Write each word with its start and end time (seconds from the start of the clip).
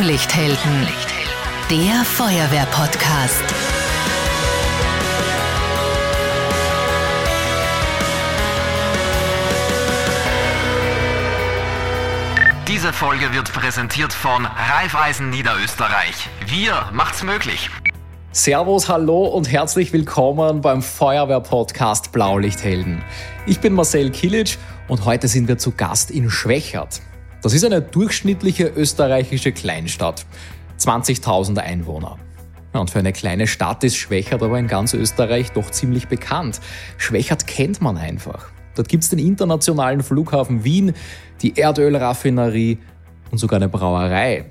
Blaulichthelden, 0.00 0.88
der 1.70 2.04
Feuerwehr-Podcast. 2.06 3.44
Diese 12.66 12.94
Folge 12.94 13.34
wird 13.34 13.52
präsentiert 13.52 14.14
von 14.14 14.46
Raiffeisen 14.46 15.28
Niederösterreich. 15.28 16.30
Wir 16.46 16.88
macht's 16.94 17.22
möglich. 17.22 17.68
Servus, 18.32 18.88
hallo 18.88 19.26
und 19.26 19.52
herzlich 19.52 19.92
willkommen 19.92 20.62
beim 20.62 20.80
Feuerwehr-Podcast 20.80 22.10
Blaulichthelden. 22.10 23.02
Ich 23.44 23.60
bin 23.60 23.74
Marcel 23.74 24.10
Kilic 24.10 24.56
und 24.88 25.04
heute 25.04 25.28
sind 25.28 25.46
wir 25.46 25.58
zu 25.58 25.72
Gast 25.72 26.10
in 26.10 26.30
Schwächert. 26.30 27.02
Das 27.42 27.54
ist 27.54 27.64
eine 27.64 27.80
durchschnittliche 27.80 28.66
österreichische 28.68 29.52
Kleinstadt. 29.52 30.26
20.000 30.78 31.58
Einwohner. 31.58 32.18
und 32.72 32.90
für 32.90 32.98
eine 32.98 33.12
kleine 33.12 33.46
Stadt 33.46 33.82
ist 33.82 33.96
Schwächert 33.96 34.42
aber 34.42 34.58
in 34.58 34.66
ganz 34.66 34.94
Österreich 34.94 35.52
doch 35.52 35.70
ziemlich 35.70 36.08
bekannt. 36.08 36.60
Schwächert 36.98 37.46
kennt 37.46 37.80
man 37.80 37.96
einfach. 37.96 38.50
Dort 38.74 38.88
gibt 38.88 39.04
es 39.04 39.10
den 39.10 39.18
internationalen 39.18 40.02
Flughafen 40.02 40.64
Wien, 40.64 40.92
die 41.42 41.58
Erdölraffinerie 41.58 42.78
und 43.30 43.38
sogar 43.38 43.56
eine 43.56 43.68
Brauerei. 43.68 44.50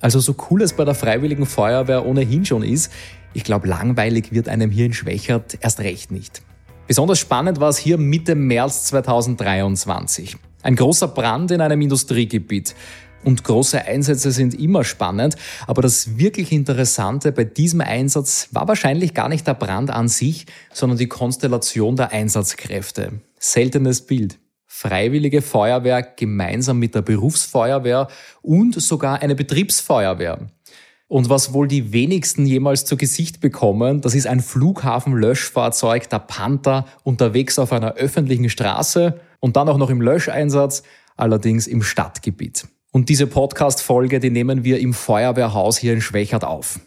Also 0.00 0.18
so 0.20 0.34
cool 0.50 0.62
es 0.62 0.72
bei 0.72 0.84
der 0.84 0.94
Freiwilligen 0.94 1.46
Feuerwehr 1.46 2.06
ohnehin 2.06 2.44
schon 2.44 2.62
ist, 2.62 2.92
ich 3.34 3.44
glaube, 3.44 3.68
langweilig 3.68 4.32
wird 4.32 4.48
einem 4.48 4.70
hier 4.70 4.86
in 4.86 4.92
Schwächert 4.92 5.58
erst 5.60 5.80
recht 5.80 6.10
nicht. 6.10 6.42
Besonders 6.86 7.18
spannend 7.18 7.60
war 7.60 7.70
es 7.70 7.78
hier 7.78 7.98
Mitte 7.98 8.34
März 8.34 8.84
2023. 8.84 10.36
Ein 10.62 10.76
großer 10.76 11.08
Brand 11.08 11.50
in 11.50 11.60
einem 11.60 11.80
Industriegebiet. 11.80 12.74
Und 13.24 13.44
große 13.44 13.84
Einsätze 13.84 14.32
sind 14.32 14.58
immer 14.58 14.84
spannend, 14.84 15.36
aber 15.66 15.82
das 15.82 16.18
wirklich 16.18 16.50
Interessante 16.50 17.30
bei 17.30 17.44
diesem 17.44 17.80
Einsatz 17.80 18.48
war 18.50 18.66
wahrscheinlich 18.66 19.14
gar 19.14 19.28
nicht 19.28 19.46
der 19.46 19.54
Brand 19.54 19.90
an 19.90 20.08
sich, 20.08 20.46
sondern 20.72 20.98
die 20.98 21.06
Konstellation 21.06 21.94
der 21.94 22.10
Einsatzkräfte. 22.10 23.20
Seltenes 23.38 24.06
Bild. 24.06 24.38
Freiwillige 24.66 25.42
Feuerwehr 25.42 26.02
gemeinsam 26.02 26.78
mit 26.78 26.94
der 26.94 27.02
Berufsfeuerwehr 27.02 28.08
und 28.40 28.80
sogar 28.80 29.20
eine 29.22 29.36
Betriebsfeuerwehr. 29.36 30.48
Und 31.12 31.28
was 31.28 31.52
wohl 31.52 31.68
die 31.68 31.92
wenigsten 31.92 32.46
jemals 32.46 32.86
zu 32.86 32.96
Gesicht 32.96 33.42
bekommen, 33.42 34.00
das 34.00 34.14
ist 34.14 34.26
ein 34.26 34.40
Flughafenlöschfahrzeug, 34.40 36.08
der 36.08 36.20
Panther, 36.20 36.86
unterwegs 37.02 37.58
auf 37.58 37.70
einer 37.70 37.96
öffentlichen 37.96 38.48
Straße 38.48 39.20
und 39.38 39.56
dann 39.56 39.68
auch 39.68 39.76
noch 39.76 39.90
im 39.90 40.00
Löscheinsatz, 40.00 40.84
allerdings 41.14 41.66
im 41.66 41.82
Stadtgebiet. 41.82 42.66
Und 42.92 43.10
diese 43.10 43.26
Podcast-Folge, 43.26 44.20
die 44.20 44.30
nehmen 44.30 44.64
wir 44.64 44.80
im 44.80 44.94
Feuerwehrhaus 44.94 45.76
hier 45.76 45.92
in 45.92 46.00
Schwächert 46.00 46.46
auf. 46.46 46.80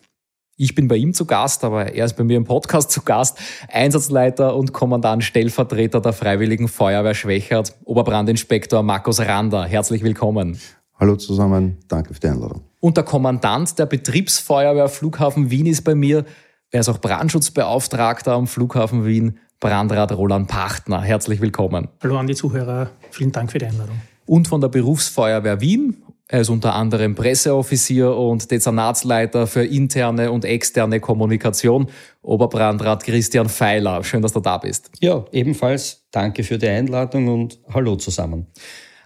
Ich 0.58 0.73
bin 0.73 0.88
bei 0.88 0.96
ihm 0.96 1.14
zu 1.14 1.26
Gast, 1.26 1.64
aber 1.64 1.94
er 1.94 2.06
ist 2.06 2.18
bei 2.18 2.23
mir 2.23 2.38
im 2.38 2.46
Podcast 2.46 2.90
zu 2.90 3.03
Gast. 3.03 3.38
Einsatzleiter 3.72 4.56
und 4.56 4.73
Kommandant 4.73 5.23
Stellvertreter 5.23 6.02
der 6.02 6.14
Freiwilligen 6.14 6.68
Feuerwehr 6.68 7.14
Schwächert, 7.14 7.76
Oberbrandinspektor 7.84 8.81
Markus 8.81 9.20
Rander. 9.20 9.66
Herzlich 9.66 10.02
willkommen. 10.02 10.59
Hallo 10.97 11.17
zusammen, 11.17 11.77
danke 11.89 12.13
für 12.13 12.19
die 12.21 12.27
Einladung. 12.27 12.61
Und 12.79 12.95
der 12.95 13.03
Kommandant 13.03 13.77
der 13.77 13.85
Betriebsfeuerwehr 13.85 14.88
Flughafen 14.88 15.51
Wien 15.51 15.65
ist 15.65 15.83
bei 15.83 15.93
mir. 15.93 16.23
Er 16.71 16.79
ist 16.79 16.89
auch 16.89 16.99
Brandschutzbeauftragter 16.99 18.31
am 18.31 18.47
Flughafen 18.47 19.05
Wien. 19.05 19.39
Brandrat 19.59 20.11
Roland 20.16 20.47
Pachtner. 20.47 21.01
Herzlich 21.01 21.41
willkommen. 21.41 21.89
Hallo 22.01 22.17
an 22.17 22.27
die 22.27 22.35
Zuhörer, 22.35 22.91
vielen 23.11 23.31
Dank 23.31 23.51
für 23.51 23.57
die 23.57 23.66
Einladung. 23.66 24.01
Und 24.25 24.47
von 24.47 24.61
der 24.61 24.69
Berufsfeuerwehr 24.69 25.59
Wien. 25.59 26.01
Er 26.27 26.41
ist 26.41 26.49
unter 26.49 26.73
anderem 26.73 27.13
Presseoffizier 27.13 28.16
und 28.16 28.49
Dezernatsleiter 28.49 29.45
für 29.45 29.63
interne 29.63 30.31
und 30.31 30.43
externe 30.43 30.99
Kommunikation. 30.99 31.88
Oberbrandrat 32.23 33.03
Christian 33.03 33.47
Feiler. 33.47 34.03
Schön, 34.03 34.23
dass 34.23 34.34
du 34.34 34.39
da 34.39 34.57
bist. 34.57 34.89
Ja, 35.01 35.23
ebenfalls 35.31 36.05
danke 36.09 36.44
für 36.44 36.57
die 36.57 36.67
Einladung 36.67 37.28
und 37.28 37.59
hallo 37.72 37.95
zusammen. 37.97 38.47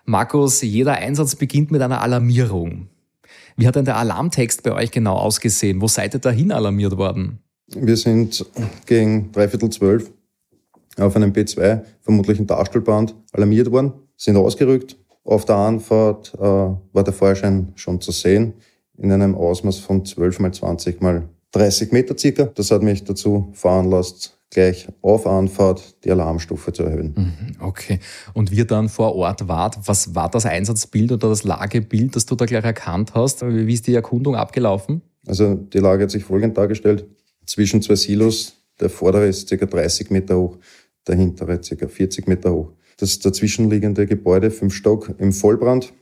Markus, 0.09 0.63
jeder 0.63 0.93
Einsatz 0.93 1.35
beginnt 1.35 1.69
mit 1.69 1.83
einer 1.83 2.01
Alarmierung. 2.01 2.87
Wie 3.57 3.67
hat 3.67 3.75
denn 3.75 3.85
der 3.85 3.97
Alarmtext 3.97 4.63
bei 4.63 4.73
euch 4.73 4.89
genau 4.89 5.15
ausgesehen? 5.15 5.81
Wo 5.81 5.87
seid 5.87 6.15
ihr 6.15 6.19
dahin 6.19 6.51
alarmiert 6.51 6.97
worden? 6.97 7.37
Wir 7.67 7.95
sind 7.95 8.43
gegen 8.87 9.31
dreiviertel 9.31 9.69
zwölf 9.69 10.09
auf 10.97 11.15
einem 11.15 11.31
B2, 11.31 11.83
vermutlich 12.01 12.39
ein 12.39 12.47
Darstellband, 12.47 13.13
alarmiert 13.33 13.69
worden, 13.69 13.93
sind 14.17 14.35
ausgerückt. 14.35 14.97
Auf 15.23 15.45
der 15.45 15.57
Anfahrt 15.57 16.33
äh, 16.33 16.39
war 16.39 17.03
der 17.03 17.13
Feuerschein 17.13 17.71
schon 17.75 18.01
zu 18.01 18.11
sehen, 18.11 18.53
in 18.97 19.11
einem 19.11 19.35
Ausmaß 19.35 19.77
von 19.77 20.03
12 20.03 20.39
mal 20.39 20.51
20 20.51 21.01
mal 21.01 21.29
30 21.51 21.91
Meter 21.91 22.17
circa. 22.17 22.45
Das 22.45 22.71
hat 22.71 22.81
mich 22.81 23.03
dazu 23.03 23.51
veranlasst, 23.53 24.38
gleich 24.49 24.87
auf 25.01 25.27
Anfahrt 25.27 26.03
die 26.03 26.11
Alarmstufe 26.11 26.73
zu 26.73 26.83
erhöhen. 26.83 27.13
Mhm, 27.15 27.63
okay. 27.65 27.99
Und 28.33 28.51
wie 28.51 28.65
dann 28.65 28.89
vor 28.89 29.15
Ort 29.15 29.47
wart, 29.47 29.77
was 29.85 30.15
war 30.15 30.29
das 30.29 30.45
Einsatzbild 30.45 31.11
oder 31.11 31.29
das 31.29 31.43
Lagebild, 31.43 32.15
das 32.15 32.25
du 32.25 32.35
da 32.35 32.45
gleich 32.45 32.63
erkannt 32.63 33.13
hast? 33.13 33.41
Wie 33.43 33.73
ist 33.73 33.87
die 33.87 33.93
Erkundung 33.93 34.35
abgelaufen? 34.35 35.01
Also 35.27 35.55
die 35.55 35.79
Lage 35.79 36.03
hat 36.03 36.11
sich 36.11 36.23
folgend 36.23 36.57
dargestellt. 36.57 37.05
Zwischen 37.45 37.81
zwei 37.81 37.95
Silos, 37.95 38.53
der 38.79 38.89
vordere 38.89 39.27
ist 39.27 39.49
ca. 39.49 39.65
30 39.65 40.09
Meter 40.09 40.37
hoch, 40.37 40.57
der 41.07 41.15
hintere 41.15 41.59
ca. 41.59 41.87
40 41.87 42.27
Meter 42.27 42.51
hoch. 42.51 42.71
Das 42.97 43.19
dazwischenliegende 43.19 44.07
Gebäude, 44.07 44.51
fünf 44.51 44.73
Stock, 44.73 45.13
im 45.19 45.31
Vollbrand, 45.31 45.93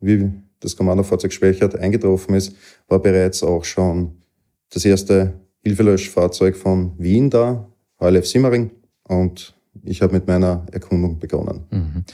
wie 0.00 0.30
das 0.60 0.76
Kommandofahrzeug 0.76 1.32
Schwächert 1.32 1.74
eingetroffen 1.76 2.34
ist, 2.34 2.54
war 2.88 3.00
bereits 3.00 3.42
auch 3.42 3.64
schon 3.64 4.22
das 4.70 4.84
erste 4.84 5.34
Hilfelöschfahrzeug 5.64 6.56
von 6.56 6.92
Wien 6.98 7.28
da, 7.28 7.71
HLF 8.02 8.26
Simmering. 8.26 8.70
Und 9.04 9.54
ich 9.84 10.02
habe 10.02 10.12
mit 10.12 10.26
meiner 10.26 10.66
Erkundung 10.72 11.18
begonnen. 11.18 11.66
Mhm. 11.70 12.04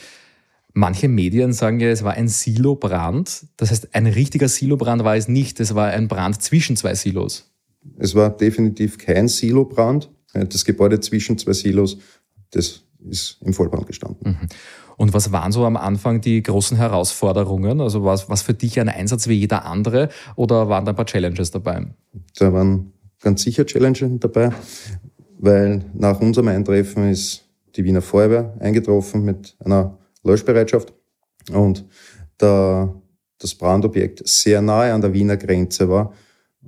Manche 0.74 1.08
Medien 1.08 1.52
sagen 1.52 1.80
ja, 1.80 1.88
es 1.88 2.04
war 2.04 2.12
ein 2.12 2.28
Silobrand. 2.28 3.46
Das 3.56 3.70
heißt, 3.70 3.94
ein 3.94 4.06
richtiger 4.06 4.48
Silobrand 4.48 5.02
war 5.02 5.16
es 5.16 5.26
nicht. 5.26 5.58
Es 5.60 5.74
war 5.74 5.88
ein 5.88 6.08
Brand 6.08 6.40
zwischen 6.40 6.76
zwei 6.76 6.94
Silos. 6.94 7.50
Es 7.98 8.14
war 8.14 8.30
definitiv 8.30 8.98
kein 8.98 9.28
Silobrand. 9.28 10.10
Das 10.32 10.64
Gebäude 10.64 11.00
zwischen 11.00 11.38
zwei 11.38 11.52
Silos, 11.52 11.98
das 12.50 12.84
ist 13.08 13.38
im 13.42 13.54
Vollbrand 13.54 13.86
gestanden. 13.86 14.38
Mhm. 14.40 14.48
Und 14.96 15.14
was 15.14 15.32
waren 15.32 15.52
so 15.52 15.64
am 15.64 15.76
Anfang 15.76 16.20
die 16.20 16.42
großen 16.42 16.76
Herausforderungen? 16.76 17.80
Also 17.80 18.04
was, 18.04 18.28
was 18.28 18.42
für 18.42 18.54
dich 18.54 18.78
ein 18.80 18.88
Einsatz 18.88 19.28
wie 19.28 19.34
jeder 19.34 19.64
andere 19.64 20.08
oder 20.36 20.68
waren 20.68 20.84
da 20.84 20.92
ein 20.92 20.96
paar 20.96 21.06
Challenges 21.06 21.50
dabei? 21.50 21.86
Da 22.36 22.52
waren 22.52 22.92
ganz 23.20 23.42
sicher 23.42 23.64
Challenges 23.64 24.10
dabei 24.20 24.52
weil 25.38 25.84
nach 25.94 26.20
unserem 26.20 26.48
Eintreffen 26.48 27.10
ist 27.10 27.48
die 27.76 27.84
Wiener 27.84 28.02
Feuerwehr 28.02 28.54
eingetroffen 28.60 29.24
mit 29.24 29.56
einer 29.60 29.98
Löschbereitschaft 30.24 30.92
und 31.52 31.86
da 32.38 32.94
das 33.38 33.54
Brandobjekt 33.54 34.26
sehr 34.26 34.60
nahe 34.60 34.92
an 34.92 35.00
der 35.00 35.12
Wiener 35.12 35.36
Grenze 35.36 35.88
war 35.88 36.12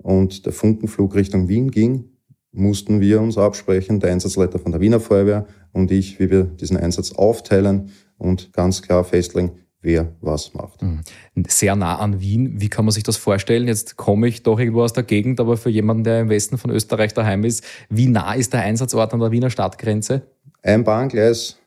und 0.03 0.47
der 0.47 0.53
Funkenflug 0.53 1.15
Richtung 1.15 1.49
Wien 1.49 1.71
ging, 1.71 2.05
mussten 2.53 3.01
wir 3.01 3.21
uns 3.21 3.39
absprechen, 3.39 4.01
der 4.01 4.13
Einsatzleiter 4.13 4.59
von 4.59 4.73
der 4.73 4.81
Wiener 4.81 5.01
Feuerwehr 5.01 5.47
und 5.73 5.91
ich, 5.91 6.19
wie 6.21 6.31
wir 6.31 6.45
diesen 6.45 6.77
Einsatz 6.77 7.13
aufteilen 7.13 7.91
und 8.19 8.53
ganz 8.53 8.83
klar 8.83 9.05
festlegen, 9.05 9.53
wer 9.83 10.13
was 10.21 10.55
macht. 10.55 10.83
Mhm. 10.83 11.03
Sehr 11.49 11.77
nah 11.77 11.99
an 11.99 12.21
Wien. 12.21 12.61
Wie 12.61 12.69
kann 12.69 12.85
man 12.85 12.93
sich 12.93 13.03
das 13.03 13.17
vorstellen? 13.17 13.67
Jetzt 13.67 13.97
komme 13.97 14.29
ich 14.29 14.43
doch 14.43 14.59
irgendwo 14.59 14.83
aus 14.83 14.93
der 14.93 15.03
Gegend, 15.03 15.41
aber 15.41 15.57
für 15.57 15.71
jemanden, 15.71 16.05
der 16.05 16.21
im 16.21 16.29
Westen 16.29 16.59
von 16.59 16.71
Österreich 16.71 17.15
daheim 17.15 17.45
ist, 17.45 17.65
wie 17.89 18.09
nah 18.09 18.35
ist 18.35 18.53
der 18.53 18.61
Einsatzort 18.61 19.13
an 19.13 19.21
der 19.21 19.31
Wiener 19.31 19.51
Stadtgrenze? 19.51 20.23
Ein 20.63 20.85
Bahngleis 20.85 21.59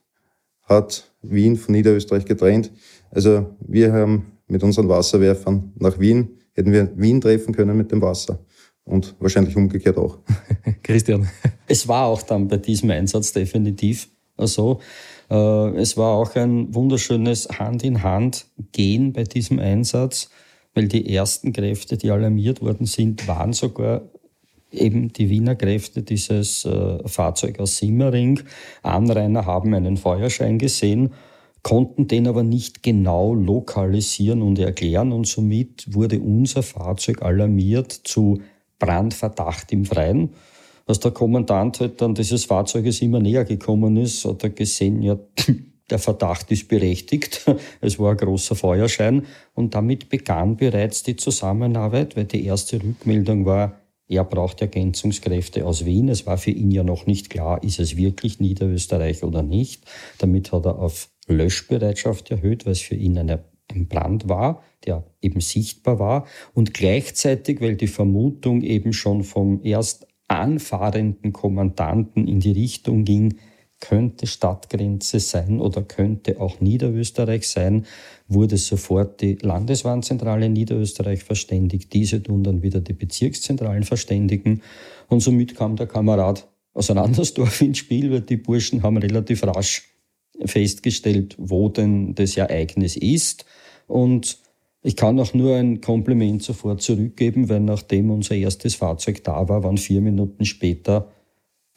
hat 0.62 1.12
Wien 1.22 1.56
von 1.56 1.74
Niederösterreich 1.74 2.24
getrennt. 2.24 2.70
Also 3.10 3.56
wir 3.60 3.92
haben 3.92 4.32
mit 4.46 4.62
unseren 4.62 4.88
Wasserwerfern 4.88 5.72
nach 5.76 5.98
Wien, 5.98 6.38
hätten 6.52 6.72
wir 6.72 6.90
Wien 6.96 7.20
treffen 7.20 7.54
können 7.54 7.76
mit 7.76 7.90
dem 7.90 8.00
Wasser. 8.00 8.38
Und 8.84 9.14
wahrscheinlich 9.18 9.56
umgekehrt 9.56 9.96
auch. 9.96 10.18
Christian. 10.82 11.28
Es 11.66 11.88
war 11.88 12.06
auch 12.06 12.22
dann 12.22 12.48
bei 12.48 12.58
diesem 12.58 12.90
Einsatz 12.90 13.32
definitiv 13.32 14.08
so. 14.38 14.72
Äh, 14.72 14.82
es 15.28 15.96
war 15.96 16.14
auch 16.16 16.34
ein 16.36 16.74
wunderschönes 16.74 17.48
Hand-in-Hand-Gehen 17.48 19.12
bei 19.12 19.24
diesem 19.24 19.58
Einsatz, 19.58 20.30
weil 20.74 20.88
die 20.88 21.14
ersten 21.14 21.52
Kräfte, 21.52 21.96
die 21.96 22.10
alarmiert 22.10 22.60
worden 22.60 22.86
sind, 22.86 23.26
waren 23.28 23.52
sogar 23.52 24.02
eben 24.74 25.12
die 25.12 25.30
Wiener 25.30 25.54
Kräfte 25.54 26.02
dieses 26.02 26.64
äh, 26.64 27.06
Fahrzeug 27.06 27.60
aus 27.60 27.78
Simmering. 27.78 28.40
Anrainer 28.82 29.46
haben 29.46 29.74
einen 29.74 29.96
Feuerschein 29.96 30.58
gesehen, 30.58 31.12
konnten 31.62 32.08
den 32.08 32.26
aber 32.26 32.42
nicht 32.42 32.82
genau 32.82 33.34
lokalisieren 33.34 34.42
und 34.42 34.58
erklären 34.58 35.12
und 35.12 35.26
somit 35.26 35.94
wurde 35.94 36.20
unser 36.20 36.62
Fahrzeug 36.62 37.22
alarmiert 37.22 37.92
zu 37.92 38.42
Brandverdacht 38.78 39.72
im 39.72 39.84
Freien. 39.84 40.30
Als 40.86 41.00
der 41.00 41.12
Kommandant 41.12 41.80
halt 41.80 42.00
dann 42.00 42.14
dieses 42.14 42.44
Fahrzeuges 42.44 43.00
immer 43.00 43.20
näher 43.20 43.44
gekommen 43.44 43.96
ist, 43.96 44.24
hat 44.24 44.42
er 44.42 44.50
gesehen, 44.50 45.02
ja, 45.02 45.18
der 45.90 45.98
Verdacht 45.98 46.50
ist 46.50 46.68
berechtigt. 46.68 47.44
Es 47.80 47.98
war 47.98 48.12
ein 48.12 48.16
großer 48.16 48.54
Feuerschein 48.54 49.26
und 49.54 49.74
damit 49.74 50.08
begann 50.08 50.56
bereits 50.56 51.02
die 51.02 51.16
Zusammenarbeit, 51.16 52.16
weil 52.16 52.24
die 52.24 52.44
erste 52.44 52.82
Rückmeldung 52.82 53.44
war, 53.44 53.80
er 54.06 54.24
braucht 54.24 54.60
Ergänzungskräfte 54.60 55.66
aus 55.66 55.84
Wien. 55.86 56.08
Es 56.08 56.26
war 56.26 56.36
für 56.36 56.50
ihn 56.50 56.70
ja 56.70 56.82
noch 56.82 57.06
nicht 57.06 57.30
klar, 57.30 57.62
ist 57.62 57.80
es 57.80 57.96
wirklich 57.96 58.38
Niederösterreich 58.38 59.24
oder 59.24 59.42
nicht. 59.42 59.84
Damit 60.18 60.52
hat 60.52 60.66
er 60.66 60.78
auf 60.78 61.08
Löschbereitschaft 61.26 62.30
erhöht, 62.30 62.66
weil 62.66 62.72
es 62.72 62.82
für 62.82 62.96
ihn 62.96 63.16
eine, 63.16 63.44
ein 63.70 63.88
Brand 63.88 64.28
war, 64.28 64.62
der 64.84 65.04
eben 65.22 65.40
sichtbar 65.40 65.98
war. 65.98 66.26
Und 66.52 66.74
gleichzeitig, 66.74 67.62
weil 67.62 67.76
die 67.76 67.86
Vermutung 67.86 68.60
eben 68.60 68.92
schon 68.92 69.24
vom 69.24 69.60
erst 69.64 70.06
anfahrenden 70.28 71.32
Kommandanten 71.32 72.26
in 72.26 72.40
die 72.40 72.52
Richtung 72.52 73.04
ging, 73.04 73.38
könnte 73.80 74.26
Stadtgrenze 74.26 75.20
sein 75.20 75.60
oder 75.60 75.82
könnte 75.82 76.40
auch 76.40 76.60
Niederösterreich 76.60 77.46
sein, 77.46 77.84
wurde 78.28 78.56
sofort 78.56 79.20
die 79.20 79.34
Landeswarnzentrale 79.34 80.48
Niederösterreich 80.48 81.22
verständigt. 81.22 81.92
Diese 81.92 82.22
tun 82.22 82.42
dann 82.42 82.62
wieder 82.62 82.80
die 82.80 82.94
Bezirkszentralen 82.94 83.82
verständigen. 83.82 84.62
Und 85.08 85.20
somit 85.20 85.54
kam 85.54 85.76
der 85.76 85.86
Kamerad 85.86 86.48
aus 86.72 86.90
Andersdorf 86.90 87.60
ins 87.60 87.78
Spiel, 87.78 88.10
weil 88.10 88.22
die 88.22 88.38
Burschen 88.38 88.82
haben 88.82 88.96
relativ 88.96 89.44
rasch 89.44 89.90
festgestellt, 90.44 91.36
wo 91.38 91.68
denn 91.68 92.14
das 92.14 92.36
Ereignis 92.36 92.96
ist. 92.96 93.44
Und 93.86 94.38
ich 94.86 94.96
kann 94.96 95.18
auch 95.18 95.32
nur 95.32 95.56
ein 95.56 95.80
Kompliment 95.80 96.42
sofort 96.42 96.82
zurückgeben, 96.82 97.48
weil 97.48 97.60
nachdem 97.60 98.10
unser 98.10 98.34
erstes 98.34 98.74
Fahrzeug 98.74 99.24
da 99.24 99.48
war, 99.48 99.64
waren 99.64 99.78
vier 99.78 100.02
Minuten 100.02 100.44
später 100.44 101.10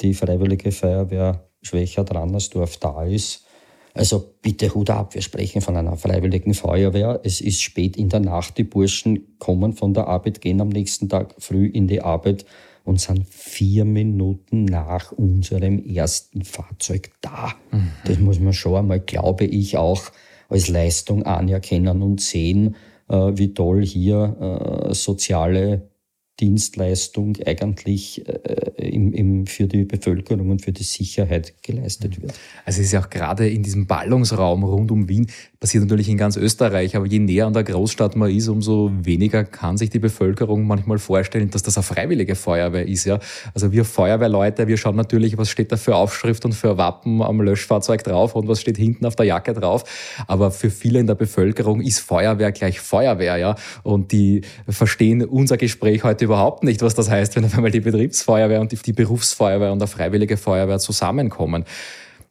die 0.01 0.13
Freiwillige 0.13 0.73
Feuerwehr 0.73 1.47
Schwächert-Rannersdorf 1.61 2.75
da 2.77 3.05
ist. 3.05 3.45
Also 3.93 4.35
bitte 4.41 4.75
Hut 4.75 4.89
ab, 4.89 5.15
wir 5.15 5.21
sprechen 5.21 5.61
von 5.61 5.77
einer 5.77 5.95
freiwilligen 5.95 6.53
Feuerwehr. 6.53 7.21
Es 7.23 7.39
ist 7.39 7.61
spät 7.61 7.95
in 7.95 8.09
der 8.09 8.19
Nacht, 8.19 8.57
die 8.57 8.65
Burschen 8.65 9.37
kommen 9.39 9.71
von 9.71 9.93
der 9.93 10.07
Arbeit, 10.07 10.41
gehen 10.41 10.59
am 10.59 10.69
nächsten 10.69 11.07
Tag 11.07 11.33
früh 11.39 11.65
in 11.65 11.87
die 11.87 12.01
Arbeit 12.01 12.45
und 12.83 12.99
sind 12.99 13.25
vier 13.25 13.85
Minuten 13.85 14.65
nach 14.65 15.13
unserem 15.13 15.83
ersten 15.83 16.43
Fahrzeug 16.43 17.11
da. 17.21 17.53
Mhm. 17.71 17.91
Das 18.05 18.19
muss 18.19 18.39
man 18.41 18.53
schon 18.53 18.75
einmal, 18.75 18.99
glaube 18.99 19.45
ich, 19.45 19.77
auch 19.77 20.03
als 20.49 20.67
Leistung 20.67 21.23
anerkennen 21.23 22.01
und 22.01 22.19
sehen, 22.19 22.75
wie 23.09 23.53
toll 23.53 23.85
hier 23.85 24.89
äh, 24.89 24.93
soziale 24.93 25.89
Dienstleistung 26.39 27.37
eigentlich 27.45 28.27
äh, 28.27 28.89
im, 28.89 29.11
im, 29.13 29.47
für 29.47 29.65
die 29.65 29.85
Bevölkerung 29.85 30.49
und 30.51 30.61
für 30.61 30.71
die 30.71 30.83
Sicherheit 30.83 31.53
geleistet 31.63 32.21
wird. 32.21 32.33
Also 32.65 32.81
es 32.81 32.87
ist 32.87 32.91
ja 32.91 33.01
auch 33.01 33.09
gerade 33.09 33.49
in 33.49 33.63
diesem 33.63 33.87
Ballungsraum 33.87 34.63
rund 34.63 34.91
um 34.91 35.09
Wien, 35.09 35.27
passiert 35.59 35.83
natürlich 35.83 36.09
in 36.09 36.17
ganz 36.17 36.37
Österreich, 36.37 36.95
aber 36.95 37.07
je 37.07 37.17
näher 37.17 37.47
an 37.47 37.53
der 37.53 37.63
Großstadt 37.63 38.15
man 38.15 38.29
ist, 38.29 38.47
umso 38.47 38.91
weniger 39.01 39.43
kann 39.43 39.77
sich 39.77 39.89
die 39.89 39.99
Bevölkerung 39.99 40.67
manchmal 40.67 40.99
vorstellen, 40.99 41.49
dass 41.49 41.63
das 41.63 41.77
eine 41.77 41.83
freiwillige 41.83 42.35
Feuerwehr 42.35 42.87
ist. 42.87 43.05
Ja? 43.05 43.19
Also 43.55 43.71
wir 43.71 43.83
Feuerwehrleute, 43.83 44.67
wir 44.67 44.77
schauen 44.77 44.95
natürlich, 44.95 45.37
was 45.37 45.49
steht 45.49 45.71
da 45.71 45.77
für 45.77 45.95
Aufschrift 45.95 46.45
und 46.45 46.53
für 46.53 46.77
Wappen 46.77 47.23
am 47.23 47.41
Löschfahrzeug 47.41 48.03
drauf 48.03 48.35
und 48.35 48.47
was 48.47 48.61
steht 48.61 48.77
hinten 48.77 49.05
auf 49.07 49.15
der 49.15 49.25
Jacke 49.25 49.53
drauf. 49.53 49.83
Aber 50.27 50.51
für 50.51 50.69
viele 50.69 50.99
in 50.99 51.07
der 51.07 51.15
Bevölkerung 51.15 51.81
ist 51.81 51.99
Feuerwehr 51.99 52.51
gleich 52.51 52.79
Feuerwehr. 52.79 53.37
ja. 53.37 53.55
Und 53.81 54.11
die 54.11 54.41
verstehen 54.69 55.23
unser 55.23 55.57
Gespräch 55.57 56.03
heute 56.03 56.26
überhaupt 56.27 56.63
nicht, 56.63 56.81
was 56.81 56.93
das 56.93 57.09
heißt, 57.09 57.35
wenn 57.35 57.45
auf 57.45 57.55
einmal 57.55 57.71
die 57.71 57.79
Betriebsfeuerwehr 57.79 58.61
und 58.61 58.71
die, 58.71 58.93
Berufsfeuerwehr 58.93 59.71
und 59.71 59.79
der 59.79 59.87
Freiwillige 59.87 60.37
Feuerwehr 60.37 60.79
zusammenkommen. 60.79 61.65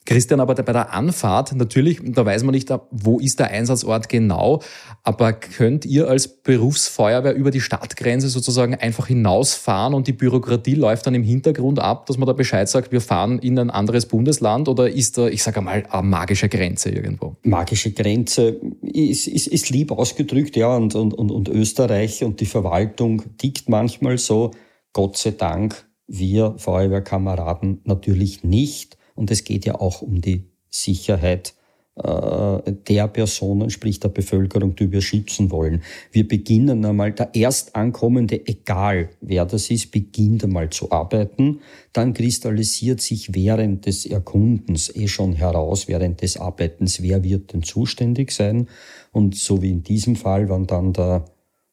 Christian, 0.06 0.41
aber 0.41 0.55
bei 0.55 0.73
der 0.73 0.94
Anfahrt, 0.94 1.55
natürlich, 1.55 2.00
da 2.03 2.25
weiß 2.25 2.44
man 2.44 2.55
nicht, 2.55 2.73
wo 2.91 3.19
ist 3.19 3.38
der 3.38 3.50
Einsatzort 3.50 4.08
genau, 4.08 4.62
aber 5.03 5.35
könnt 5.35 5.85
ihr 5.85 6.08
als 6.08 6.29
Berufsfeuerwehr 6.29 7.35
über 7.35 7.50
die 7.50 7.61
Stadtgrenze 7.61 8.29
sozusagen 8.29 8.75
einfach 8.75 9.08
hinausfahren 9.08 9.93
und 9.93 10.06
die 10.06 10.12
Bürokratie 10.12 10.75
läuft 10.75 11.06
dann 11.06 11.14
im 11.14 11.23
Hintergrund 11.23 11.79
ab, 11.79 12.06
dass 12.06 12.17
man 12.17 12.26
da 12.26 12.32
Bescheid 12.32 12.69
sagt, 12.69 12.93
wir 12.93 13.00
fahren 13.00 13.38
in 13.38 13.58
ein 13.58 13.70
anderes 13.70 14.06
Bundesland 14.06 14.69
oder 14.69 14.88
ist 14.88 15.19
da, 15.19 15.26
ich 15.26 15.43
sage 15.43 15.61
mal, 15.61 15.85
eine 15.91 16.03
magische 16.03 16.49
Grenze 16.49 16.91
irgendwo? 16.91 17.37
Magische 17.43 17.91
Grenze 17.91 18.61
ist, 18.82 19.26
ist, 19.26 19.49
ist 19.49 19.70
lieb 19.70 19.93
ausgedrückt, 19.93 20.56
ja, 20.56 20.75
und, 20.75 20.94
und, 20.94 21.12
und, 21.12 21.31
und 21.31 21.49
Österreich 21.49 22.25
und 22.25 22.41
die 22.41 22.47
Verwaltung 22.47 23.23
tickt 23.37 23.69
manchmal 23.69 24.19
so, 24.19 24.53
Gott 24.93 25.17
sei 25.19 25.32
Dank, 25.32 25.87
wir 26.06 26.55
Feuerwehrkameraden 26.56 27.81
natürlich 27.85 28.44
nicht. 28.44 28.95
Und 29.17 29.31
es 29.33 29.43
geht 29.43 29.65
ja 29.67 29.75
auch 29.81 30.03
um 30.03 30.21
die 30.21 30.45
Sicherheit 30.71 31.55
äh, 31.97 32.73
der 32.89 33.09
Personen, 33.09 33.71
sprich 33.71 34.01
der 34.01 34.11
Bevölkerung, 34.11 34.77
die 34.77 34.93
wir 34.93 35.01
schützen 35.01 35.51
wollen. 35.51 35.83
Wir 36.13 36.29
beginnen 36.29 36.85
einmal, 36.85 37.13
der 37.13 37.35
Erstankommende, 37.35 38.47
egal 38.47 39.09
wer 39.23 39.47
das 39.47 39.71
ist, 39.71 39.93
beginnt 39.93 40.45
einmal 40.45 40.69
zu 40.69 40.93
arbeiten. 40.93 41.61
Dann 41.95 42.13
kristallisiert 42.13 43.01
sich 43.01 43.35
während 43.35 43.87
des 43.87 44.05
Erkundens 44.05 44.95
eh 44.95 45.09
schon 45.09 45.33
heraus, 45.33 45.89
während 45.89 46.21
des 46.21 46.37
Arbeitens, 46.37 47.01
wer 47.01 47.25
wird 47.25 47.55
denn 47.55 47.63
zuständig 47.63 48.31
sein. 48.31 48.69
Und 49.13 49.35
so 49.35 49.63
wie 49.63 49.71
in 49.71 49.83
diesem 49.83 50.17
Fall, 50.17 50.51
wenn 50.51 50.67
dann 50.67 50.93
der 50.93 51.25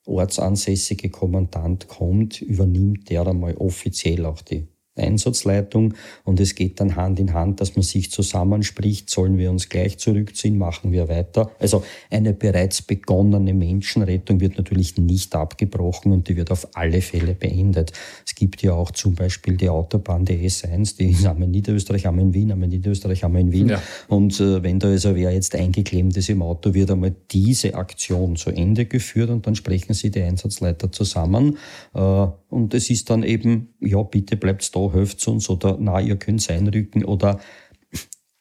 ortsansässige 0.06 1.10
Kommandant 1.10 1.90
kommt, 1.90 2.42
übernimmt 2.42 3.10
der 3.10 3.28
einmal 3.28 3.56
offiziell 3.56 4.25
auch 4.25 4.42
die 4.42 4.68
Einsatzleitung 4.95 5.95
und 6.24 6.40
es 6.40 6.56
geht 6.56 6.80
dann 6.80 6.95
Hand 6.95 7.19
in 7.19 7.34
Hand, 7.34 7.62
dass 7.62 7.75
man 7.75 7.84
sich 7.84 8.12
zusammenspricht, 8.12 9.10
sollen 9.10 9.38
wir 9.38 9.50
uns 9.50 9.69
gleich 9.69 9.98
zurückziehen, 9.98 10.57
machen 10.57 10.92
wir 10.92 11.10
weiter. 11.10 11.51
Also 11.60 11.84
eine 12.10 12.34
bereits 12.34 12.81
begonnene 12.81 13.54
Menschenrettung 13.54 14.40
wird 14.40 14.57
natürlich 14.57 14.98
nicht 14.98 15.36
abgebrochen 15.36 16.12
und 16.12 16.28
die 16.30 16.36
wird 16.38 16.51
auf 16.51 16.68
alle 16.74 17.01
Fälle 17.01 17.34
beendet. 17.34 17.92
Es 18.25 18.36
gibt 18.36 18.62
ja 18.62 18.74
auch 18.74 18.92
zum 18.92 19.16
Beispiel 19.16 19.57
die 19.57 19.69
Autobahn, 19.69 20.25
die 20.25 20.48
S1, 20.48 20.98
die 20.98 21.16
haben 21.28 21.40
wir 21.40 21.45
in 21.45 21.51
Niederösterreich, 21.51 22.06
haben 22.06 22.18
wir 22.18 22.24
in 22.24 22.34
Wien, 22.34 22.51
haben 22.51 22.60
wir 22.60 22.66
in 22.66 22.72
Niederösterreich, 22.72 23.24
haben 23.24 23.34
wir 23.34 23.42
in 23.42 23.51
Wien. 23.51 23.69
Ja. 23.69 23.81
Und 24.07 24.40
äh, 24.40 24.62
wenn 24.62 24.80
da 24.80 24.90
also 24.90 25.16
wer 25.16 25.34
jetzt 25.34 25.56
eingeklemmt 25.56 26.16
ist 26.18 26.30
im 26.30 26.42
Auto, 26.44 26.74
wird 26.75 26.92
einmal 26.92 27.16
diese 27.31 27.74
Aktion 27.74 28.36
zu 28.36 28.51
Ende 28.51 28.86
geführt 28.86 29.31
und 29.31 29.48
dann 29.48 29.56
sprechen 29.56 29.94
sie 29.94 30.12
die 30.12 30.22
Einsatzleiter 30.22 30.92
zusammen. 30.92 31.57
Äh, 31.95 32.28
und 32.50 32.74
es 32.75 32.92
ist 32.92 33.10
dann 33.10 33.24
eben, 33.24 33.74
ja, 33.80 34.04
bitte 34.04 34.38
bleibt's 34.38 34.69
da, 34.69 34.82
helft 34.91 35.27
uns 35.27 35.50
oder 35.50 35.77
na, 35.80 36.01
ihr 36.01 36.18
könnt 36.18 36.50
einrücken 36.50 37.06
oder 37.06 37.39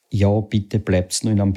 ja, 0.09 0.39
bitte 0.41 0.79
bleibt's 0.79 1.23
nur 1.23 1.33
in 1.33 1.41
einem, 1.41 1.53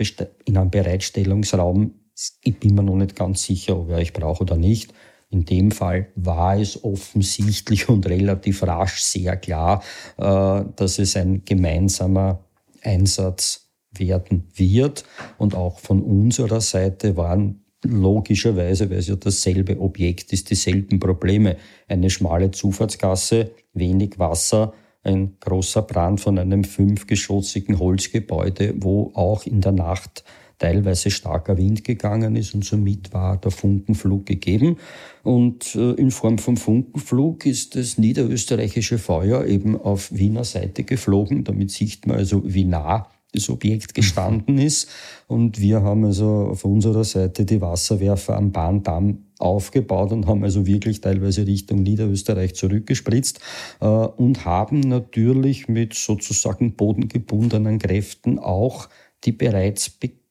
in 0.46 0.56
einem 0.56 0.70
Bereitstellungsraum. 0.70 1.94
Ich 2.42 2.58
bin 2.58 2.74
mir 2.74 2.82
noch 2.82 2.96
nicht 2.96 3.14
ganz 3.14 3.42
sicher, 3.42 3.78
ob 3.78 3.90
ich 3.90 3.96
euch 3.96 4.12
brauche 4.12 4.44
oder 4.44 4.56
nicht. 4.56 4.94
In 5.28 5.44
dem 5.44 5.70
Fall 5.70 6.08
war 6.14 6.58
es 6.58 6.82
offensichtlich 6.82 7.88
und 7.88 8.06
relativ 8.06 8.62
rasch 8.62 9.02
sehr 9.02 9.36
klar, 9.36 9.82
äh, 10.16 10.64
dass 10.76 10.98
es 10.98 11.16
ein 11.16 11.44
gemeinsamer 11.44 12.44
Einsatz 12.80 13.68
werden 13.92 14.48
wird. 14.54 15.04
Und 15.36 15.54
auch 15.54 15.78
von 15.78 16.02
unserer 16.02 16.60
Seite 16.60 17.16
waren 17.16 17.65
logischerweise, 17.84 18.90
weil 18.90 18.98
es 18.98 19.08
ja 19.08 19.16
dasselbe 19.16 19.80
Objekt 19.80 20.32
ist, 20.32 20.50
dieselben 20.50 20.98
Probleme. 20.98 21.56
Eine 21.88 22.10
schmale 22.10 22.50
Zufahrtsgasse, 22.50 23.50
wenig 23.74 24.18
Wasser, 24.18 24.72
ein 25.02 25.36
großer 25.40 25.82
Brand 25.82 26.20
von 26.20 26.38
einem 26.38 26.64
fünfgeschossigen 26.64 27.78
Holzgebäude, 27.78 28.74
wo 28.78 29.12
auch 29.14 29.46
in 29.46 29.60
der 29.60 29.72
Nacht 29.72 30.24
teilweise 30.58 31.10
starker 31.10 31.58
Wind 31.58 31.84
gegangen 31.84 32.34
ist 32.34 32.54
und 32.54 32.64
somit 32.64 33.12
war 33.12 33.36
der 33.36 33.50
Funkenflug 33.50 34.26
gegeben. 34.26 34.78
Und 35.22 35.74
äh, 35.74 35.92
in 35.92 36.10
Form 36.10 36.38
von 36.38 36.56
Funkenflug 36.56 37.44
ist 37.46 37.76
das 37.76 37.98
niederösterreichische 37.98 38.98
Feuer 38.98 39.44
eben 39.44 39.78
auf 39.78 40.12
Wiener 40.12 40.44
Seite 40.44 40.84
geflogen. 40.84 41.44
Damit 41.44 41.70
sieht 41.70 42.06
man 42.06 42.16
also, 42.16 42.42
wie 42.44 42.64
nah 42.64 43.08
das 43.32 43.48
Objekt 43.50 43.94
gestanden 43.94 44.58
ist. 44.58 44.88
Und 45.26 45.60
wir 45.60 45.82
haben 45.82 46.04
also 46.04 46.48
auf 46.50 46.64
unserer 46.64 47.04
Seite 47.04 47.44
die 47.44 47.60
Wasserwerfer 47.60 48.36
am 48.36 48.52
Bahndamm 48.52 49.26
aufgebaut 49.38 50.12
und 50.12 50.26
haben 50.26 50.44
also 50.44 50.66
wirklich 50.66 51.00
teilweise 51.00 51.46
Richtung 51.46 51.82
Niederösterreich 51.82 52.54
zurückgespritzt 52.54 53.40
äh, 53.80 53.86
und 53.86 54.44
haben 54.44 54.80
natürlich 54.80 55.68
mit 55.68 55.94
sozusagen 55.94 56.74
bodengebundenen 56.74 57.78
Kräften 57.78 58.38
auch 58.38 58.88
die 59.24 59.32
bereits 59.32 59.90
beginnenden 59.90 60.25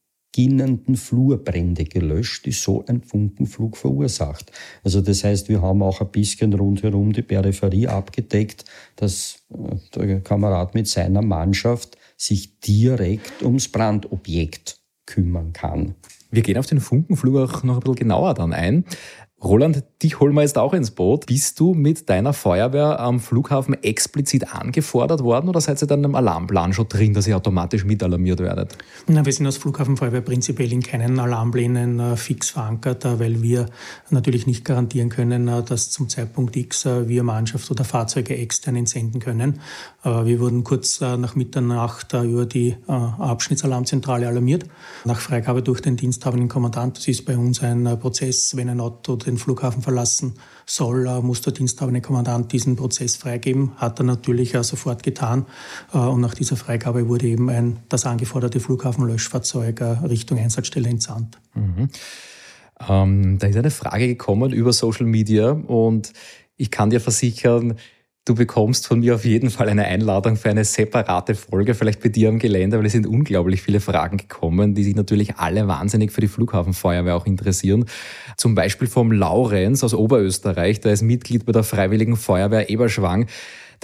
Flurbrände 0.95 1.85
gelöscht, 1.85 2.45
die 2.45 2.51
so 2.51 2.83
ein 2.87 3.01
Funkenflug 3.01 3.77
verursacht. 3.77 4.51
Also 4.83 5.01
das 5.01 5.23
heißt, 5.23 5.49
wir 5.49 5.61
haben 5.61 5.81
auch 5.81 6.01
ein 6.01 6.11
bisschen 6.11 6.53
rundherum 6.53 7.13
die 7.13 7.21
Peripherie 7.21 7.87
abgedeckt, 7.87 8.65
dass 8.95 9.43
äh, 9.49 9.75
der 9.99 10.21
Kamerad 10.21 10.73
mit 10.75 10.87
seiner 10.87 11.21
Mannschaft 11.21 11.97
sich 12.17 12.59
direkt 12.59 13.43
ums 13.43 13.67
Brandobjekt 13.67 14.79
kümmern 15.05 15.53
kann. 15.53 15.95
Wir 16.31 16.41
gehen 16.41 16.57
auf 16.57 16.65
den 16.65 16.81
Funkenflug 16.81 17.37
auch 17.37 17.63
noch 17.63 17.75
ein 17.75 17.79
bisschen 17.79 17.95
genauer 17.95 18.33
dann 18.33 18.51
ein. 18.51 18.83
Roland, 19.45 19.83
dich 20.01 20.19
holen 20.19 20.33
wir 20.33 20.41
jetzt 20.41 20.57
auch 20.57 20.73
ins 20.73 20.89
Boot. 20.89 21.27
Bist 21.27 21.59
du 21.59 21.75
mit 21.75 22.09
deiner 22.09 22.33
Feuerwehr 22.33 22.99
am 22.99 23.19
Flughafen 23.19 23.75
explizit 23.83 24.55
angefordert 24.55 25.23
worden 25.23 25.49
oder 25.49 25.61
seid 25.61 25.81
ihr 25.83 25.87
dann 25.87 26.03
im 26.03 26.15
Alarmplan 26.15 26.73
schon 26.73 26.89
drin, 26.89 27.13
dass 27.13 27.27
ihr 27.27 27.37
automatisch 27.37 27.85
mitalarmiert 27.85 28.39
werdet? 28.39 28.75
Na, 29.07 29.23
wir 29.23 29.31
sind 29.31 29.45
als 29.45 29.57
Flughafenfeuerwehr 29.57 30.21
prinzipiell 30.21 30.73
in 30.73 30.81
keinen 30.81 31.19
Alarmplänen 31.19 31.99
äh, 31.99 32.17
fix 32.17 32.49
verankert, 32.49 33.05
äh, 33.05 33.19
weil 33.19 33.43
wir 33.43 33.67
natürlich 34.09 34.47
nicht 34.47 34.65
garantieren 34.65 35.09
können, 35.09 35.47
äh, 35.47 35.61
dass 35.61 35.91
zum 35.91 36.09
Zeitpunkt 36.09 36.55
X 36.55 36.85
äh, 36.85 37.07
wir 37.07 37.21
Mannschaft 37.21 37.69
oder 37.69 37.83
Fahrzeuge 37.83 38.35
extern 38.35 38.75
entsenden 38.75 39.19
können. 39.19 39.59
Äh, 40.03 40.25
wir 40.25 40.39
wurden 40.39 40.63
kurz 40.63 41.01
äh, 41.01 41.17
nach 41.17 41.35
Mitternacht 41.35 42.13
über 42.13 42.45
die 42.45 42.77
Abschnittsalarmzentrale 42.87 44.27
alarmiert. 44.27 44.65
Nach 45.05 45.19
Freigabe 45.19 45.61
durch 45.61 45.81
den 45.81 45.97
diensthabenden 45.97 46.49
Kommandant, 46.49 46.97
das 46.97 47.07
ist 47.07 47.25
bei 47.25 47.37
uns 47.37 47.61
ein 47.61 47.83
Prozess, 47.99 48.55
wenn 48.55 48.69
ein 48.69 48.79
Auto 48.79 49.15
den 49.15 49.34
Flughafen 49.37 49.81
verlassen 49.81 50.33
soll, 50.65 51.07
äh, 51.07 51.21
muss 51.21 51.41
der 51.41 51.53
diensthabende 51.53 52.01
Kommandant 52.01 52.51
diesen 52.51 52.75
Prozess 52.75 53.15
freigeben. 53.15 53.71
Hat 53.77 53.99
er 53.99 54.03
natürlich 54.03 54.53
sofort 54.61 55.03
getan. 55.03 55.45
Äh, 55.93 55.97
und 55.97 56.21
nach 56.21 56.33
dieser 56.33 56.55
Freigabe 56.55 57.07
wurde 57.07 57.27
eben 57.27 57.49
ein, 57.49 57.79
das 57.89 58.05
angeforderte 58.05 58.59
Flughafenlöschfahrzeug 58.59 59.81
äh, 59.81 59.83
Richtung 60.05 60.37
Einsatzstelle 60.39 60.89
entsandt. 60.89 61.37
Mhm. 61.53 61.89
Ähm, 62.87 63.37
da 63.39 63.47
ist 63.47 63.57
eine 63.57 63.71
Frage 63.71 64.07
gekommen 64.07 64.51
über 64.51 64.73
Social 64.73 65.05
Media 65.05 65.51
und 65.51 66.11
ich 66.57 66.71
kann 66.71 66.89
dir 66.89 67.01
versichern, 67.01 67.75
Du 68.27 68.33
bekommst 68.33 68.87
von 68.87 69.01
mir 69.01 69.13
auf 69.13 69.23
jeden 69.23 69.51
Fall 69.51 69.69
eine 69.69 69.85
Einladung 69.85 70.35
für 70.35 70.49
eine 70.49 70.65
separate 70.65 71.35
Folge, 71.35 71.75
vielleicht 71.75 72.01
bei 72.01 72.09
dir 72.09 72.29
am 72.29 72.39
Gelände, 72.39 72.79
weil 72.79 72.87
es 72.87 72.91
sind 72.91 73.05
unglaublich 73.05 73.61
viele 73.61 73.79
Fragen 73.79 74.17
gekommen, 74.17 74.73
die 74.73 74.83
sich 74.83 74.95
natürlich 74.95 75.35
alle 75.35 75.67
wahnsinnig 75.67 76.11
für 76.11 76.21
die 76.21 76.27
Flughafenfeuerwehr 76.27 77.15
auch 77.15 77.27
interessieren. 77.27 77.85
Zum 78.35 78.55
Beispiel 78.55 78.87
vom 78.87 79.11
Laurenz 79.11 79.83
aus 79.83 79.93
Oberösterreich, 79.93 80.79
der 80.79 80.93
ist 80.93 81.03
Mitglied 81.03 81.45
bei 81.45 81.51
der 81.51 81.61
Freiwilligen 81.61 82.15
Feuerwehr 82.15 82.71
Eberschwang. 82.71 83.27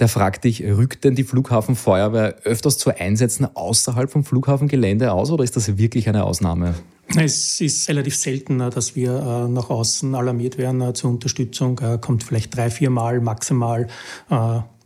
Der 0.00 0.08
fragt 0.08 0.42
dich, 0.42 0.64
rückt 0.64 1.04
denn 1.04 1.14
die 1.14 1.22
Flughafenfeuerwehr 1.22 2.38
öfters 2.42 2.78
zu 2.78 2.90
Einsätzen 2.90 3.46
außerhalb 3.54 4.10
vom 4.10 4.24
Flughafengelände 4.24 5.12
aus 5.12 5.30
oder 5.30 5.44
ist 5.44 5.54
das 5.54 5.78
wirklich 5.78 6.08
eine 6.08 6.24
Ausnahme? 6.24 6.74
Es 7.16 7.60
ist 7.60 7.88
relativ 7.88 8.16
selten, 8.16 8.58
dass 8.58 8.96
wir 8.96 9.12
äh, 9.12 9.48
nach 9.48 9.68
außen 9.68 10.14
alarmiert 10.14 10.56
werden 10.56 10.80
äh, 10.80 10.94
zur 10.94 11.10
Unterstützung. 11.10 11.78
Äh, 11.80 11.98
kommt 11.98 12.24
vielleicht 12.24 12.56
drei, 12.56 12.70
vier 12.70 12.90
Mal 12.90 13.20
maximal 13.20 13.86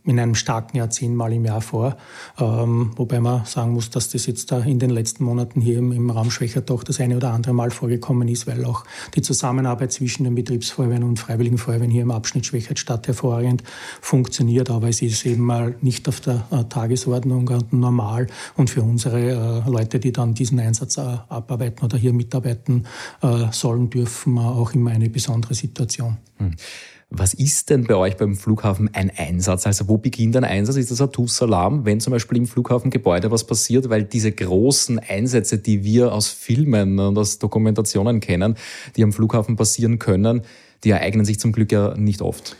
in 0.07 0.19
einem 0.19 0.35
starken 0.35 0.77
Jahr 0.77 0.89
zehnmal 0.89 1.33
im 1.33 1.45
Jahr 1.45 1.61
vor. 1.61 1.97
Ähm, 2.39 2.91
wobei 2.95 3.19
man 3.19 3.45
sagen 3.45 3.73
muss, 3.73 3.89
dass 3.89 4.09
das 4.09 4.25
jetzt 4.25 4.51
da 4.51 4.59
in 4.59 4.79
den 4.79 4.89
letzten 4.89 5.25
Monaten 5.25 5.59
hier 5.59 5.77
im, 5.77 5.91
im 5.91 6.09
Raum 6.09 6.31
Schwächert 6.31 6.69
doch 6.69 6.83
das 6.83 6.99
eine 6.99 7.17
oder 7.17 7.33
andere 7.33 7.53
Mal 7.53 7.71
vorgekommen 7.71 8.27
ist, 8.29 8.47
weil 8.47 8.63
auch 8.65 8.85
die 9.15 9.21
Zusammenarbeit 9.21 9.91
zwischen 9.91 10.23
den 10.23 10.35
Betriebsfeuerwehren 10.35 11.03
und 11.03 11.19
Freiwilligen 11.19 11.57
Feuerwehren 11.57 11.91
hier 11.91 12.03
im 12.03 12.11
Abschnitt 12.11 12.45
Schwächert 12.45 12.79
Stadt 12.79 13.07
hervorragend 13.07 13.63
funktioniert. 14.01 14.69
Aber 14.69 14.87
es 14.87 15.01
ist 15.01 15.25
eben 15.25 15.43
mal 15.43 15.75
nicht 15.81 16.07
auf 16.07 16.21
der 16.21 16.47
äh, 16.51 16.63
Tagesordnung 16.63 17.47
und 17.49 17.73
normal. 17.73 18.27
Und 18.55 18.69
für 18.69 18.83
unsere 18.83 19.63
äh, 19.65 19.69
Leute, 19.69 19.99
die 19.99 20.13
dann 20.13 20.33
diesen 20.33 20.59
Einsatz 20.59 20.97
äh, 20.97 21.01
abarbeiten 21.27 21.83
oder 21.83 21.97
hier 21.97 22.13
mitarbeiten 22.13 22.85
äh, 23.21 23.51
sollen, 23.51 23.89
dürfen, 23.89 24.37
auch 24.37 24.73
immer 24.73 24.91
eine 24.91 25.09
besondere 25.09 25.53
Situation. 25.53 26.17
Hm. 26.37 26.55
Was 27.09 27.33
ist 27.33 27.69
denn 27.69 27.85
bei 27.85 27.95
euch 27.95 28.17
beim 28.17 28.35
Flughafen 28.35 28.89
ein 28.93 29.09
Einsatz? 29.15 29.65
Also 29.65 29.87
wo 29.87 29.97
beginnt 29.97 30.35
ein 30.35 30.43
Einsatz? 30.43 30.75
Ist 30.75 30.91
das 30.91 30.99
ein 30.99 31.09
TUS-Alarm, 31.09 31.85
wenn 31.85 32.01
zum 32.01 32.11
Beispiel 32.11 32.37
im 32.37 32.47
Flughafengebäude 32.47 33.31
was 33.31 33.47
passiert? 33.47 33.89
Weil 33.89 34.03
diese 34.03 34.33
großen 34.33 34.99
Einsätze, 34.99 35.57
die 35.57 35.85
wir 35.85 36.11
aus 36.11 36.27
Filmen 36.27 36.99
und 36.99 37.17
aus 37.17 37.39
Dokumentationen 37.39 38.19
kennen, 38.19 38.55
die 38.97 39.03
am 39.03 39.13
Flughafen 39.13 39.55
passieren 39.55 39.99
können, 39.99 40.41
die 40.83 40.89
ereignen 40.89 41.23
sich 41.23 41.39
zum 41.39 41.53
Glück 41.53 41.71
ja 41.71 41.95
nicht 41.95 42.21
oft. 42.21 42.57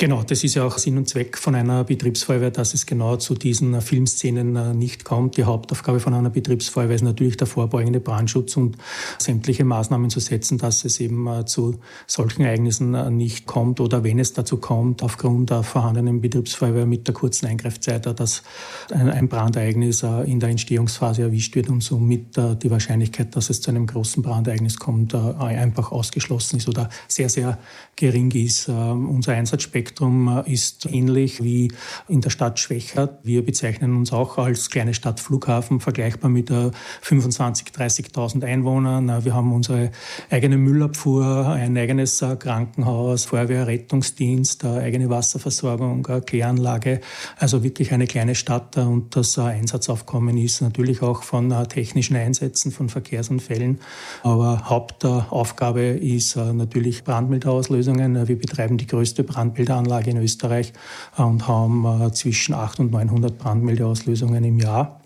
Genau, 0.00 0.22
das 0.22 0.44
ist 0.44 0.54
ja 0.54 0.64
auch 0.64 0.78
Sinn 0.78 0.96
und 0.96 1.10
Zweck 1.10 1.36
von 1.36 1.54
einer 1.54 1.84
Betriebsfeuerwehr, 1.84 2.50
dass 2.50 2.72
es 2.72 2.86
genau 2.86 3.16
zu 3.16 3.34
diesen 3.34 3.74
äh, 3.74 3.82
Filmszenen 3.82 4.56
äh, 4.56 4.72
nicht 4.72 5.04
kommt. 5.04 5.36
Die 5.36 5.44
Hauptaufgabe 5.44 6.00
von 6.00 6.14
einer 6.14 6.30
Betriebsfeuerwehr 6.30 6.96
ist 6.96 7.02
natürlich 7.02 7.36
der 7.36 7.46
vorbeugende 7.46 8.00
Brandschutz 8.00 8.56
und 8.56 8.78
sämtliche 9.18 9.66
Maßnahmen 9.66 10.08
zu 10.08 10.18
setzen, 10.18 10.56
dass 10.56 10.86
es 10.86 11.00
eben 11.00 11.26
äh, 11.26 11.44
zu 11.44 11.80
solchen 12.06 12.44
Ereignissen 12.44 13.14
nicht 13.14 13.44
kommt 13.44 13.78
oder 13.78 14.02
wenn 14.02 14.18
es 14.18 14.32
dazu 14.32 14.56
kommt, 14.56 15.02
aufgrund 15.02 15.50
der 15.50 15.62
vorhandenen 15.64 16.22
Betriebsfeuerwehr 16.22 16.86
mit 16.86 17.06
der 17.06 17.12
kurzen 17.12 17.48
Eingreifzeit, 17.48 18.06
dass 18.18 18.42
ein 18.90 19.28
Brandereignis 19.28 20.02
in 20.02 20.40
der 20.40 20.48
Entstehungsphase 20.48 21.22
erwischt 21.22 21.54
wird 21.56 21.68
und 21.68 21.82
somit 21.82 22.36
die 22.36 22.70
Wahrscheinlichkeit, 22.70 23.36
dass 23.36 23.50
es 23.50 23.60
zu 23.60 23.70
einem 23.70 23.86
großen 23.86 24.22
Brandereignis 24.22 24.78
kommt, 24.78 25.14
einfach 25.14 25.92
ausgeschlossen 25.92 26.56
ist 26.56 26.68
oder 26.68 26.88
sehr, 27.06 27.28
sehr 27.28 27.58
gering 27.96 28.30
ist. 28.30 28.68
Unser 28.68 29.32
Einsatzspektrum 29.32 29.89
Spektrum 29.90 30.42
äh, 30.46 30.52
ist 30.52 30.86
ähnlich 30.86 31.42
wie 31.42 31.72
in 32.06 32.20
der 32.20 32.30
Stadt 32.30 32.60
Schwächert. 32.60 33.18
Wir 33.24 33.44
bezeichnen 33.44 33.96
uns 33.96 34.12
auch 34.12 34.38
als 34.38 34.70
kleine 34.70 34.94
Stadt 34.94 35.18
Flughafen, 35.18 35.80
vergleichbar 35.80 36.30
mit 36.30 36.48
25.000, 36.48 37.74
30.000 37.74 38.44
Einwohnern. 38.44 39.24
Wir 39.24 39.34
haben 39.34 39.52
unsere 39.52 39.90
eigene 40.30 40.58
Müllabfuhr, 40.58 41.48
ein 41.48 41.76
eigenes 41.76 42.22
äh, 42.22 42.36
Krankenhaus, 42.36 43.24
Feuerwehr, 43.24 43.66
Rettungsdienst, 43.66 44.64
eigene 44.64 45.10
Wasserversorgung, 45.10 46.04
Kläranlage. 46.24 47.00
Also 47.36 47.64
wirklich 47.64 47.92
eine 47.92 48.06
kleine 48.06 48.36
Stadt 48.36 48.76
und 48.76 49.16
das 49.16 49.38
äh, 49.38 49.40
Einsatzaufkommen 49.40 50.38
ist 50.38 50.60
natürlich 50.60 51.02
auch 51.02 51.24
von 51.24 51.52
technischen 51.68 52.14
Einsätzen, 52.14 52.70
von 52.70 52.88
Verkehrsunfällen. 52.88 53.80
Aber 54.22 54.70
Hauptaufgabe 54.70 55.80
ist 55.80 56.36
natürlich 56.36 57.02
Brandmeldeauslösungen. 57.02 58.28
Wir 58.28 58.38
betreiben 58.38 58.78
die 58.78 58.86
größte 58.86 59.24
Brandmeldeanlage 59.24 59.79
Anlage 59.80 60.10
in 60.10 60.16
Österreich 60.18 60.72
und 61.16 61.48
haben 61.48 61.84
äh, 61.84 62.12
zwischen 62.12 62.54
800 62.54 62.80
und 62.80 62.92
900 62.92 63.38
Brandmeldeauslösungen 63.38 64.44
im 64.44 64.58
Jahr 64.58 64.99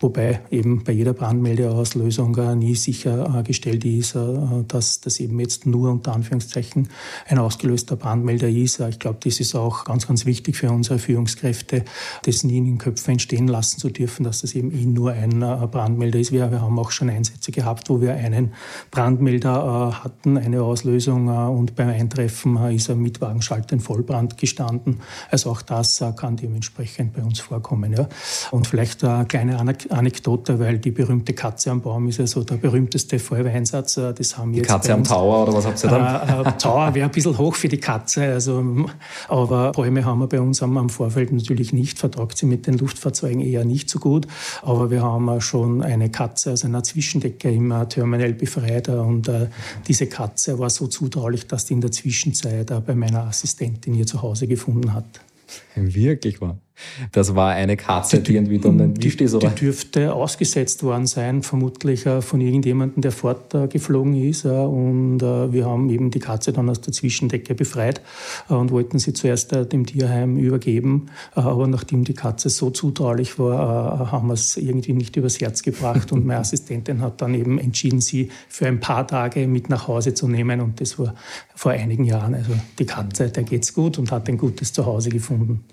wobei 0.00 0.40
eben 0.50 0.82
bei 0.82 0.92
jeder 0.92 1.12
Brandmeldeauslösung 1.12 2.36
äh, 2.36 2.56
nie 2.56 2.74
sichergestellt 2.74 3.84
ist, 3.84 4.14
äh, 4.16 4.64
dass 4.66 5.00
das 5.00 5.20
eben 5.20 5.38
jetzt 5.38 5.66
nur 5.66 5.90
unter 5.90 6.14
Anführungszeichen 6.14 6.88
ein 7.28 7.38
ausgelöster 7.38 7.96
Brandmelder 7.96 8.48
ist. 8.48 8.80
Ich 8.80 8.98
glaube, 8.98 9.18
das 9.22 9.40
ist 9.40 9.54
auch 9.54 9.84
ganz, 9.84 10.06
ganz 10.06 10.24
wichtig 10.24 10.56
für 10.56 10.70
unsere 10.70 10.98
Führungskräfte, 10.98 11.84
das 12.24 12.44
nie 12.44 12.58
in 12.58 12.64
den 12.64 12.78
Köpfen 12.78 13.12
entstehen 13.12 13.46
lassen 13.46 13.78
zu 13.78 13.90
dürfen, 13.90 14.24
dass 14.24 14.40
das 14.40 14.54
eben 14.54 14.72
eh 14.72 14.86
nur 14.86 15.12
ein 15.12 15.42
äh, 15.42 15.68
Brandmelder 15.70 16.18
ist. 16.18 16.32
Wir, 16.32 16.50
wir 16.50 16.62
haben 16.62 16.78
auch 16.78 16.90
schon 16.90 17.10
Einsätze 17.10 17.52
gehabt, 17.52 17.90
wo 17.90 18.00
wir 18.00 18.14
einen 18.14 18.54
Brandmelder 18.90 20.02
hatten, 20.02 20.38
eine 20.38 20.62
Auslösung 20.62 21.28
und 21.28 21.76
beim 21.76 21.88
Eintreffen 21.88 22.56
ist 22.70 22.88
er 22.88 22.94
mit 22.94 23.20
Wagenschalter 23.20 23.74
in 23.74 23.80
Vollbrand 23.80 24.38
gestanden. 24.38 25.00
Also 25.30 25.50
auch 25.50 25.62
das 25.62 26.02
kann 26.16 26.36
dementsprechend 26.36 27.12
bei 27.12 27.22
uns 27.22 27.40
vorkommen. 27.40 27.92
Ja. 27.92 28.08
Und 28.50 28.66
vielleicht 28.66 29.04
eine 29.04 29.26
kleine 29.26 29.58
Anekdote, 29.90 30.58
weil 30.58 30.78
die 30.78 30.90
berühmte 30.90 31.32
Katze 31.32 31.70
am 31.70 31.80
Baum 31.80 32.08
ist 32.08 32.18
ja 32.18 32.26
so 32.26 32.42
der 32.44 32.56
berühmteste 32.56 33.18
Feuerwehreinsatz. 33.18 33.96
Äh, 33.96 34.14
das 34.14 34.36
haben 34.36 34.52
die 34.52 34.62
Katze 34.62 34.94
am 34.94 35.04
Tower 35.04 35.44
oder 35.44 35.54
was 35.54 35.66
habt 35.66 35.82
ihr 35.84 35.90
dann? 35.90 36.46
Äh, 36.46 36.48
äh, 36.48 36.52
Tower 36.58 36.94
wäre 36.94 37.06
ein 37.08 37.12
bisschen 37.12 37.36
hoch 37.36 37.54
für 37.54 37.68
die 37.68 37.78
Katze, 37.78 38.24
also, 38.24 38.86
aber 39.28 39.72
Bäume 39.72 40.04
haben 40.04 40.20
wir 40.20 40.28
bei 40.28 40.40
uns 40.40 40.62
am, 40.62 40.76
am 40.76 40.88
Vorfeld 40.88 41.32
natürlich 41.32 41.72
nicht, 41.72 41.98
vertragt 41.98 42.38
sie 42.38 42.46
mit 42.46 42.66
den 42.66 42.78
Luftfahrzeugen 42.78 43.40
eher 43.40 43.64
nicht 43.64 43.90
so 43.90 43.98
gut, 43.98 44.26
aber 44.62 44.90
wir 44.90 45.02
haben 45.02 45.40
schon 45.40 45.82
eine 45.82 46.10
Katze 46.10 46.52
aus 46.52 46.64
einer 46.64 46.82
Zwischendecke 46.82 47.50
im 47.50 47.72
Terminal 47.88 48.32
befreit 48.34 48.88
und 48.88 49.28
äh, 49.28 49.48
diese 49.86 50.06
Katze 50.06 50.58
war 50.58 50.70
so 50.70 50.86
zutraulich, 50.86 51.46
dass 51.46 51.66
die 51.66 51.74
in 51.74 51.80
der 51.80 51.90
Zwischenzeit 51.90 52.70
äh, 52.70 52.80
bei 52.80 52.94
meiner 52.94 53.24
Assistentin 53.24 53.94
hier 53.94 54.06
zu 54.06 54.22
Hause 54.22 54.46
gefunden 54.46 54.94
hat. 54.94 55.20
Wirklich 55.74 56.40
wahr. 56.40 56.58
Das 57.12 57.34
war 57.34 57.50
eine 57.50 57.76
Katze, 57.76 58.18
die, 58.18 58.24
die 58.24 58.34
irgendwie 58.36 58.58
dann 58.58 58.78
entwischt 58.80 59.20
ist, 59.20 59.34
oder? 59.34 59.48
Die 59.50 59.64
dürfte 59.66 60.14
ausgesetzt 60.14 60.82
worden 60.82 61.06
sein, 61.06 61.42
vermutlich 61.42 62.06
äh, 62.06 62.22
von 62.22 62.40
irgendjemandem, 62.40 63.02
der 63.02 63.12
fortgeflogen 63.12 64.14
ist. 64.14 64.44
Äh, 64.44 64.48
und 64.48 65.22
äh, 65.22 65.52
wir 65.52 65.66
haben 65.66 65.90
eben 65.90 66.10
die 66.10 66.18
Katze 66.18 66.52
dann 66.52 66.68
aus 66.68 66.80
der 66.80 66.92
Zwischendecke 66.92 67.54
befreit 67.54 68.00
und 68.48 68.70
wollten 68.70 68.98
sie 68.98 69.12
zuerst 69.12 69.52
dem 69.52 69.86
Tierheim 69.86 70.36
übergeben. 70.36 71.06
Aber 71.32 71.66
nachdem 71.66 72.04
die 72.04 72.14
Katze 72.14 72.48
so 72.48 72.70
zutraulich 72.70 73.38
war, 73.38 74.12
haben 74.12 74.28
wir 74.28 74.34
es 74.34 74.56
irgendwie 74.56 74.92
nicht 74.92 75.16
übers 75.16 75.40
Herz 75.40 75.62
gebracht. 75.62 76.12
Und 76.12 76.26
meine 76.26 76.40
Assistentin 76.50 77.00
hat 77.00 77.20
dann 77.20 77.34
eben 77.34 77.58
entschieden, 77.58 78.00
sie 78.00 78.30
für 78.48 78.66
ein 78.66 78.80
paar 78.80 79.06
Tage 79.06 79.46
mit 79.46 79.68
nach 79.68 79.88
Hause 79.88 80.14
zu 80.14 80.28
nehmen. 80.28 80.60
Und 80.60 80.80
das 80.80 80.98
war 80.98 81.14
vor 81.54 81.72
einigen 81.72 82.04
Jahren. 82.04 82.34
Also 82.34 82.52
die 82.78 82.86
Katze, 82.86 83.28
der 83.28 83.42
geht's 83.42 83.74
gut 83.74 83.98
und 83.98 84.10
hat 84.10 84.28
ein 84.28 84.38
gutes 84.38 84.72
Zuhause 84.72 85.10
gefunden. 85.10 85.64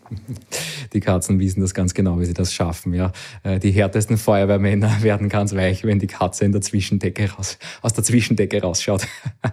Die 0.94 0.97
Katzen 1.00 1.39
wissen 1.39 1.62
das 1.62 1.74
ganz 1.74 1.94
genau, 1.94 2.20
wie 2.20 2.25
sie 2.25 2.34
das 2.34 2.54
schaffen. 2.54 2.94
Ja. 2.94 3.12
Äh, 3.44 3.60
die 3.60 3.72
härtesten 3.72 4.18
Feuerwehrmänner 4.18 4.98
werden 5.01 5.30
ganz 5.30 5.56
weich, 5.56 5.84
wenn 5.84 6.00
die 6.00 6.08
Katze 6.08 6.46
in 6.46 6.51
der 6.51 6.62
Zwischendecke 6.62 7.32
raus, 7.32 7.58
aus 7.82 7.94
der 7.94 8.04
Zwischendecke 8.04 8.62
rausschaut. 8.62 9.08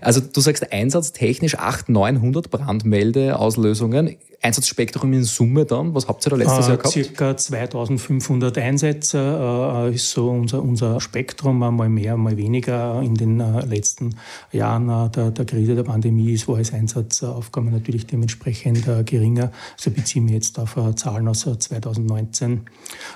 Also 0.00 0.20
du 0.20 0.40
sagst 0.40 0.72
einsatztechnisch 0.72 1.56
800, 1.58 1.88
900 2.14 2.50
Brandmeldeauslösungen. 2.50 4.16
Einsatzspektrum 4.44 5.10
in 5.14 5.24
Summe 5.24 5.64
dann? 5.64 5.94
Was 5.94 6.06
habt 6.06 6.26
ihr 6.26 6.30
da 6.30 6.36
letztes 6.36 6.66
äh, 6.66 6.68
Jahr 6.68 6.76
gehabt? 6.76 6.92
Circa 6.92 7.36
2500 7.36 8.58
Einsätze 8.58 9.18
äh, 9.18 9.94
ist 9.94 10.10
so 10.10 10.28
unser, 10.28 10.62
unser 10.62 11.00
Spektrum, 11.00 11.58
mal 11.58 11.88
mehr, 11.88 12.18
mal 12.18 12.36
weniger. 12.36 13.00
In 13.02 13.14
den 13.14 13.40
äh, 13.40 13.64
letzten 13.64 14.16
Jahren 14.52 14.90
äh, 14.90 15.08
der, 15.10 15.30
der 15.30 15.46
Krise 15.46 15.74
der 15.74 15.84
Pandemie 15.84 16.32
ist 16.32 16.46
war 16.46 16.58
als 16.58 16.74
Einsatzaufgabe 16.74 17.70
natürlich 17.70 18.06
dementsprechend 18.06 18.86
äh, 18.86 19.02
geringer. 19.02 19.50
Also 19.78 19.90
beziehen 19.90 20.28
wir 20.28 20.34
jetzt 20.34 20.58
auf 20.58 20.76
äh, 20.76 20.94
Zahlen 20.94 21.26
aus 21.26 21.40
2019. 21.40 22.66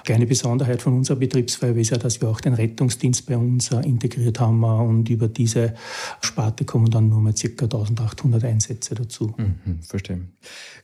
Kleine 0.04 0.26
Besonderheit 0.26 0.80
von 0.80 0.94
unserer 0.94 1.18
Betriebsfeuerwehr 1.18 1.82
ist 1.82 1.90
ja, 1.90 1.99
dass 1.99 2.23
wir 2.23 2.30
auch 2.30 2.40
den 2.40 2.54
Rettungsdienst 2.54 3.26
bei 3.26 3.37
uns 3.37 3.70
integriert 3.70 4.40
haben 4.40 4.64
und 4.64 5.11
über 5.11 5.28
diese 5.28 5.75
Sparte 6.23 6.64
kommen 6.64 6.90
dann 6.90 7.11
nur 7.11 7.20
mal 7.20 7.37
circa 7.37 7.64
1800 7.66 8.44
Einsätze 8.44 8.94
dazu. 8.94 9.35
Mhm, 9.37 9.82
verstehe. 9.82 10.20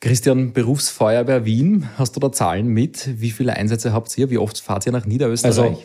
Christian, 0.01 0.34
Berufsfeuerwehr 0.35 1.45
Wien, 1.45 1.89
hast 1.97 2.17
du 2.17 2.21
da 2.21 2.33
Zahlen 2.33 2.69
mit? 2.69 3.21
Wie 3.21 3.31
viele 3.31 3.55
Einsätze 3.55 3.93
habt 3.93 4.17
ihr? 4.19 4.31
Wie 4.31 4.39
oft 4.39 4.59
fahrt 4.61 4.87
ihr 4.87 4.93
nach 4.93 5.07
Niederösterreich? 5.07 5.59
Also, 5.59 5.79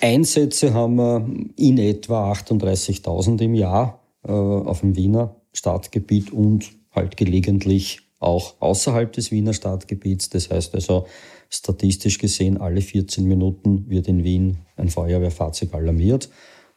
Einsätze 0.00 0.72
haben 0.72 0.96
wir 0.96 1.26
in 1.56 1.78
etwa 1.78 2.32
38.000 2.32 3.42
im 3.42 3.54
Jahr 3.54 4.00
äh, 4.26 4.32
auf 4.32 4.80
dem 4.80 4.96
Wiener 4.96 5.36
Stadtgebiet 5.52 6.32
und 6.32 6.70
halt 6.92 7.16
gelegentlich 7.16 8.00
auch 8.18 8.54
außerhalb 8.60 9.12
des 9.12 9.30
Wiener 9.30 9.52
Stadtgebiets. 9.52 10.30
Das 10.30 10.50
heißt 10.50 10.74
also, 10.74 11.06
statistisch 11.50 12.18
gesehen, 12.18 12.56
alle 12.56 12.80
14 12.80 13.26
Minuten 13.26 13.88
wird 13.88 14.08
in 14.08 14.24
Wien 14.24 14.58
ein 14.76 14.88
Feuerwehrfahrzeug 14.88 15.74
alarmiert. 15.74 16.30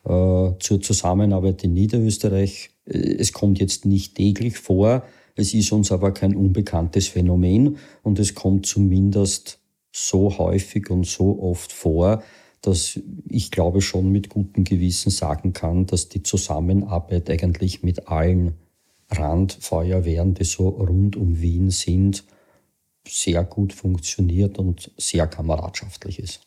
Äh, 0.04 0.52
zur 0.60 0.82
Zusammenarbeit 0.82 1.64
in 1.64 1.74
Niederösterreich, 1.74 2.72
äh, 2.86 2.98
es 2.98 3.32
kommt 3.32 3.60
jetzt 3.60 3.86
nicht 3.86 4.16
täglich 4.16 4.58
vor, 4.58 5.04
es 5.36 5.54
ist 5.54 5.72
uns 5.72 5.92
aber 5.92 6.14
kein 6.14 6.36
unbekanntes 6.36 7.08
Phänomen 7.08 7.78
und 8.04 8.20
es 8.20 8.36
kommt 8.36 8.66
zumindest 8.66 9.60
so 9.92 10.38
häufig 10.38 10.90
und 10.90 11.06
so 11.06 11.42
oft 11.42 11.72
vor, 11.72 12.24
dass 12.62 13.00
ich 13.30 13.52
glaube 13.52 13.82
schon 13.82 14.12
mit 14.12 14.30
gutem 14.30 14.64
Gewissen 14.64 15.12
sagen 15.12 15.54
kann, 15.54 15.86
dass 15.86 16.10
die 16.10 16.24
Zusammenarbeit 16.24 17.30
eigentlich 17.30 17.84
mit 17.84 18.08
allen 18.08 18.56
Randfeuerwehren, 19.10 20.34
die 20.34 20.46
so 20.46 20.70
rund 20.70 21.16
um 21.16 21.40
Wien 21.42 21.70
sind, 21.70 22.24
sehr 23.08 23.44
gut 23.44 23.72
funktioniert 23.72 24.58
und 24.58 24.92
sehr 24.98 25.28
kameradschaftlich 25.28 26.20
ist 26.20 26.45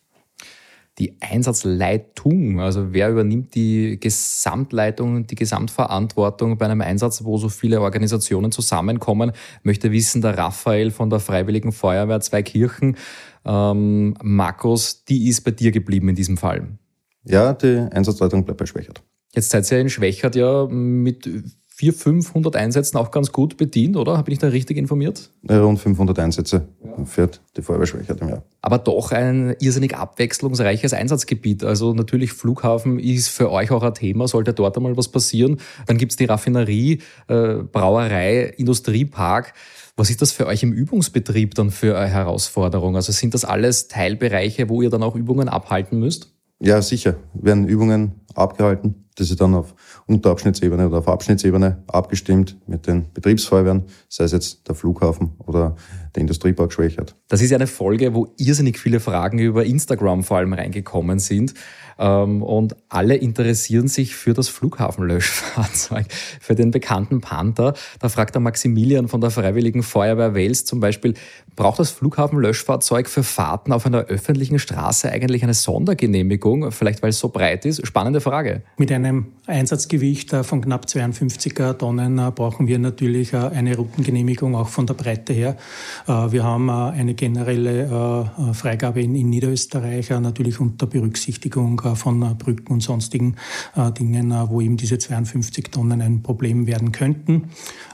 die 0.99 1.17
Einsatzleitung, 1.21 2.61
also 2.61 2.93
wer 2.93 3.11
übernimmt 3.11 3.55
die 3.55 3.99
Gesamtleitung, 4.00 5.26
die 5.26 5.37
Gesamtverantwortung 5.37 6.59
bei 6.59 6.67
einem 6.67 6.81
Einsatz, 6.81 7.25
wo 7.25 7.38
so 7.38 7.49
viele 7.49 7.81
Organisationen 7.81 8.50
zusammenkommen, 8.50 9.33
möchte 9.62 9.93
wissen, 9.93 10.23
der 10.23 10.37
Raphael 10.37 10.90
von 10.90 11.11
der 11.11 11.21
Freiwilligen 11.21 11.73
Feuerwehr 11.73 12.21
Zweikirchen, 12.21 12.97
ähm, 13.45 14.14
Markus, 14.23 15.05
die 15.05 15.28
ist 15.28 15.43
bei 15.43 15.52
dir 15.52 15.71
geblieben 15.71 16.09
in 16.09 16.17
diesem 16.17 16.37
Fall. 16.37 16.78
Ja, 17.25 17.52
die 17.52 17.87
Einsatzleitung 17.90 18.45
bleibt 18.45 18.59
bei 18.59 18.67
Schwächert. 18.67 19.02
Jetzt 19.35 19.50
seid 19.50 19.71
ihr 19.71 19.81
in 19.81 19.90
Schwächert 19.90 20.35
ja 20.35 20.67
mit 20.67 21.28
400, 21.78 22.25
500 22.25 22.56
Einsätzen 22.56 22.97
auch 22.97 23.12
ganz 23.12 23.30
gut 23.30 23.56
bedient, 23.56 23.97
oder? 23.97 24.20
Bin 24.25 24.32
ich 24.32 24.40
da 24.40 24.49
richtig 24.49 24.76
informiert? 24.76 25.30
Ja, 25.49 25.61
rund 25.62 25.78
500 25.78 26.18
Einsätze 26.18 26.66
ja. 26.85 27.04
fährt 27.04 27.40
die 27.56 27.62
Feuerwehr 27.62 27.87
Schwächert 27.87 28.20
im 28.20 28.30
Jahr. 28.30 28.42
Aber 28.62 28.78
doch 28.78 29.12
ein 29.12 29.54
irrsinnig 29.61 29.97
abwechslungsreiches 29.97 30.92
Einsatzgebiet. 30.92 31.62
Also 31.62 31.94
natürlich 31.94 32.32
Flughafen 32.32 32.99
ist 32.99 33.28
für 33.28 33.52
euch 33.52 33.70
auch 33.70 33.85
ein 33.85 33.94
Thema, 33.94 34.26
sollte 34.26 34.54
dort 34.54 34.76
einmal 34.76 34.97
was 34.97 35.06
passieren. 35.06 35.58
Dann 35.87 35.99
gibt's 35.99 36.16
die 36.16 36.25
Raffinerie, 36.25 36.99
äh, 37.28 37.54
Brauerei, 37.70 38.54
Industriepark. 38.56 39.54
Was 39.97 40.11
ist 40.11 40.20
das 40.20 40.32
für 40.32 40.47
euch 40.47 40.64
im 40.64 40.73
Übungsbetrieb 40.73 41.54
dann 41.54 41.70
für 41.70 41.97
eine 41.97 42.11
Herausforderung? 42.11 42.97
Also 42.97 43.12
sind 43.12 43.35
das 43.35 43.44
alles 43.44 43.87
Teilbereiche, 43.87 44.68
wo 44.68 44.82
ihr 44.82 44.90
dann 44.90 45.04
auch 45.04 45.14
Übungen 45.14 45.49
abhalten 45.49 46.00
müsst? 46.00 46.35
Ja, 46.58 46.82
sicher. 46.82 47.14
Werden 47.35 47.68
Übungen 47.68 48.20
abgehalten. 48.35 49.08
Das 49.19 49.31
ist 49.31 49.41
dann 49.41 49.55
auf 49.55 49.75
Unterabschnittsebene 50.07 50.87
oder 50.87 50.99
auf 50.99 51.09
Abschnittsebene 51.09 51.83
abgestimmt 51.89 52.57
mit 52.69 52.87
den 52.87 53.13
Betriebsfeuerwehren, 53.13 53.83
sei 54.09 54.25
es 54.25 54.33
jetzt 54.33 54.69
der 54.69 54.77
Flughafen 54.77 55.33
oder 55.45 55.75
der 56.15 56.21
Industriepark 56.21 56.73
Schwächert. 56.73 57.17
Das 57.27 57.43
ist 57.43 57.51
ja 57.51 57.57
eine 57.57 57.67
Folge, 57.67 58.15
wo 58.15 58.29
irrsinnig 58.37 58.79
viele 58.79 59.01
Fragen 59.01 59.41
über 59.41 59.65
Instagram 59.65 60.23
vor 60.23 60.37
allem 60.37 60.53
reingekommen 60.53 61.19
sind. 61.19 61.55
Ähm, 61.99 62.43
und 62.43 62.77
alle 62.89 63.17
interessieren 63.17 63.89
sich 63.89 64.15
für 64.15 64.33
das 64.33 64.49
Flughafenlöschfahrzeug, 64.49 66.07
für 66.41 66.55
den 66.55 66.71
bekannten 66.71 67.21
Panther. 67.21 67.75
Da 67.99 68.09
fragt 68.09 68.35
der 68.35 68.41
Maximilian 68.41 69.09
von 69.09 69.21
der 69.21 69.31
Freiwilligen 69.31 69.83
Feuerwehr 69.83 70.35
Wels 70.35 70.65
zum 70.65 70.81
Beispiel, 70.81 71.15
braucht 71.57 71.81
das 71.81 71.91
Flughafenlöschfahrzeug 71.91 73.09
für 73.09 73.25
Fahrten 73.25 73.73
auf 73.73 73.85
einer 73.85 74.04
öffentlichen 74.04 74.59
Straße 74.59 75.11
eigentlich 75.11 75.43
eine 75.43 75.54
Sondergenehmigung? 75.54 76.71
Vielleicht 76.71 77.02
weil 77.02 77.11
es 77.11 77.19
so 77.19 77.31
breit 77.31 77.65
ist? 77.65 77.85
Spannende 77.87 78.21
Frage. 78.21 78.63
Mit 78.76 78.91
einem 79.08 79.26
Einsatzgewicht 79.49 80.32
äh, 80.34 80.44
von 80.44 80.60
knapp 80.60 80.88
52 80.88 81.54
Tonnen 81.78 82.18
äh, 82.18 82.30
brauchen 82.34 82.66
wir 82.66 82.78
natürlich 82.78 83.32
äh, 83.32 83.38
eine 83.38 83.76
Routengenehmigung 83.76 84.54
auch 84.54 84.68
von 84.68 84.86
der 84.86 84.94
Breite 84.94 85.32
her. 85.32 85.56
Wir 86.06 86.44
haben 86.44 86.71
eine 86.71 87.14
generelle 87.14 88.30
Freigabe 88.52 89.02
in 89.02 89.12
Niederösterreich, 89.12 90.10
natürlich 90.10 90.60
unter 90.60 90.86
Berücksichtigung 90.86 91.80
von 91.94 92.36
Brücken 92.38 92.73
und 92.73 92.82
sonstigen 92.82 93.36
Dingen, 93.99 94.32
wo 94.49 94.60
eben 94.60 94.76
diese 94.76 94.99
52 94.99 95.71
Tonnen 95.71 96.00
ein 96.00 96.23
Problem 96.23 96.66
werden 96.66 96.92
könnten. 96.92 97.50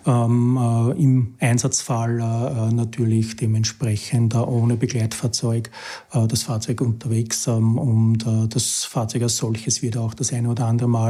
Ähm, 0.07 0.94
Im 0.96 1.35
Einsatzfall 1.40 2.70
natürlich 2.72 3.37
dementsprechend 3.37 4.35
ohne 4.35 4.77
Begleitfahrzeug 4.77 5.70
das 6.12 6.42
Fahrzeug 6.42 6.81
unterwegs 6.81 7.46
ähm, 7.46 7.79
und 7.79 8.27
das 8.55 8.85
Fahrzeug 8.85 9.22
als 9.22 9.37
solches 9.37 9.83
wird 9.83 9.96
auch 9.96 10.14
das 10.14 10.33
eine 10.33 10.50
oder 10.50 10.66
andere 10.66 10.88
Mal 10.88 11.04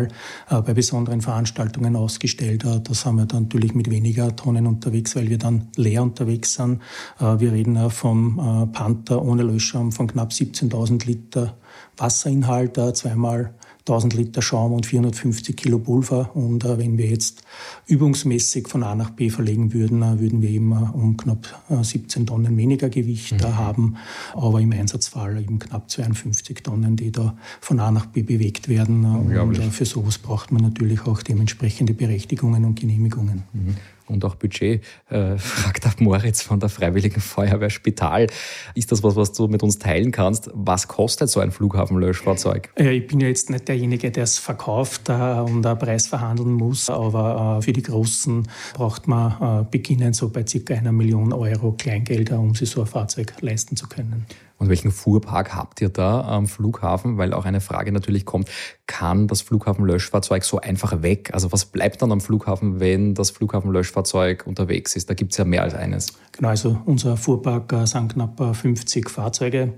bei 0.49 0.75
besonderen 0.75 1.21
Veranstaltungen 1.21 1.97
ausgestellt. 1.97 2.65
Das 2.85 3.05
haben 3.05 3.17
wir 3.17 3.27
dann 3.27 3.45
natürlich 3.45 3.75
mit 3.75 3.91
weniger 3.91 4.35
Tonnen 4.35 4.67
unterwegs, 4.67 5.17
weil 5.17 5.29
wir 5.29 5.39
dann 5.39 5.69
leer 5.77 6.03
unterwegs 6.03 6.55
sind. 6.55 6.81
Wir 7.19 7.53
reden 7.53 7.91
vom 7.91 8.71
Panther 8.73 9.23
ohne 9.23 9.43
Löschraum 9.43 9.93
von 9.93 10.07
knapp 10.07 10.31
17.000 10.31 11.07
Liter 11.07 11.57
Wasserinhalt, 11.97 12.79
zweimal 12.97 13.55
1000 13.87 14.15
Liter 14.15 14.41
Schaum 14.41 14.73
und 14.73 14.87
450 14.87 15.57
Kilo 15.57 15.79
Pulver. 15.79 16.31
Und 16.35 16.65
äh, 16.65 16.79
wenn 16.79 16.97
wir 16.97 17.07
jetzt 17.07 17.43
übungsmäßig 17.87 18.69
von 18.69 18.83
A 18.83 18.95
nach 18.95 19.11
B 19.11 19.29
verlegen 19.29 19.75
würden, 19.75 20.03
äh, 20.03 20.21
würden 20.21 20.41
wir 20.41 20.49
eben 20.49 20.73
äh, 20.73 20.77
um 20.95 21.19
knapp 21.19 21.63
17 21.69 22.23
äh, 22.23 22.27
Tonnen 22.27 22.57
weniger 22.57 22.89
Gewicht 22.89 23.43
äh, 23.43 23.47
mhm. 23.47 23.57
haben. 23.57 23.97
Aber 24.33 24.61
im 24.61 24.73
Einsatzfall 24.73 25.39
eben 25.39 25.59
knapp 25.59 25.91
52 25.91 26.63
Tonnen, 26.63 26.97
die 26.97 27.13
da 27.13 27.37
von 27.61 27.79
A 27.79 27.91
nach 27.91 28.07
B 28.07 28.23
bewegt 28.23 28.69
werden. 28.69 29.05
Äh, 29.05 29.39
und 29.39 29.57
für 29.57 29.85
sowas 29.85 30.17
braucht 30.17 30.51
man 30.51 30.63
natürlich 30.63 31.03
auch 31.03 31.23
dementsprechende 31.23 31.93
Berechtigungen 31.93 32.65
und 32.65 32.81
Genehmigungen. 32.81 33.43
Mhm 33.53 33.77
und 34.07 34.25
auch 34.25 34.35
Budget, 34.35 34.83
äh, 35.11 35.37
fragt 35.39 35.87
ab 35.87 36.01
Moritz 36.01 36.43
von 36.43 36.61
der 36.61 36.69
Freiwilligen 36.69 37.21
Feuerwehr 37.21 37.71
Spital. 37.71 38.27
Ist 38.75 38.93
das 38.93 39.03
was, 39.03 39.17
was 39.17 39.33
du 39.33 39.49
mit 39.49 39.63
uns 39.63 39.79
teilen 39.79 40.13
kannst? 40.13 40.51
Was 40.53 40.89
kostet 40.89 41.31
so 41.31 41.41
ein 41.41 41.51
Flughafenlöschfahrzeug? 41.51 42.71
Äh, 42.77 42.99
ich 42.99 43.07
bin 43.07 43.21
ja 43.21 43.29
jetzt 43.29 43.51
nicht 43.51 43.69
derjenige, 43.69 44.11
der 44.11 44.25
es 44.25 44.39
verkauft 44.39 45.09
äh, 45.09 45.13
und 45.13 45.65
einen 45.65 45.79
Preis 45.79 46.07
verhandeln 46.07 46.53
muss, 46.53 46.91
aber 46.91 47.59
äh, 47.59 47.63
für 47.63 47.73
die 47.73 47.83
Großen 47.83 48.49
braucht 48.75 49.09
man 49.09 49.63
äh, 49.63 49.65
beginnen 49.71 50.13
so 50.13 50.29
bei 50.29 50.47
circa 50.47 50.75
einer 50.75 50.93
Million 50.93 51.33
Euro 51.33 51.73
Kleingelder, 51.73 52.39
um 52.39 52.55
sich 52.55 52.71
so 52.71 52.81
ein 52.81 52.87
Fahrzeug 52.87 53.35
leisten 53.41 53.77
zu 53.77 53.89
können. 53.89 54.27
Und 54.57 54.69
welchen 54.69 54.93
Fuhrpark 54.93 55.55
habt 55.55 55.81
ihr 55.81 55.89
da 55.89 56.23
am 56.23 56.47
Flughafen? 56.47 57.19
Weil 57.19 57.35
auch 57.35 57.45
eine 57.45 57.61
Frage 57.61 57.91
natürlich 57.93 58.25
kommt, 58.25 58.49
kann 58.87 59.29
das 59.29 59.41
Flughafenlöschfahrzeug 59.41 60.45
so 60.45 60.61
einfach 60.61 61.03
weg? 61.03 61.31
Also 61.33 61.53
was 61.53 61.65
bleibt 61.65 62.03
dann 62.03 62.13
am 62.13 62.21
Flughafen, 62.21 62.81
wenn 62.81 63.15
das 63.15 63.31
Flughafenlöschfahrzeug 63.31 64.47
unterwegs 64.47 64.95
ist? 64.95 65.09
Da 65.09 65.15
gibt 65.15 65.33
es 65.33 65.39
ja 65.39 65.45
mehr 65.45 65.63
als 65.63 65.75
eines. 65.75 66.13
Genau, 66.33 66.49
also 66.49 66.79
unser 66.85 67.17
Fuhrpark 67.17 67.73
äh, 67.73 67.87
sind 67.87 68.13
knapp 68.13 68.57
50 68.57 69.07
äh, 69.07 69.09
Fahrzeuge, 69.09 69.75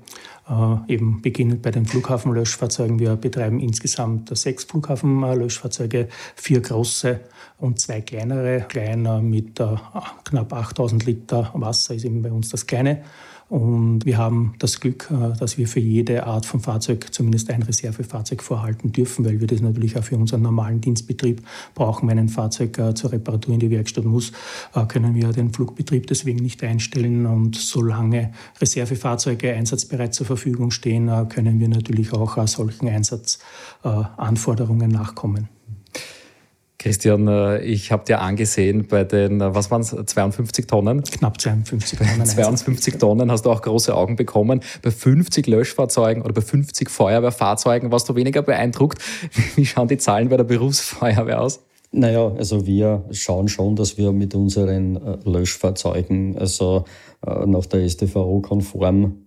äh, 0.48 0.92
eben 0.92 1.22
beginnend 1.22 1.62
bei 1.62 1.70
den 1.70 1.86
Flughafenlöschfahrzeugen. 1.86 2.98
Wir 2.98 3.14
betreiben 3.14 3.60
insgesamt 3.60 4.36
sechs 4.36 4.64
Flughafenlöschfahrzeuge, 4.64 6.08
vier 6.34 6.60
große 6.60 7.20
und 7.58 7.80
zwei 7.80 8.00
kleinere. 8.00 8.66
Klein 8.68 9.28
mit 9.28 9.60
knapp 10.24 10.52
8000 10.52 11.06
Liter 11.06 11.52
Wasser 11.54 11.94
ist 11.94 12.04
eben 12.04 12.22
bei 12.22 12.32
uns 12.32 12.48
das 12.48 12.66
kleine. 12.66 13.02
Und 13.48 14.04
wir 14.04 14.18
haben 14.18 14.54
das 14.58 14.80
Glück, 14.80 15.08
äh, 15.10 15.38
dass 15.38 15.56
wir 15.56 15.68
für 15.68 15.80
jede 15.80 16.26
Art 16.26 16.46
von 16.46 16.60
Fahrzeug 16.60 17.12
zumindest 17.12 17.50
ein 17.50 17.62
Reservefahrzeug 17.62 18.42
vorhalten 18.42 18.92
dürfen, 18.96 19.24
weil 19.24 19.40
wir 19.40 19.46
das 19.46 19.60
natürlich 19.60 19.98
auch 19.98 20.04
für 20.04 20.16
unseren 20.16 20.42
normalen 20.42 20.80
Dienstbetrieb 20.80 21.42
brauchen. 21.74 22.08
Wenn 22.08 22.18
ein 22.18 22.28
Fahrzeug 22.28 22.78
äh, 22.78 22.94
zur 22.94 23.12
Reparatur 23.12 23.54
in 23.54 23.60
die 23.60 23.70
Werkstatt 23.70 24.04
muss, 24.04 24.32
äh, 24.74 24.84
können 24.86 25.14
wir 25.14 25.32
den 25.32 25.52
Flugbetrieb 25.52 26.06
deswegen 26.06 26.40
nicht 26.40 26.64
einstellen. 26.64 27.26
Und 27.26 27.56
solange 27.56 28.32
Reservefahrzeuge 28.60 29.52
einsatzbereit 29.52 30.14
zur 30.14 30.26
Verfügung 30.26 30.70
stehen, 30.70 31.10
können 31.28 31.60
wir 31.60 31.68
natürlich 31.68 32.12
auch 32.12 32.38
solchen 32.46 32.88
Einsatzanforderungen 32.88 34.90
nachkommen. 34.90 35.48
Christian, 36.78 37.26
äh, 37.26 37.62
ich 37.62 37.90
habe 37.90 38.04
dir 38.04 38.20
angesehen 38.20 38.86
bei 38.86 39.04
den, 39.04 39.40
äh, 39.40 39.54
was 39.54 39.70
waren 39.70 39.80
es, 39.80 39.90
52 39.90 40.66
Tonnen? 40.66 41.02
Knapp 41.02 41.40
52 41.40 41.98
Tonnen. 41.98 42.26
52 42.26 42.98
Tonnen 42.98 43.30
hast 43.30 43.46
du 43.46 43.50
auch 43.50 43.62
große 43.62 43.94
Augen 43.94 44.16
bekommen. 44.16 44.60
Bei 44.82 44.90
50 44.90 45.46
Löschfahrzeugen 45.46 46.22
oder 46.22 46.34
bei 46.34 46.42
50 46.42 46.90
Feuerwehrfahrzeugen 46.90 47.90
warst 47.90 48.08
du 48.08 48.14
weniger 48.14 48.42
beeindruckt. 48.42 48.98
Wie 49.56 49.64
schauen 49.64 49.88
die 49.88 49.96
Zahlen 49.96 50.28
bei 50.28 50.36
der 50.36 50.44
Berufsfeuerwehr 50.44 51.40
aus? 51.40 51.60
Naja, 51.92 52.30
also 52.36 52.66
wir 52.66 53.04
schauen 53.10 53.48
schon, 53.48 53.74
dass 53.76 53.96
wir 53.96 54.12
mit 54.12 54.34
unseren 54.34 54.96
äh, 54.96 55.18
Löschfahrzeugen 55.24 56.36
also 56.36 56.84
nach 57.46 57.66
der 57.66 57.88
STVO-konform 57.88 59.24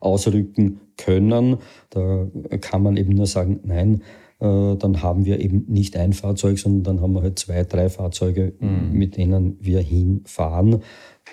ausrücken 0.00 0.80
können. 0.96 1.58
Da 1.90 2.26
kann 2.60 2.82
man 2.82 2.96
eben 2.96 3.12
nur 3.12 3.26
sagen, 3.26 3.60
nein, 3.62 4.02
dann 4.40 5.02
haben 5.02 5.24
wir 5.24 5.40
eben 5.40 5.64
nicht 5.66 5.96
ein 5.96 6.12
Fahrzeug, 6.12 6.58
sondern 6.58 6.84
dann 6.84 7.02
haben 7.02 7.12
wir 7.14 7.22
halt 7.22 7.38
zwei, 7.38 7.64
drei 7.64 7.88
Fahrzeuge, 7.88 8.52
mhm. 8.60 8.92
mit 8.92 9.16
denen 9.16 9.56
wir 9.60 9.80
hinfahren, 9.80 10.82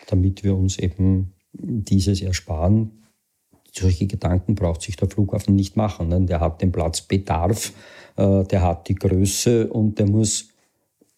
damit 0.07 0.43
wir 0.43 0.55
uns 0.55 0.79
eben 0.79 1.33
dieses 1.53 2.21
ersparen. 2.21 3.03
Solche 3.71 4.07
Gedanken 4.07 4.55
braucht 4.55 4.81
sich 4.81 4.95
der 4.95 5.09
Flughafen 5.09 5.55
nicht 5.55 5.75
machen. 5.75 6.09
Denn 6.09 6.27
der 6.27 6.39
hat 6.39 6.61
den 6.61 6.71
Platzbedarf, 6.71 7.73
äh, 8.15 8.43
der 8.45 8.61
hat 8.61 8.87
die 8.87 8.95
Größe 8.95 9.67
und 9.67 9.99
der 9.99 10.07
muss 10.07 10.49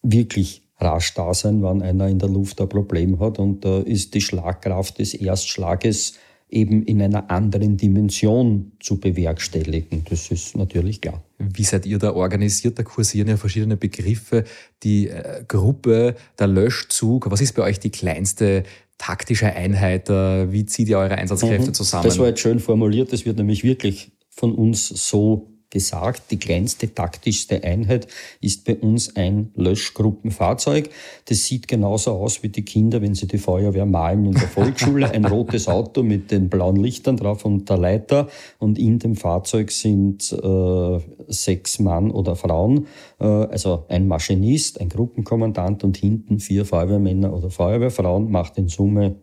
wirklich 0.02 0.62
rasch 0.80 1.14
da 1.14 1.34
sein, 1.34 1.62
wenn 1.62 1.82
einer 1.82 2.08
in 2.08 2.18
der 2.18 2.28
Luft 2.28 2.60
ein 2.60 2.68
Problem 2.68 3.18
hat. 3.20 3.38
Und 3.38 3.64
da 3.64 3.78
ist 3.78 4.14
die 4.14 4.20
Schlagkraft 4.20 4.98
des 4.98 5.14
Erstschlages 5.14 6.18
eben 6.50 6.82
in 6.82 7.02
einer 7.02 7.30
anderen 7.30 7.76
Dimension 7.76 8.72
zu 8.80 8.98
bewerkstelligen. 8.98 10.04
Das 10.08 10.30
ist 10.30 10.56
natürlich 10.56 11.00
klar. 11.00 11.22
Wie 11.38 11.64
seid 11.64 11.86
ihr 11.86 11.98
da 11.98 12.14
organisiert? 12.14 12.78
Da 12.78 12.82
kursieren 12.82 13.28
ja 13.28 13.36
verschiedene 13.36 13.76
Begriffe. 13.76 14.44
Die 14.82 15.08
äh, 15.08 15.44
Gruppe, 15.46 16.16
der 16.38 16.46
Löschzug. 16.46 17.30
Was 17.30 17.40
ist 17.40 17.54
bei 17.54 17.62
euch 17.62 17.78
die 17.78 17.90
kleinste 17.90 18.64
taktische 18.96 19.52
Einheit? 19.52 20.08
Äh, 20.08 20.50
wie 20.52 20.64
zieht 20.66 20.88
ihr 20.88 20.98
eure 20.98 21.16
Einsatzkräfte 21.16 21.68
mhm. 21.68 21.74
zusammen? 21.74 22.04
Das 22.04 22.18
war 22.18 22.28
jetzt 22.28 22.40
schön 22.40 22.60
formuliert. 22.60 23.12
Das 23.12 23.24
wird 23.24 23.36
nämlich 23.36 23.62
wirklich 23.62 24.12
von 24.30 24.54
uns 24.54 24.88
so 24.88 25.57
gesagt, 25.70 26.30
die 26.30 26.38
kleinste 26.38 26.94
taktischste 26.94 27.62
Einheit 27.62 28.08
ist 28.40 28.64
bei 28.64 28.76
uns 28.76 29.16
ein 29.16 29.52
Löschgruppenfahrzeug. 29.54 30.88
Das 31.26 31.44
sieht 31.44 31.68
genauso 31.68 32.12
aus 32.12 32.42
wie 32.42 32.48
die 32.48 32.64
Kinder, 32.64 33.02
wenn 33.02 33.14
sie 33.14 33.26
die 33.26 33.38
Feuerwehr 33.38 33.84
malen 33.84 34.24
in 34.24 34.32
der 34.32 34.48
Volksschule. 34.48 35.10
Ein 35.10 35.24
rotes 35.26 35.68
Auto 35.68 36.02
mit 36.02 36.30
den 36.30 36.48
blauen 36.48 36.76
Lichtern 36.76 37.16
drauf 37.16 37.44
und 37.44 37.68
der 37.68 37.76
Leiter. 37.76 38.28
Und 38.58 38.78
in 38.78 38.98
dem 38.98 39.14
Fahrzeug 39.14 39.70
sind 39.70 40.32
äh, 40.32 40.98
sechs 41.28 41.78
Mann 41.78 42.10
oder 42.10 42.34
Frauen, 42.36 42.86
äh, 43.20 43.24
also 43.24 43.84
ein 43.88 44.08
Maschinist, 44.08 44.80
ein 44.80 44.88
Gruppenkommandant 44.88 45.84
und 45.84 45.96
hinten 45.96 46.40
vier 46.40 46.64
Feuerwehrmänner 46.64 47.32
oder 47.32 47.50
Feuerwehrfrauen, 47.50 48.30
macht 48.30 48.56
in 48.56 48.68
Summe 48.68 49.16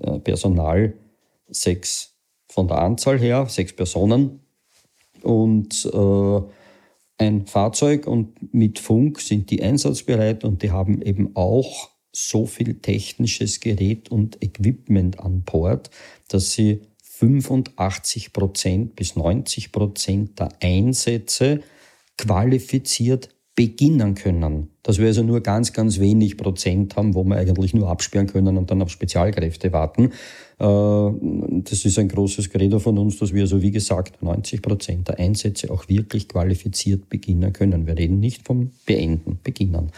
äh, 0.00 0.20
Personal 0.20 0.94
sechs 1.48 2.14
von 2.48 2.68
der 2.68 2.78
Anzahl 2.78 3.18
her, 3.18 3.46
sechs 3.48 3.74
Personen 3.74 4.40
und 5.28 5.84
äh, 5.92 6.40
ein 7.18 7.46
Fahrzeug 7.46 8.06
und 8.06 8.54
mit 8.54 8.78
Funk 8.78 9.20
sind 9.20 9.50
die 9.50 9.62
einsatzbereit 9.62 10.44
und 10.44 10.62
die 10.62 10.70
haben 10.70 11.02
eben 11.02 11.36
auch 11.36 11.90
so 12.12 12.46
viel 12.46 12.80
technisches 12.80 13.60
Gerät 13.60 14.10
und 14.10 14.42
Equipment 14.42 15.20
an 15.20 15.42
Bord, 15.42 15.90
dass 16.28 16.52
sie 16.52 16.82
85 17.02 18.32
Prozent 18.32 18.96
bis 18.96 19.16
90 19.16 19.72
Prozent 19.72 20.38
der 20.38 20.50
Einsätze 20.62 21.60
qualifiziert 22.16 23.30
beginnen 23.58 24.14
können. 24.14 24.68
Dass 24.84 25.00
wir 25.00 25.08
also 25.08 25.24
nur 25.24 25.40
ganz, 25.40 25.72
ganz 25.72 25.98
wenig 25.98 26.36
Prozent 26.36 26.94
haben, 26.94 27.16
wo 27.16 27.24
wir 27.24 27.34
eigentlich 27.34 27.74
nur 27.74 27.88
absperren 27.88 28.28
können 28.28 28.56
und 28.56 28.70
dann 28.70 28.80
auf 28.82 28.88
Spezialkräfte 28.88 29.72
warten. 29.72 30.12
Äh, 30.60 31.60
das 31.64 31.84
ist 31.84 31.98
ein 31.98 32.06
großes 32.06 32.50
Credo 32.50 32.78
von 32.78 32.96
uns, 32.98 33.18
dass 33.18 33.34
wir 33.34 33.42
also, 33.42 33.60
wie 33.60 33.72
gesagt, 33.72 34.22
90 34.22 34.62
Prozent 34.62 35.08
der 35.08 35.18
Einsätze 35.18 35.72
auch 35.72 35.88
wirklich 35.88 36.28
qualifiziert 36.28 37.08
beginnen 37.08 37.52
können. 37.52 37.88
Wir 37.88 37.98
reden 37.98 38.20
nicht 38.20 38.46
vom 38.46 38.70
Beenden, 38.86 39.40
beginnen. 39.42 39.90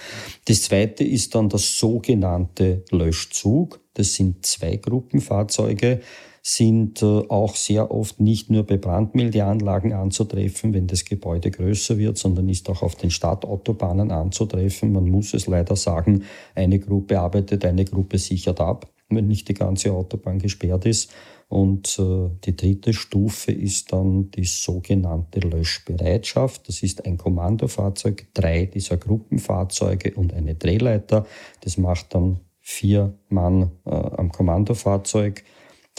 Das 0.46 0.62
zweite 0.62 1.05
ist 1.05 1.35
dann 1.35 1.51
das 1.51 1.79
sogenannte 1.79 2.83
Löschzug. 2.90 3.81
Das 3.92 4.14
sind 4.14 4.46
zwei 4.46 4.77
Gruppenfahrzeuge 4.77 6.01
sind 6.42 7.03
äh, 7.03 7.22
auch 7.29 7.55
sehr 7.55 7.90
oft 7.90 8.20
nicht 8.20 8.50
nur 8.50 8.64
bei 8.64 8.76
Brandmeldeanlagen 8.76 9.92
anzutreffen, 9.92 10.72
wenn 10.72 10.87
das 10.87 11.05
Gebäude 11.05 11.50
größer 11.50 11.98
wird, 11.98 12.18
sondern 12.18 12.48
ist 12.48 12.68
auch 12.70 12.83
auf 12.83 12.94
den 12.94 13.11
Stadtautobahnen 13.11 14.11
anzutreffen. 14.11 14.92
Man 14.92 15.09
muss 15.09 15.35
es 15.35 15.46
leider 15.46 15.76
sagen, 15.76 16.24
eine 16.55 16.79
Gruppe 16.79 17.20
arbeitet, 17.20 17.64
eine 17.64 17.85
Gruppe 17.85 18.18
sichert 18.18 18.61
ab, 18.61 18.88
wenn 19.11 19.26
nicht 19.26 19.48
die 19.48 19.55
ganze 19.55 19.92
Autobahn 19.92 20.38
gesperrt 20.38 20.87
ist. 20.87 21.11
Und 21.48 21.98
äh, 21.98 22.31
die 22.44 22.57
dritte 22.57 22.92
Stufe 22.94 23.50
ist 23.50 23.92
dann 23.92 24.31
die 24.31 24.44
sogenannte 24.44 25.40
Löschbereitschaft. 25.40 26.68
Das 26.68 26.83
ist 26.83 27.05
ein 27.05 27.18
Kommandofahrzeug, 27.18 28.29
drei 28.35 28.66
dieser 28.66 28.96
Gruppenfahrzeuge 28.96 30.14
und 30.14 30.33
eine 30.33 30.55
Drehleiter. 30.55 31.26
Das 31.61 31.76
macht 31.76 32.14
dann 32.14 32.38
vier 32.61 33.14
Mann 33.29 33.72
äh, 33.85 33.90
am 33.90 34.31
Kommandofahrzeug 34.31 35.42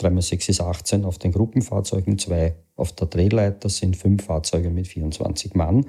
3x6 0.00 0.50
ist 0.50 0.60
18 0.60 1.04
auf 1.04 1.18
den 1.18 1.32
Gruppenfahrzeugen, 1.32 2.18
zwei 2.18 2.56
auf 2.76 2.92
der 2.92 3.06
Drehleiter 3.06 3.68
sind 3.68 3.96
fünf 3.96 4.24
Fahrzeuge 4.24 4.70
mit 4.70 4.88
24 4.88 5.54
Mann. 5.54 5.86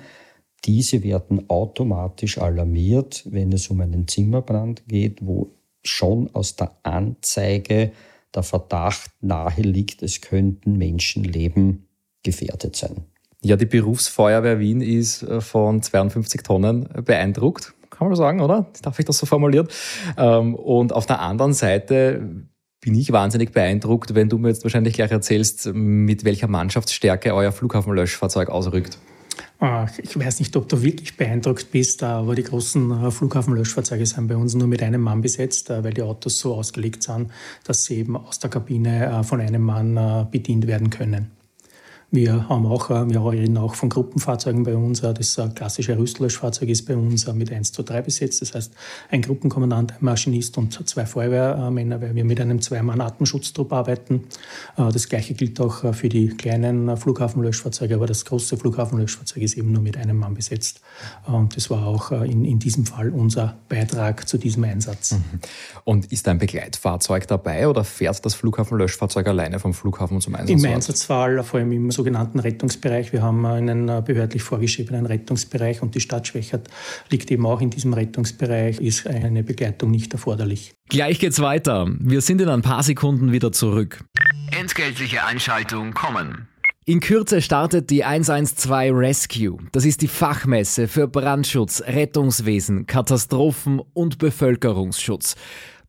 Diese 0.65 1.03
werden 1.03 1.49
automatisch 1.49 2.37
alarmiert, 2.37 3.23
wenn 3.29 3.51
es 3.51 3.67
um 3.69 3.81
einen 3.81 4.07
Zimmerbrand 4.07 4.87
geht, 4.87 5.25
wo 5.25 5.55
schon 5.83 6.29
aus 6.33 6.55
der 6.55 6.77
Anzeige 6.83 7.91
der 8.33 8.43
Verdacht 8.43 9.11
nahe 9.21 9.61
liegt, 9.61 10.01
es 10.01 10.21
könnten 10.21 10.77
Menschenleben 10.77 11.87
gefährdet 12.23 12.75
sein. 12.75 13.05
Ja, 13.41 13.57
die 13.57 13.65
Berufsfeuerwehr 13.65 14.59
Wien 14.59 14.81
ist 14.81 15.23
äh, 15.23 15.41
von 15.41 15.81
52 15.81 16.43
Tonnen 16.43 16.87
beeindruckt, 17.03 17.73
kann 17.89 18.07
man 18.07 18.15
sagen, 18.15 18.39
oder? 18.41 18.67
Darf 18.81 18.99
ich 18.99 19.05
das 19.05 19.17
so 19.17 19.25
formulieren? 19.25 19.67
Ähm, 20.17 20.55
und 20.55 20.93
auf 20.93 21.05
der 21.05 21.19
anderen 21.19 21.53
Seite 21.53 22.47
bin 22.83 22.95
ich 22.95 23.11
wahnsinnig 23.13 23.53
beeindruckt, 23.53 24.13
wenn 24.13 24.27
du 24.27 24.37
mir 24.37 24.49
jetzt 24.49 24.63
wahrscheinlich 24.63 24.93
gleich 24.93 25.11
erzählst, 25.11 25.73
mit 25.73 26.25
welcher 26.25 26.47
Mannschaftsstärke 26.47 27.33
euer 27.33 27.53
Flughafenlöschfahrzeug 27.53 28.49
ausrückt. 28.49 28.97
Ah, 29.59 29.87
ich 29.97 30.19
weiß 30.19 30.39
nicht, 30.39 30.55
ob 30.57 30.67
du 30.67 30.81
wirklich 30.81 31.15
beeindruckt 31.15 31.71
bist, 31.71 32.03
aber 32.03 32.35
die 32.35 32.43
großen 32.43 33.05
äh, 33.05 33.11
Flughafenlöschfahrzeuge 33.11 34.05
sind 34.05 34.27
bei 34.27 34.35
uns 34.35 34.55
nur 34.55 34.67
mit 34.67 34.83
einem 34.83 34.99
Mann 34.99 35.21
besetzt, 35.21 35.69
äh, 35.69 35.81
weil 35.81 35.93
die 35.93 36.01
Autos 36.01 36.39
so 36.39 36.55
ausgelegt 36.55 37.03
sind, 37.03 37.31
dass 37.63 37.85
sie 37.85 37.99
eben 37.99 38.17
aus 38.17 38.39
der 38.39 38.49
Kabine 38.49 39.05
äh, 39.05 39.23
von 39.23 39.39
einem 39.39 39.61
Mann 39.61 40.27
bedient 40.29 40.67
werden 40.67 40.89
können. 40.89 41.31
Wir 42.13 42.47
haben 42.47 42.67
auch, 42.67 42.91
äh, 42.91 43.09
wir 43.09 43.25
reden 43.25 43.57
auch 43.57 43.73
von 43.73 43.89
Gruppenfahrzeugen 43.89 44.61
bei 44.61 44.75
uns. 44.75 45.01
Äh, 45.01 45.15
das 45.15 45.41
klassische 45.55 45.97
Rüstlöschfahrzeug 45.97 46.69
ist 46.69 46.85
bei 46.85 46.95
uns 46.95 47.23
äh, 47.23 47.33
mit 47.33 47.51
1 47.51 47.71
zu 47.71 47.81
3 47.81 48.03
besetzt. 48.03 48.39
Das 48.43 48.53
heißt, 48.53 48.71
ein 49.09 49.23
Gruppenkommandant, 49.23 49.93
ein 49.93 49.97
Maschinist 50.01 50.59
und 50.59 50.87
zwei 50.87 51.07
Feuerwehrmänner, 51.07 52.03
weil 52.03 52.13
wir 52.13 52.23
mit 52.23 52.39
einem 52.39 52.61
Zweimann-Atemschutztrupp 52.61 53.73
arbeiten. 53.73 54.25
Das 54.75 55.09
Gleiche 55.09 55.33
gilt 55.33 55.59
auch 55.59 55.93
für 55.95 56.09
die 56.09 56.27
kleinen 56.27 56.95
Flughafenlöschfahrzeuge, 56.95 57.95
aber 57.95 58.05
das 58.05 58.25
große 58.25 58.57
Flughafenlöschfahrzeug 58.57 59.41
ist 59.41 59.57
eben 59.57 59.71
nur 59.71 59.81
mit 59.81 59.97
einem 59.97 60.17
Mann 60.17 60.35
besetzt. 60.35 60.81
Und 61.25 61.55
das 61.55 61.69
war 61.69 61.87
auch 61.87 62.11
in, 62.11 62.45
in 62.45 62.59
diesem 62.59 62.85
Fall 62.85 63.09
unser 63.09 63.57
Beitrag 63.69 64.27
zu 64.27 64.37
diesem 64.37 64.63
Einsatz. 64.65 65.13
Mhm. 65.13 65.39
Und 65.83 66.11
ist 66.11 66.27
ein 66.27 66.37
Begleitfahrzeug 66.37 67.27
dabei 67.27 67.67
oder 67.67 67.83
fährt 67.83 68.23
das 68.25 68.35
Flughafenlöschfahrzeug 68.35 69.27
alleine 69.27 69.59
vom 69.59 69.73
Flughafen 69.73 70.21
zum 70.21 70.35
Einsatz? 70.35 70.63
Im 70.63 70.69
Einsatzfall, 70.69 71.43
vor 71.43 71.59
allem 71.59 71.71
im 71.71 71.91
sogenannten 72.03 72.39
Rettungsbereich. 72.39 73.13
Wir 73.13 73.21
haben 73.21 73.45
einen 73.45 73.87
äh, 73.87 74.03
behördlich 74.05 74.43
vorgeschriebenen 74.43 75.05
Rettungsbereich 75.05 75.81
und 75.81 75.95
die 75.95 76.01
Stadt 76.01 76.27
Schwächert 76.27 76.67
liegt 77.09 77.31
eben 77.31 77.45
auch 77.45 77.61
in 77.61 77.69
diesem 77.69 77.93
Rettungsbereich, 77.93 78.81
ist 78.81 79.07
eine 79.07 79.41
Begleitung 79.41 79.89
nicht 79.89 80.11
erforderlich. 80.11 80.73
Gleich 80.89 81.19
geht's 81.19 81.39
weiter. 81.39 81.87
Wir 81.99 82.19
sind 82.19 82.41
in 82.41 82.49
ein 82.49 82.61
paar 82.61 82.83
Sekunden 82.83 83.31
wieder 83.31 83.53
zurück. 83.53 84.03
Entgeltliche 84.51 85.25
Einschaltung 85.25 85.93
kommen. 85.93 86.49
In 86.85 86.99
Kürze 86.99 87.41
startet 87.41 87.89
die 87.89 88.03
112 88.03 88.93
Rescue. 88.93 89.57
Das 89.71 89.85
ist 89.85 90.01
die 90.01 90.09
Fachmesse 90.09 90.89
für 90.89 91.07
Brandschutz, 91.07 91.81
Rettungswesen, 91.87 92.85
Katastrophen 92.87 93.79
und 93.93 94.17
Bevölkerungsschutz. 94.17 95.37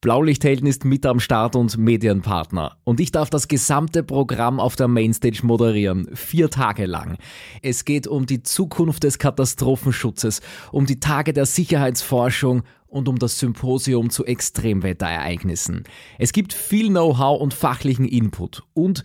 Blaulichthelden 0.04 0.66
ist 0.66 0.84
mit 0.84 1.06
am 1.06 1.18
Start 1.18 1.56
und 1.56 1.78
Medienpartner. 1.78 2.76
Und 2.84 3.00
ich 3.00 3.10
darf 3.10 3.30
das 3.30 3.48
gesamte 3.48 4.02
Programm 4.02 4.60
auf 4.60 4.76
der 4.76 4.86
Mainstage 4.86 5.40
moderieren. 5.44 6.14
Vier 6.14 6.50
Tage 6.50 6.84
lang. 6.84 7.16
Es 7.62 7.86
geht 7.86 8.06
um 8.06 8.26
die 8.26 8.42
Zukunft 8.42 9.04
des 9.04 9.18
Katastrophenschutzes, 9.18 10.42
um 10.72 10.84
die 10.84 11.00
Tage 11.00 11.32
der 11.32 11.46
Sicherheitsforschung 11.46 12.64
und 12.86 13.08
um 13.08 13.18
das 13.18 13.38
Symposium 13.38 14.10
zu 14.10 14.26
Extremwetterereignissen. 14.26 15.84
Es 16.18 16.34
gibt 16.34 16.52
viel 16.52 16.90
Know-how 16.90 17.40
und 17.40 17.54
fachlichen 17.54 18.04
Input 18.04 18.62
und 18.74 19.04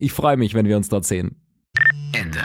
Ich 0.00 0.12
freue 0.14 0.38
mich, 0.38 0.54
wenn 0.54 0.66
wir 0.66 0.78
uns 0.78 0.88
dort 0.88 1.04
sehen. 1.04 1.36
Ende. 2.12 2.40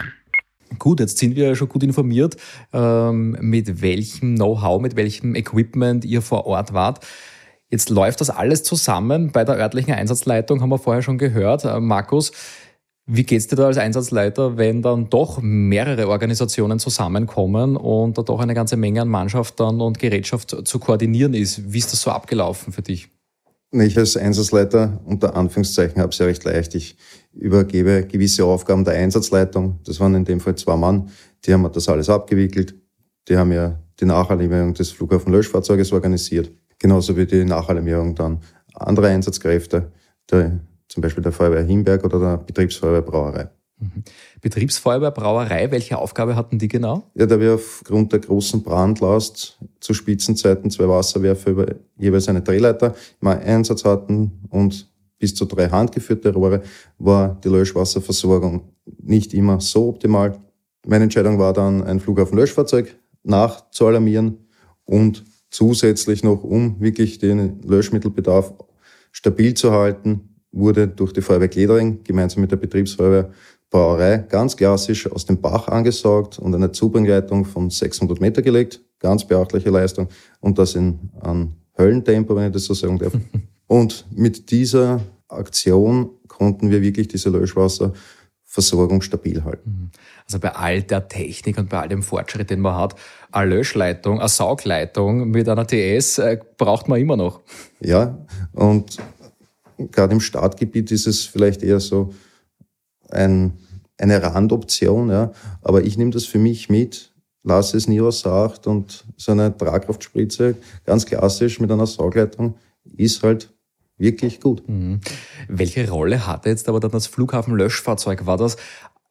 Gut, 0.77 0.99
jetzt 0.99 1.17
sind 1.17 1.37
wir 1.37 1.47
ja 1.47 1.55
schon 1.55 1.69
gut 1.69 1.83
informiert, 1.83 2.35
ähm, 2.73 3.37
mit 3.39 3.81
welchem 3.81 4.35
Know-how, 4.35 4.81
mit 4.81 4.97
welchem 4.97 5.35
Equipment 5.35 6.03
ihr 6.03 6.21
vor 6.21 6.45
Ort 6.47 6.73
wart. 6.73 7.05
Jetzt 7.69 7.89
läuft 7.89 8.19
das 8.19 8.29
alles 8.29 8.63
zusammen 8.63 9.31
bei 9.31 9.45
der 9.45 9.55
örtlichen 9.55 9.93
Einsatzleitung, 9.93 10.61
haben 10.61 10.69
wir 10.69 10.77
vorher 10.77 11.01
schon 11.01 11.17
gehört. 11.17 11.63
Äh, 11.63 11.79
Markus, 11.79 12.33
wie 13.05 13.23
geht's 13.23 13.47
dir 13.47 13.55
da 13.55 13.67
als 13.67 13.77
Einsatzleiter, 13.77 14.57
wenn 14.57 14.81
dann 14.81 15.09
doch 15.09 15.39
mehrere 15.41 16.09
Organisationen 16.09 16.77
zusammenkommen 16.79 17.77
und 17.77 18.17
da 18.17 18.23
doch 18.23 18.41
eine 18.41 18.53
ganze 18.53 18.75
Menge 18.75 19.01
an 19.01 19.07
Mannschaft 19.07 19.61
dann 19.61 19.79
und 19.79 19.97
Gerätschaft 19.97 20.67
zu 20.67 20.79
koordinieren 20.79 21.33
ist? 21.33 21.71
Wie 21.71 21.77
ist 21.77 21.93
das 21.93 22.01
so 22.01 22.11
abgelaufen 22.11 22.73
für 22.73 22.81
dich? 22.81 23.14
Ich 23.81 23.97
als 23.97 24.15
Einsatzleiter 24.15 25.01
unter 25.05 25.35
Anführungszeichen 25.35 26.01
habe 26.01 26.09
es 26.11 26.17
ja 26.17 26.25
recht 26.25 26.43
leicht. 26.45 26.75
Ich 26.75 26.97
übergebe 27.33 28.05
gewisse 28.05 28.45
Aufgaben 28.45 28.85
der 28.85 28.93
Einsatzleitung. 28.93 29.79
Das 29.83 29.99
waren 29.99 30.15
in 30.15 30.23
dem 30.23 30.39
Fall 30.39 30.55
zwei 30.55 30.77
Mann. 30.77 31.09
Die 31.43 31.53
haben 31.53 31.69
das 31.71 31.89
alles 31.89 32.09
abgewickelt. 32.09 32.73
Die 33.27 33.35
haben 33.35 33.51
ja 33.51 33.79
die 33.99 34.05
Nachalarmierung 34.05 34.73
des 34.73 34.91
Flughafenlöschfahrzeuges 34.91 35.91
organisiert. 35.91 36.51
Genauso 36.79 37.17
wie 37.17 37.25
die 37.25 37.43
Nachalarmierung 37.43 38.15
dann 38.15 38.39
anderer 38.73 39.07
Einsatzkräfte. 39.07 39.91
Der 40.31 40.59
zum 40.87 41.01
Beispiel 41.01 41.23
der 41.23 41.31
Feuerwehr 41.31 41.63
Himberg 41.63 42.03
oder 42.03 42.19
der 42.19 42.37
Betriebsfeuerwehr 42.37 43.01
Brauerei. 43.01 43.49
Mhm. 43.77 44.03
Betriebsfeuerwehr 44.41 45.11
Brauerei, 45.11 45.69
welche 45.71 45.97
Aufgabe 45.97 46.35
hatten 46.35 46.59
die 46.59 46.67
genau? 46.67 47.03
Ja, 47.13 47.25
da 47.25 47.39
wir 47.39 47.55
aufgrund 47.55 48.13
der 48.13 48.19
großen 48.19 48.63
Brandlast 48.63 49.59
zu 49.79 49.93
Spitzenzeiten 49.93 50.71
zwei 50.71 50.87
Wasserwerfer 50.87 51.51
über 51.51 51.75
jeweils 51.97 52.29
eine 52.29 52.41
Drehleiter 52.41 52.95
im 53.21 53.27
Einsatz 53.27 53.83
hatten 53.83 54.31
und 54.49 54.89
bis 55.17 55.35
zu 55.35 55.45
drei 55.45 55.69
handgeführte 55.69 56.33
Rohre, 56.33 56.61
war 56.97 57.39
die 57.43 57.49
Löschwasserversorgung 57.49 58.69
nicht 59.01 59.33
immer 59.33 59.59
so 59.59 59.89
optimal. 59.89 60.37
Meine 60.85 61.05
Entscheidung 61.05 61.39
war 61.39 61.53
dann, 61.53 61.83
ein 61.83 61.99
Flughafenlöschfahrzeug 61.99 62.95
nachzualarmieren 63.23 64.37
und 64.85 65.25
zusätzlich 65.49 66.23
noch, 66.23 66.43
um 66.43 66.79
wirklich 66.79 67.19
den 67.19 67.61
Löschmittelbedarf 67.63 68.53
stabil 69.11 69.53
zu 69.53 69.71
halten, 69.71 70.35
wurde 70.51 70.87
durch 70.87 71.11
die 71.11 71.21
Feuerwehr 71.21 71.47
Gledering 71.47 72.03
gemeinsam 72.03 72.41
mit 72.41 72.51
der 72.51 72.57
Betriebsfeuerwehr 72.57 73.31
Brauerei 73.69 74.17
ganz 74.17 74.55
klassisch 74.55 75.11
aus 75.11 75.25
dem 75.25 75.41
Bach 75.41 75.67
angesaugt 75.67 76.39
und 76.39 76.53
eine 76.55 76.71
Zubringleitung 76.71 77.45
von 77.45 77.69
600 77.69 78.21
Meter 78.21 78.41
gelegt. 78.41 78.81
Ganz 78.99 79.25
beachtliche 79.27 79.69
Leistung. 79.69 80.07
Und 80.39 80.57
das 80.57 80.75
in 80.75 81.11
an 81.19 81.55
Höllentempo, 81.77 82.35
wenn 82.35 82.47
ich 82.47 82.53
das 82.53 82.65
so 82.65 82.73
sagen 82.73 82.97
darf. 82.97 83.13
Und 83.67 84.05
mit 84.11 84.51
dieser 84.51 85.01
Aktion 85.27 86.11
konnten 86.27 86.69
wir 86.69 86.81
wirklich 86.81 87.07
diese 87.07 87.29
Löschwasserversorgung 87.29 89.01
stabil 89.01 89.43
halten. 89.43 89.69
Mhm. 89.69 89.91
Also 90.25 90.39
bei 90.39 90.55
all 90.55 90.83
der 90.83 91.07
Technik 91.07 91.57
und 91.57 91.69
bei 91.69 91.79
all 91.79 91.89
dem 91.89 92.01
Fortschritt, 92.03 92.49
den 92.49 92.59
man 92.59 92.75
hat, 92.75 92.95
eine 93.31 93.55
Löschleitung, 93.55 94.19
eine 94.19 94.29
Saugleitung 94.29 95.29
mit 95.29 95.47
einer 95.47 95.67
TS 95.67 96.17
äh, 96.17 96.39
braucht 96.57 96.87
man 96.87 96.99
immer 96.99 97.15
noch. 97.15 97.41
Ja, 97.79 98.17
und 98.53 98.97
gerade 99.77 100.13
im 100.13 100.19
Stadtgebiet 100.19 100.91
ist 100.91 101.05
es 101.07 101.25
vielleicht 101.25 101.61
eher 101.63 101.79
so 101.79 102.13
ein, 103.15 103.53
eine 103.97 104.21
Randoption, 104.21 105.09
ja. 105.09 105.31
Aber 105.61 105.83
ich 105.83 105.97
nehme 105.97 106.11
das 106.11 106.25
für 106.25 106.39
mich 106.39 106.69
mit, 106.69 107.13
lasse 107.43 107.77
es 107.77 107.87
nie 107.87 108.01
außer 108.01 108.31
Acht 108.31 108.67
und 108.67 109.05
so 109.17 109.31
eine 109.31 109.55
Tragkraftspritze, 109.55 110.55
ganz 110.85 111.05
klassisch 111.05 111.59
mit 111.59 111.71
einer 111.71 111.87
Saugleitung, 111.87 112.55
ist 112.97 113.23
halt 113.23 113.51
wirklich 113.97 114.41
gut. 114.41 114.67
Mhm. 114.67 114.99
Welche 115.47 115.89
Rolle 115.89 116.27
hatte 116.27 116.49
jetzt 116.49 116.67
aber 116.67 116.79
dann 116.79 116.91
das 116.91 117.07
Flughafenlöschfahrzeug? 117.07 118.25
War 118.25 118.37
das 118.37 118.57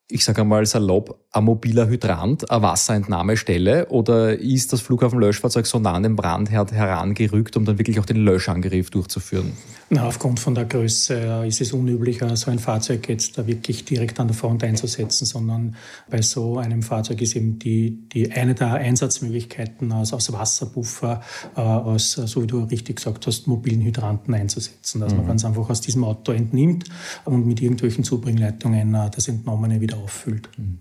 ich 0.07 0.23
sage 0.23 0.41
einmal 0.41 0.65
salopp, 0.65 1.19
ein 1.31 1.43
mobiler 1.43 1.87
Hydrant, 1.87 2.49
eine 2.51 2.61
Wasserentnahmestelle 2.61 3.87
oder 3.87 4.37
ist 4.37 4.71
das 4.71 4.81
Flughafenlöschfahrzeug 4.81 5.65
so 5.65 5.79
nah 5.79 5.93
an 5.93 6.03
den 6.03 6.15
Brandherd 6.15 6.71
herangerückt, 6.71 7.57
um 7.57 7.65
dann 7.65 7.79
wirklich 7.79 7.99
auch 7.99 8.05
den 8.05 8.17
Löschangriff 8.17 8.91
durchzuführen? 8.91 9.53
Na, 9.89 10.07
aufgrund 10.07 10.39
von 10.39 10.55
der 10.55 10.65
Größe 10.65 11.13
äh, 11.15 11.47
ist 11.47 11.61
es 11.61 11.71
unüblicher, 11.71 12.35
so 12.35 12.49
ein 12.49 12.57
Fahrzeug 12.57 13.07
jetzt 13.07 13.37
da 13.37 13.45
wirklich 13.45 13.85
direkt 13.85 14.19
an 14.19 14.27
der 14.27 14.35
Front 14.35 14.63
einzusetzen, 14.63 15.25
sondern 15.25 15.75
bei 16.09 16.23
so 16.23 16.57
einem 16.57 16.81
Fahrzeug 16.81 17.21
ist 17.21 17.35
eben 17.35 17.59
die, 17.59 18.09
die 18.09 18.31
eine 18.31 18.55
der 18.55 18.73
Einsatzmöglichkeiten 18.73 19.91
aus, 19.91 20.11
aus 20.11 20.33
Wasserbuffer, 20.33 21.21
äh, 21.55 21.61
aus, 21.61 22.13
so 22.13 22.41
wie 22.41 22.47
du 22.47 22.63
richtig 22.63 22.95
gesagt 22.95 23.27
hast, 23.27 23.45
mobilen 23.45 23.81
Hydranten 23.81 24.33
einzusetzen, 24.33 25.01
dass 25.01 25.11
mhm. 25.11 25.19
man 25.19 25.27
ganz 25.27 25.45
einfach 25.45 25.69
aus 25.69 25.81
diesem 25.81 26.03
Auto 26.03 26.31
entnimmt 26.31 26.85
und 27.25 27.45
mit 27.45 27.61
irgendwelchen 27.61 28.03
Zubringleitungen 28.03 28.95
äh, 28.95 29.11
das 29.11 29.27
Entnommene 29.27 29.81
wieder 29.81 29.97
auffüllt. 29.97 30.49
Mhm. 30.57 30.79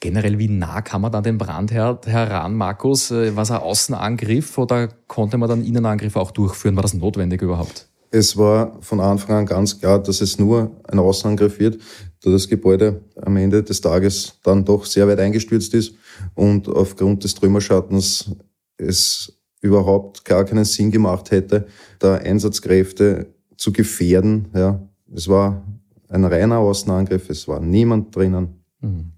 Generell, 0.00 0.40
wie 0.40 0.48
nah 0.48 0.82
kann 0.82 1.00
man 1.00 1.12
dann 1.12 1.22
den 1.22 1.38
Brandherd 1.38 2.08
heran, 2.08 2.56
Markus? 2.56 3.12
War 3.12 3.44
es 3.44 3.52
ein 3.52 3.58
Außenangriff 3.58 4.58
oder 4.58 4.88
konnte 5.06 5.38
man 5.38 5.48
dann 5.48 5.64
Innenangriff 5.64 6.16
auch 6.16 6.32
durchführen? 6.32 6.74
War 6.74 6.82
das 6.82 6.94
notwendig 6.94 7.40
überhaupt? 7.40 7.86
Es 8.14 8.36
war 8.36 8.76
von 8.82 9.00
Anfang 9.00 9.36
an 9.36 9.46
ganz 9.46 9.80
klar, 9.80 9.98
dass 10.02 10.20
es 10.20 10.38
nur 10.38 10.70
ein 10.84 10.98
Außenangriff 10.98 11.58
wird, 11.58 11.80
da 12.22 12.30
das 12.30 12.46
Gebäude 12.46 13.00
am 13.16 13.38
Ende 13.38 13.62
des 13.62 13.80
Tages 13.80 14.34
dann 14.42 14.66
doch 14.66 14.84
sehr 14.84 15.08
weit 15.08 15.18
eingestürzt 15.18 15.72
ist 15.72 15.94
und 16.34 16.68
aufgrund 16.68 17.24
des 17.24 17.34
Trümmerschattens 17.34 18.30
es 18.76 19.32
überhaupt 19.62 20.26
gar 20.26 20.44
keinen 20.44 20.66
Sinn 20.66 20.90
gemacht 20.90 21.30
hätte, 21.30 21.66
da 22.00 22.16
Einsatzkräfte 22.16 23.32
zu 23.56 23.72
gefährden. 23.72 24.48
Ja, 24.54 24.86
es 25.14 25.26
war 25.28 25.62
ein 26.08 26.26
reiner 26.26 26.58
Außenangriff, 26.58 27.30
es 27.30 27.48
war 27.48 27.60
niemand 27.60 28.14
drinnen. 28.14 28.62
Mhm. 28.80 29.12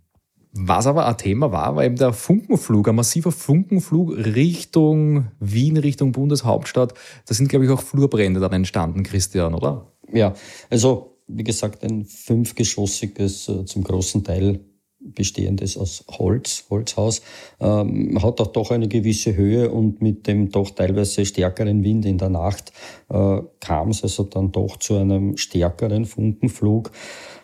Was 0.56 0.86
aber 0.86 1.06
ein 1.06 1.18
Thema 1.18 1.50
war, 1.50 1.74
war 1.74 1.84
eben 1.84 1.96
der 1.96 2.12
Funkenflug, 2.12 2.88
ein 2.88 2.94
massiver 2.94 3.32
Funkenflug 3.32 4.16
Richtung 4.16 5.26
Wien, 5.40 5.76
Richtung 5.76 6.12
Bundeshauptstadt. 6.12 6.94
Da 7.26 7.34
sind, 7.34 7.48
glaube 7.48 7.64
ich, 7.64 7.70
auch 7.72 7.82
Flurbrände 7.82 8.38
dann 8.38 8.52
entstanden, 8.52 9.02
Christian, 9.02 9.54
oder? 9.54 9.92
Ja, 10.12 10.34
also 10.70 11.18
wie 11.26 11.42
gesagt, 11.42 11.82
ein 11.82 12.04
fünfgeschossiges, 12.04 13.48
äh, 13.48 13.64
zum 13.64 13.82
großen 13.82 14.22
Teil 14.22 14.60
bestehendes 15.00 15.76
aus 15.76 16.04
Holz, 16.08 16.64
Holzhaus, 16.70 17.22
ähm, 17.60 18.22
hat 18.22 18.40
auch 18.40 18.46
doch 18.48 18.70
eine 18.70 18.88
gewisse 18.88 19.36
Höhe 19.36 19.70
und 19.70 20.00
mit 20.00 20.26
dem 20.26 20.50
doch 20.50 20.70
teilweise 20.70 21.26
stärkeren 21.26 21.82
Wind 21.84 22.06
in 22.06 22.18
der 22.18 22.30
Nacht 22.30 22.72
äh, 23.10 23.40
kam 23.60 23.90
es 23.90 24.02
also 24.02 24.22
dann 24.22 24.52
doch 24.52 24.78
zu 24.78 24.96
einem 24.96 25.36
stärkeren 25.36 26.06
Funkenflug. 26.06 26.90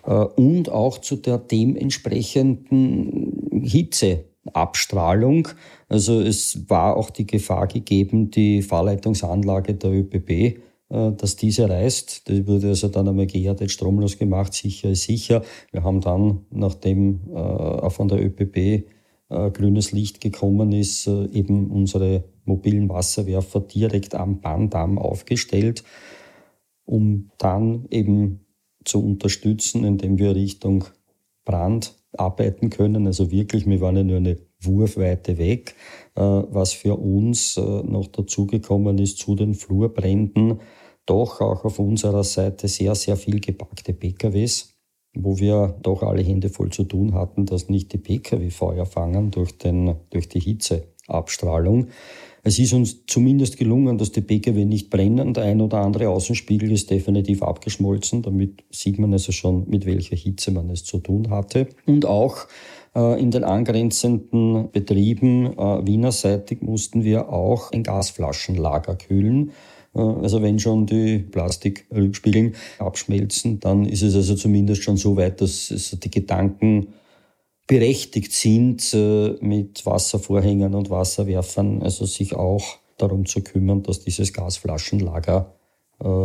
Äh, 0.04 0.12
und 0.12 0.70
auch 0.70 0.98
zu 0.98 1.16
der 1.16 1.38
dementsprechenden 1.38 3.62
Hitzeabstrahlung. 3.62 5.48
Also 5.88 6.20
es 6.20 6.68
war 6.68 6.96
auch 6.96 7.10
die 7.10 7.26
Gefahr 7.26 7.66
gegeben, 7.66 8.30
die 8.30 8.62
Fahrleitungsanlage 8.62 9.74
der 9.74 9.92
ÖPB, 9.92 10.30
äh, 10.30 10.54
dass 10.88 11.36
diese 11.36 11.68
reißt. 11.68 12.28
Die 12.28 12.46
wurde 12.46 12.68
also 12.68 12.88
dann 12.88 13.08
einmal 13.08 13.26
geerdet, 13.26 13.70
stromlos 13.70 14.16
gemacht, 14.18 14.54
sicher 14.54 14.90
ist 14.90 15.04
sicher. 15.04 15.42
Wir 15.72 15.84
haben 15.84 16.00
dann, 16.00 16.46
nachdem 16.50 17.20
äh, 17.30 17.36
auch 17.36 17.92
von 17.92 18.08
der 18.08 18.24
ÖPB 18.24 18.86
grünes 19.52 19.92
Licht 19.92 20.20
gekommen 20.20 20.72
ist, 20.72 21.06
eben 21.06 21.70
unsere 21.70 22.24
mobilen 22.46 22.88
Wasserwerfer 22.88 23.60
direkt 23.60 24.16
am 24.16 24.40
Bahndamm 24.40 24.98
aufgestellt, 24.98 25.84
um 26.84 27.30
dann 27.38 27.86
eben 27.90 28.40
zu 28.84 29.04
unterstützen, 29.04 29.84
indem 29.84 30.18
wir 30.18 30.34
Richtung 30.34 30.84
Brand 31.44 31.94
arbeiten 32.16 32.70
können. 32.70 33.06
Also 33.06 33.30
wirklich, 33.30 33.66
wir 33.66 33.80
waren 33.80 33.96
ja 33.96 34.04
nur 34.04 34.16
eine 34.16 34.38
Wurfweite 34.60 35.38
weg. 35.38 35.74
Äh, 36.14 36.20
was 36.20 36.72
für 36.72 36.96
uns 36.96 37.56
äh, 37.56 37.60
noch 37.60 38.08
dazugekommen 38.08 38.98
ist 38.98 39.18
zu 39.18 39.34
den 39.34 39.54
Flurbränden, 39.54 40.60
doch 41.06 41.40
auch 41.40 41.64
auf 41.64 41.78
unserer 41.78 42.24
Seite 42.24 42.68
sehr, 42.68 42.94
sehr 42.94 43.16
viel 43.16 43.40
gepackte 43.40 43.92
PKWs, 43.92 44.74
wo 45.14 45.38
wir 45.38 45.78
doch 45.82 46.02
alle 46.02 46.22
Hände 46.22 46.50
voll 46.50 46.70
zu 46.70 46.84
tun 46.84 47.14
hatten, 47.14 47.46
dass 47.46 47.68
nicht 47.68 47.92
die 47.92 47.98
PKW 47.98 48.50
Feuer 48.50 48.86
fangen 48.86 49.30
durch, 49.30 49.56
den, 49.58 49.96
durch 50.10 50.28
die 50.28 50.40
Hitzeabstrahlung. 50.40 51.88
Es 52.42 52.58
ist 52.58 52.72
uns 52.72 53.04
zumindest 53.06 53.58
gelungen, 53.58 53.98
dass 53.98 54.12
die 54.12 54.22
Pkw 54.22 54.64
nicht 54.64 54.88
brennen. 54.90 55.34
Der 55.34 55.44
ein 55.44 55.60
oder 55.60 55.78
andere 55.78 56.08
Außenspiegel 56.08 56.72
ist 56.72 56.90
definitiv 56.90 57.42
abgeschmolzen. 57.42 58.22
Damit 58.22 58.64
sieht 58.70 58.98
man 58.98 59.12
also 59.12 59.32
schon, 59.32 59.68
mit 59.68 59.84
welcher 59.84 60.16
Hitze 60.16 60.50
man 60.50 60.70
es 60.70 60.84
zu 60.84 60.98
tun 60.98 61.30
hatte. 61.30 61.68
Und 61.86 62.06
auch 62.06 62.46
äh, 62.94 63.20
in 63.20 63.30
den 63.30 63.44
angrenzenden 63.44 64.70
Betrieben 64.70 65.58
äh, 65.58 65.86
wienerseitig 65.86 66.62
mussten 66.62 67.04
wir 67.04 67.30
auch 67.30 67.72
ein 67.72 67.82
Gasflaschenlager 67.82 68.96
kühlen. 68.96 69.52
Äh, 69.94 70.00
also 70.00 70.42
wenn 70.42 70.58
schon 70.58 70.86
die 70.86 71.18
Plastikrückspiegeln 71.18 72.54
abschmelzen, 72.78 73.60
dann 73.60 73.84
ist 73.84 74.02
es 74.02 74.14
also 74.14 74.34
zumindest 74.34 74.82
schon 74.82 74.96
so 74.96 75.16
weit, 75.16 75.40
dass 75.40 75.96
die 76.02 76.10
Gedanken 76.10 76.88
berechtigt 77.70 78.32
sind, 78.32 78.92
mit 79.40 79.86
Wasservorhängen 79.86 80.74
und 80.74 80.90
Wasserwerfern, 80.90 81.82
also 81.82 82.04
sich 82.04 82.34
auch 82.34 82.78
darum 82.98 83.26
zu 83.26 83.42
kümmern, 83.42 83.84
dass 83.84 84.00
dieses 84.00 84.32
Gasflaschenlager 84.32 85.54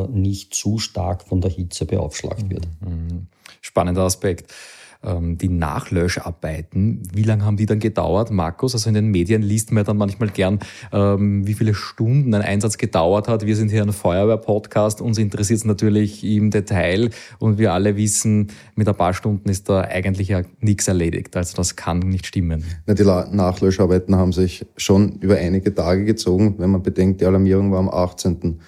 nicht 0.10 0.56
zu 0.56 0.80
stark 0.80 1.22
von 1.22 1.42
der 1.42 1.52
Hitze 1.52 1.86
beaufschlagt 1.86 2.50
wird. 2.50 2.68
Mhm. 2.82 3.28
Spannender 3.62 4.02
Aspekt. 4.02 4.52
Ähm, 5.04 5.38
die 5.38 5.50
Nachlöscharbeiten, 5.50 7.04
wie 7.14 7.24
lange 7.24 7.46
haben 7.46 7.58
die 7.58 7.66
dann 7.66 7.80
gedauert, 7.80 8.32
Markus? 8.32 8.74
Also 8.74 8.90
in 8.90 8.96
den 8.96 9.08
Medien 9.08 9.42
liest 9.42 9.72
man 9.72 9.82
ja 9.82 9.84
dann 9.84 9.98
manchmal 9.98 10.30
gern, 10.30 10.60
ähm, 10.92 11.46
wie 11.46 11.54
viele 11.54 11.74
Stunden 11.74 12.34
ein 12.34 12.42
Einsatz 12.42 12.78
gedauert 12.78 13.28
hat. 13.28 13.46
Wir 13.46 13.56
sind 13.56 13.70
hier 13.70 13.84
ein 13.84 13.94
Feuerwehr-Podcast, 13.94 15.02
uns 15.02 15.18
interessiert 15.18 15.60
es 15.60 15.66
natürlich 15.66 16.24
im 16.24 16.52
Detail 16.52 17.10
und 17.40 17.58
wir 17.58 17.74
alle 17.74 17.96
wissen, 17.96 18.48
mit 18.76 18.88
ein 18.88 18.96
paar 18.96 19.14
Stunden 19.14 19.50
ist 19.50 19.70
da 19.70 19.82
eigentlich 19.82 20.30
ja 20.30 20.42
nichts 20.60 20.88
erledigt. 20.88 21.36
Also 21.36 21.56
das 21.58 21.76
kann 21.76 22.00
nicht 22.00 22.26
stimmen. 22.26 22.64
die 22.88 23.04
Nachlöscharbeiten 23.04 24.16
haben 24.16 24.34
sich 24.34 24.66
schon 24.78 25.20
über 25.20 25.36
einige 25.38 25.74
Tage 25.74 26.06
gezogen, 26.06 26.56
wenn 26.58 26.72
man 26.72 26.84
bedenkt, 26.84 27.22
die 27.22 27.26
Alarmierung 27.26 27.72
war 27.72 27.80
am 27.80 27.90
18 27.90 28.60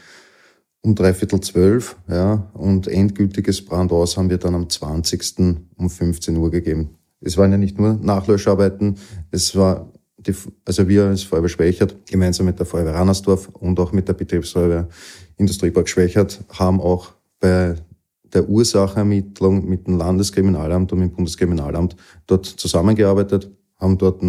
um 0.88 0.96
dreiviertel 0.96 1.42
zwölf, 1.42 1.98
ja, 2.08 2.50
und 2.54 2.88
endgültiges 2.88 3.64
Brandaus 3.64 4.16
haben 4.16 4.30
wir 4.30 4.38
dann 4.38 4.56
am 4.56 4.70
20. 4.70 5.58
um 5.76 5.90
15 5.90 6.38
Uhr 6.38 6.50
gegeben. 6.50 6.92
Es 7.20 7.36
waren 7.36 7.52
ja 7.52 7.58
nicht 7.58 7.78
nur 7.78 7.96
Nachlöscharbeiten, 7.96 8.96
es 9.30 9.54
war 9.54 9.92
die, 10.18 10.34
also 10.64 10.88
wir 10.88 11.08
als 11.08 11.24
Feuerwehr 11.24 11.50
Schwächert, 11.50 12.08
gemeinsam 12.10 12.46
mit 12.46 12.58
der 12.58 12.66
Feuerwehr 12.66 12.94
Rannersdorf 12.94 13.50
und 13.50 13.78
auch 13.82 13.92
mit 13.92 14.08
der 14.08 14.14
Betriebsfeuerwehr 14.14 14.88
Industriepark 15.36 15.90
Schwächert, 15.90 16.40
haben 16.54 16.80
auch 16.80 17.12
bei 17.42 17.76
der 18.24 18.48
Ursachermittlung 18.48 19.68
mit 19.68 19.88
dem 19.88 19.98
Landeskriminalamt 19.98 20.94
und 20.94 21.00
mit 21.00 21.12
dem 21.12 21.16
Bundeskriminalamt 21.18 21.98
dort 22.28 22.46
zusammengearbeitet, 22.46 23.52
haben 23.76 23.98
dort 23.98 24.24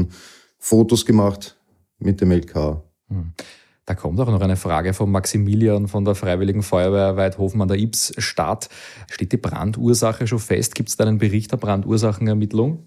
Fotos 0.59 1.07
gemacht 1.07 1.57
mit 2.01 2.21
dem 2.21 2.33
LK. 2.33 2.83
Da 3.89 3.95
kommt 3.95 4.21
auch 4.21 4.31
noch 4.31 4.43
eine 4.43 4.57
Frage 4.57 4.93
von 4.93 5.11
Maximilian 5.11 5.89
von 5.89 6.05
der 6.05 6.15
Freiwilligen 6.15 6.63
Feuerwehr 6.63 7.17
Weidhofen 7.17 7.63
an 7.63 7.69
der 7.69 7.79
Ips-Stadt. 7.79 8.69
Steht 9.11 9.33
die 9.33 9.39
Brandursache 9.39 10.27
schon 10.27 10.41
fest? 10.41 10.75
Gibt 10.75 10.91
es 10.91 10.99
da 10.99 11.05
einen 11.05 11.17
Bericht 11.17 11.53
der 11.53 11.57
Brandursachenermittlung? 11.57 12.87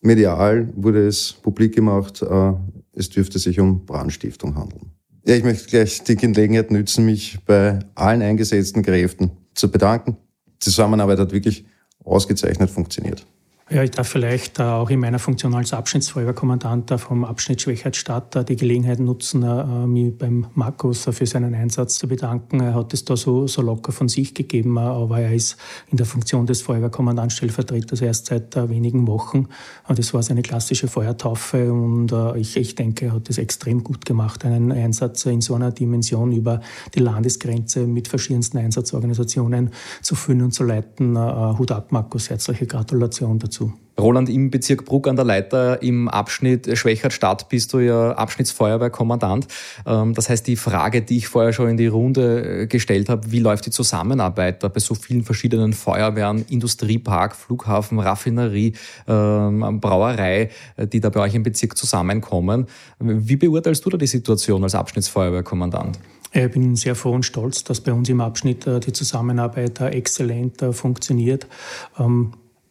Medial 0.00 0.72
wurde 0.76 1.06
es 1.06 1.34
publik 1.34 1.74
gemacht, 1.74 2.22
äh, 2.22 2.52
es 2.94 3.10
dürfte 3.10 3.38
sich 3.38 3.60
um 3.60 3.84
Brandstiftung 3.84 4.56
handeln. 4.56 4.92
Ja, 5.26 5.34
ich 5.34 5.44
möchte 5.44 5.68
gleich 5.68 6.02
die 6.04 6.16
Gelegenheit 6.16 6.70
nützen, 6.70 7.04
mich 7.04 7.40
bei 7.44 7.80
allen 7.94 8.22
eingesetzten 8.22 8.82
Kräften 8.82 9.30
zu 9.52 9.70
bedanken. 9.70 10.16
Die 10.46 10.60
Zusammenarbeit 10.60 11.18
hat 11.18 11.32
wirklich 11.32 11.66
ausgezeichnet 12.02 12.70
funktioniert. 12.70 13.26
Ja, 13.70 13.82
ich 13.82 13.92
darf 13.92 14.08
vielleicht 14.08 14.58
äh, 14.58 14.62
auch 14.62 14.90
in 14.90 15.00
meiner 15.00 15.18
Funktion 15.18 15.54
als 15.54 15.72
Abschnittsfeuerwehrkommandant 15.72 16.90
vom 17.00 17.24
Abschnitt 17.24 17.62
Schwächert-Stadt 17.62 18.36
äh, 18.36 18.44
die 18.44 18.56
Gelegenheit 18.56 19.00
nutzen, 19.00 19.42
äh, 19.42 19.86
mich 19.86 20.18
beim 20.18 20.48
Markus 20.52 21.04
für 21.10 21.24
seinen 21.24 21.54
Einsatz 21.54 21.94
zu 21.94 22.06
bedanken. 22.06 22.60
Er 22.60 22.74
hat 22.74 22.92
es 22.92 23.06
da 23.06 23.16
so, 23.16 23.46
so 23.46 23.62
locker 23.62 23.90
von 23.90 24.10
sich 24.10 24.34
gegeben, 24.34 24.76
aber 24.76 25.20
er 25.20 25.32
ist 25.32 25.56
in 25.90 25.96
der 25.96 26.04
Funktion 26.04 26.44
des 26.44 26.60
Feuerwehrkommandantstellvertreters 26.60 28.02
erst 28.02 28.26
seit 28.26 28.54
wenigen 28.68 29.06
Wochen. 29.06 29.48
Das 29.88 30.12
war 30.12 30.22
seine 30.22 30.42
klassische 30.42 30.86
Feuertaufe 30.86 31.72
und 31.72 32.12
ich, 32.36 32.56
ich 32.56 32.74
denke, 32.74 33.06
er 33.06 33.12
hat 33.14 33.30
es 33.30 33.38
extrem 33.38 33.82
gut 33.82 34.04
gemacht, 34.04 34.44
einen 34.44 34.72
Einsatz 34.72 35.24
in 35.24 35.40
so 35.40 35.54
einer 35.54 35.70
Dimension 35.70 36.32
über 36.32 36.60
die 36.94 37.00
Landesgrenze 37.00 37.86
mit 37.86 38.08
verschiedensten 38.08 38.58
Einsatzorganisationen 38.58 39.70
zu 40.02 40.14
führen 40.14 40.42
und 40.42 40.52
zu 40.52 40.64
leiten. 40.64 41.18
Hut 41.58 41.72
ab, 41.72 41.92
Markus, 41.92 42.30
herzliche 42.30 42.66
Gratulation 42.66 43.38
dazu. 43.38 43.63
Roland, 43.98 44.28
im 44.28 44.50
Bezirk 44.50 44.84
Bruck 44.84 45.06
an 45.06 45.16
der 45.16 45.24
Leiter 45.24 45.80
im 45.82 46.08
Abschnitt 46.08 46.76
Schwächert-Stadt 46.76 47.48
bist 47.48 47.72
du 47.72 47.78
ja 47.78 48.12
Abschnittsfeuerwehrkommandant. 48.12 49.46
Ähm, 49.86 50.14
das 50.14 50.28
heißt, 50.28 50.46
die 50.46 50.56
Frage, 50.56 51.02
die 51.02 51.18
ich 51.18 51.28
vorher 51.28 51.52
schon 51.52 51.68
in 51.68 51.76
die 51.76 51.86
Runde 51.86 52.62
äh, 52.62 52.66
gestellt 52.66 53.08
habe, 53.08 53.30
wie 53.30 53.38
läuft 53.38 53.66
die 53.66 53.70
Zusammenarbeit 53.70 54.62
da 54.62 54.68
bei 54.68 54.80
so 54.80 54.94
vielen 54.94 55.22
verschiedenen 55.22 55.72
Feuerwehren, 55.72 56.44
Industriepark, 56.48 57.36
Flughafen, 57.36 58.00
Raffinerie, 58.00 58.74
ähm, 59.06 59.80
Brauerei, 59.80 60.50
äh, 60.76 60.86
die 60.86 61.00
da 61.00 61.10
bei 61.10 61.20
euch 61.20 61.34
im 61.34 61.44
Bezirk 61.44 61.76
zusammenkommen. 61.76 62.66
Wie 62.98 63.36
beurteilst 63.36 63.84
du 63.84 63.90
da 63.90 63.96
die 63.96 64.06
Situation 64.06 64.62
als 64.64 64.74
Abschnittsfeuerwehrkommandant? 64.74 65.98
Ich 66.32 66.50
bin 66.50 66.74
sehr 66.74 66.96
froh 66.96 67.12
und 67.12 67.24
stolz, 67.24 67.62
dass 67.62 67.80
bei 67.80 67.92
uns 67.92 68.08
im 68.08 68.20
Abschnitt 68.20 68.66
äh, 68.66 68.80
die 68.80 68.92
Zusammenarbeit 68.92 69.80
exzellent 69.80 70.64
funktioniert. 70.72 71.46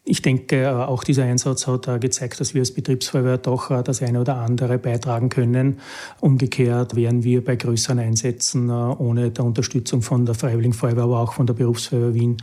Ich 0.05 0.21
denke, 0.21 0.63
äh, 0.63 0.67
auch 0.67 1.05
dieser 1.05 1.23
Einsatz 1.23 1.65
hat 1.65 1.87
äh, 1.87 1.97
gezeigt, 1.97 2.37
dass 2.41 2.53
wir 2.53 2.59
als 2.59 2.71
Betriebsfeuerwehr 2.71 3.37
doch 3.37 3.71
äh, 3.71 3.81
das 3.83 4.01
eine 4.01 4.19
oder 4.19 4.35
andere 4.35 4.77
beitragen 4.77 5.29
können. 5.29 5.79
Umgekehrt 6.19 6.97
wären 6.97 7.23
wir 7.23 7.41
bei 7.41 7.55
größeren 7.55 7.99
Einsätzen 7.99 8.69
ohne 8.69 9.31
der 9.31 9.45
Unterstützung 9.45 10.01
von 10.01 10.25
der 10.25 10.35
Freiwilligen 10.35 10.73
Feuerwehr, 10.73 11.05
aber 11.05 11.21
auch 11.21 11.33
von 11.33 11.47
der 11.47 11.53
Berufsfeuerwehr 11.53 12.13
Wien 12.13 12.37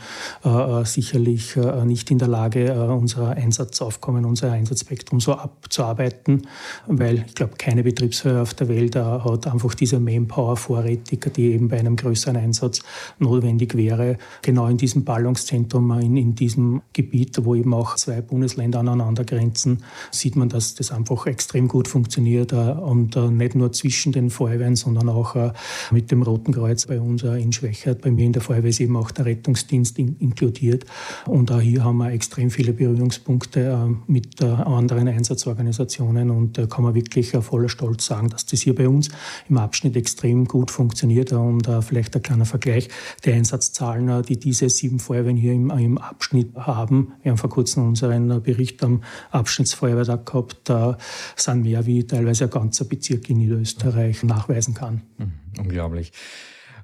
sicherlich 0.85 1.57
nicht 1.85 2.11
in 2.11 2.19
der 2.19 2.29
Lage, 2.29 2.75
unser 2.93 3.31
Einsatzaufkommen, 3.31 4.25
unser 4.25 4.53
Einsatzspektrum 4.53 5.21
so 5.21 5.35
abzuarbeiten, 5.35 6.47
weil 6.87 7.25
ich 7.27 7.35
glaube, 7.35 7.55
keine 7.59 7.83
Betriebsfeuerwehr 7.83 8.43
auf 8.43 8.55
der 8.55 8.69
Welt 8.69 8.97
hat 8.97 9.47
einfach 9.47 9.75
diese 9.75 10.01
Manpower 10.01 10.57
vorrätig, 10.57 11.33
die 11.35 11.53
eben 11.53 11.69
bei 11.69 11.79
einem 11.79 11.97
größeren 11.97 12.37
Einsatz 12.37 12.81
notwendig 13.19 13.77
wäre. 13.77 14.19
Genau 14.43 14.67
in 14.69 14.77
diesem 14.77 15.05
Ballungszentrum, 15.05 15.99
in, 16.01 16.17
in 16.17 16.35
diesem 16.35 16.83
Gebiet, 16.93 17.45
wo 17.45 17.50
wo 17.51 17.57
eben 17.57 17.75
auch 17.75 17.97
zwei 17.97 18.21
Bundesländer 18.21 18.79
aneinander 18.79 19.25
grenzen, 19.25 19.83
sieht 20.13 20.37
man, 20.37 20.49
dass 20.49 20.77
das 20.77 20.93
einfach 20.93 21.27
extrem 21.27 21.67
gut 21.67 21.89
funktioniert 21.89 22.53
äh, 22.53 22.57
und 22.57 23.17
äh, 23.17 23.29
nicht 23.29 23.57
nur 23.57 23.73
zwischen 23.73 24.13
den 24.13 24.31
Feuerwehren, 24.31 24.77
sondern 24.77 25.09
auch 25.09 25.35
äh, 25.35 25.53
mit 25.91 26.13
dem 26.13 26.23
Roten 26.23 26.53
Kreuz 26.53 26.87
bei 26.87 27.01
uns 27.01 27.25
in 27.25 27.53
Schwächert. 27.53 28.03
Bei 28.03 28.11
mir 28.13 28.25
in 28.25 28.33
der 28.33 28.43
Feuerwehr 28.43 28.71
ist 28.71 28.79
eben 28.79 28.97
auch 28.97 29.11
der 29.11 29.27
Rettungsdienst 29.27 29.99
inkludiert 29.99 30.85
und 31.27 31.51
auch 31.51 31.61
hier 31.61 31.83
haben 31.83 31.99
wir 31.99 32.13
extrem 32.13 32.51
viele 32.51 32.73
Berührungspunkte 32.73 33.97
mit 34.07 34.43
anderen 34.43 35.09
Einsatzorganisationen 35.09 36.31
und 36.31 36.57
da 36.57 36.67
kann 36.67 36.85
man 36.85 36.95
wirklich 36.95 37.31
voller 37.31 37.69
Stolz 37.69 38.07
sagen, 38.07 38.29
dass 38.29 38.47
das 38.47 38.61
hier 38.61 38.75
bei 38.75 38.89
uns 38.89 39.09
im 39.49 39.59
Abschnitt 39.59 39.97
extrem 39.97 40.45
gut 40.45 40.71
funktioniert 40.71 41.33
und 41.33 41.69
vielleicht 41.81 42.15
ein 42.15 42.23
kleiner 42.23 42.47
Vergleich 42.47 42.89
der 43.25 43.35
Einsatzzahlen, 43.35 44.23
die 44.23 44.39
diese 44.39 44.69
sieben 44.69 44.99
Feuerwehren 44.99 45.37
hier 45.37 45.53
im, 45.53 45.99
Abschnitt 45.99 46.55
haben. 46.57 47.13
Wir 47.23 47.31
haben 47.33 47.39
vor 47.41 47.51
kurzem 47.51 47.89
unseren 47.89 48.43
Bericht 48.43 48.83
am 48.85 49.03
Abschnittsfeuerwehrtag 49.31 50.27
gehabt. 50.27 50.57
Da 50.65 50.99
sind 51.37 51.63
mehr 51.63 51.87
wie 51.87 52.07
teilweise 52.07 52.45
ein 52.45 52.51
ganzer 52.51 52.85
Bezirk 52.85 53.29
in 53.31 53.39
Niederösterreich 53.39 54.23
nachweisen 54.23 54.75
kann. 54.75 55.03
Mhm, 55.19 55.33
unglaublich. 55.59 56.13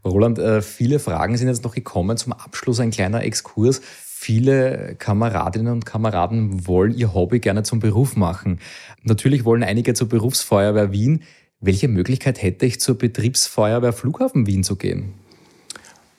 Roland, 0.05 0.38
äh, 0.38 0.62
viele 0.62 0.99
Fragen 0.99 1.37
sind 1.37 1.49
jetzt 1.49 1.64
noch 1.64 1.75
gekommen. 1.75 2.16
Zum 2.16 2.33
Abschluss 2.33 2.81
ein 2.81 2.90
kleiner 2.90 3.23
Exkurs. 3.23 3.81
Viele 4.19 4.97
Kameradinnen 4.99 5.73
und 5.73 5.85
Kameraden 5.85 6.66
wollen 6.66 6.97
ihr 6.97 7.12
Hobby 7.12 7.38
gerne 7.38 7.64
zum 7.64 7.81
Beruf 7.81 8.16
machen. 8.16 8.61
Natürlich 9.03 9.45
wollen 9.45 9.62
einige 9.62 9.95
zur 9.95 10.09
Berufsfeuerwehr 10.09 10.90
Wien. 10.90 11.23
Welche 11.61 11.88
Möglichkeit 11.88 12.42
hätte 12.42 12.66
ich 12.66 12.81
zur 12.81 12.97
Betriebsfeuerwehr 12.97 13.92
Flughafen 13.92 14.47
Wien 14.47 14.64
zu 14.64 14.77
gehen? 14.77 15.14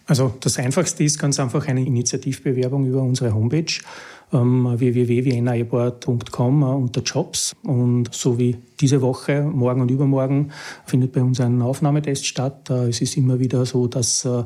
Also 0.06 0.34
das 0.40 0.58
Einfachste 0.58 1.04
ist 1.04 1.20
ganz 1.20 1.40
einfach 1.40 1.68
eine 1.68 1.86
Initiativbewerbung 1.86 2.88
über 2.88 3.02
unsere 3.02 3.34
Homepage 3.34 3.74
ähm, 4.34 4.68
www.viennaeport.com 4.78 6.62
äh, 6.62 6.66
unter 6.66 7.02
Jobs. 7.02 7.56
Und 7.64 8.14
so 8.14 8.38
wie 8.38 8.58
diese 8.80 9.02
Woche, 9.02 9.42
morgen 9.42 9.82
und 9.82 9.90
übermorgen, 9.90 10.52
findet 10.86 11.14
bei 11.14 11.24
uns 11.24 11.40
ein 11.40 11.62
Aufnahmetest 11.62 12.26
statt. 12.26 12.70
Äh, 12.70 12.90
es 12.90 13.02
ist 13.02 13.16
immer 13.16 13.40
wieder 13.40 13.66
so, 13.66 13.88
dass 13.88 14.26
äh, 14.26 14.44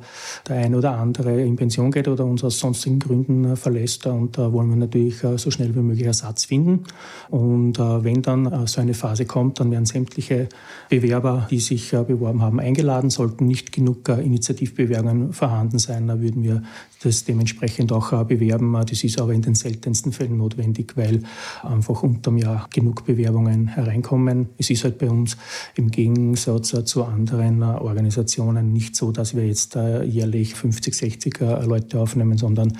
der 0.47 0.57
ein 0.57 0.75
oder 0.75 0.97
andere 0.97 1.41
in 1.41 1.55
Pension 1.55 1.91
geht 1.91 2.07
oder 2.07 2.25
uns 2.25 2.43
aus 2.43 2.59
sonstigen 2.59 2.99
Gründen 2.99 3.57
verlässt. 3.57 4.05
Und 4.05 4.37
da 4.37 4.53
wollen 4.53 4.69
wir 4.69 4.77
natürlich 4.77 5.17
so 5.37 5.51
schnell 5.51 5.75
wie 5.75 5.79
möglich 5.79 6.05
Ersatz 6.05 6.45
finden. 6.45 6.83
Und 7.29 7.77
wenn 7.79 8.21
dann 8.21 8.67
so 8.67 8.81
eine 8.81 8.93
Phase 8.93 9.25
kommt, 9.25 9.59
dann 9.59 9.71
werden 9.71 9.85
sämtliche 9.85 10.49
Bewerber, 10.89 11.47
die 11.49 11.59
sich 11.59 11.91
beworben 11.91 12.41
haben, 12.41 12.59
eingeladen. 12.59 13.09
Sollten 13.09 13.47
nicht 13.47 13.71
genug 13.71 14.07
Initiativbewerbungen 14.09 15.33
vorhanden 15.33 15.79
sein, 15.79 16.07
dann 16.07 16.21
würden 16.21 16.43
wir 16.43 16.63
das 17.03 17.23
dementsprechend 17.25 17.91
auch 17.91 18.23
bewerben. 18.23 18.73
Das 18.73 19.03
ist 19.03 19.19
aber 19.19 19.33
in 19.33 19.41
den 19.41 19.55
seltensten 19.71 20.11
Fällen 20.11 20.37
notwendig, 20.37 20.97
weil 20.97 21.21
einfach 21.63 22.03
unterm 22.03 22.37
Jahr 22.37 22.67
genug 22.73 23.05
Bewerbungen 23.05 23.67
hereinkommen. 23.67 24.49
Es 24.57 24.69
ist 24.69 24.83
halt 24.83 24.97
bei 24.97 25.09
uns 25.09 25.37
im 25.75 25.89
Gegensatz 25.91 26.75
zu 26.85 27.03
anderen 27.03 27.63
Organisationen 27.63 28.73
nicht 28.73 28.95
so, 28.95 29.11
dass 29.11 29.35
wir 29.35 29.47
jetzt 29.47 29.75
jährlich 29.75 30.55
50, 30.55 30.93
60 30.93 31.39
Leute 31.65 31.99
aufnehmen, 31.99 32.37
sondern 32.37 32.77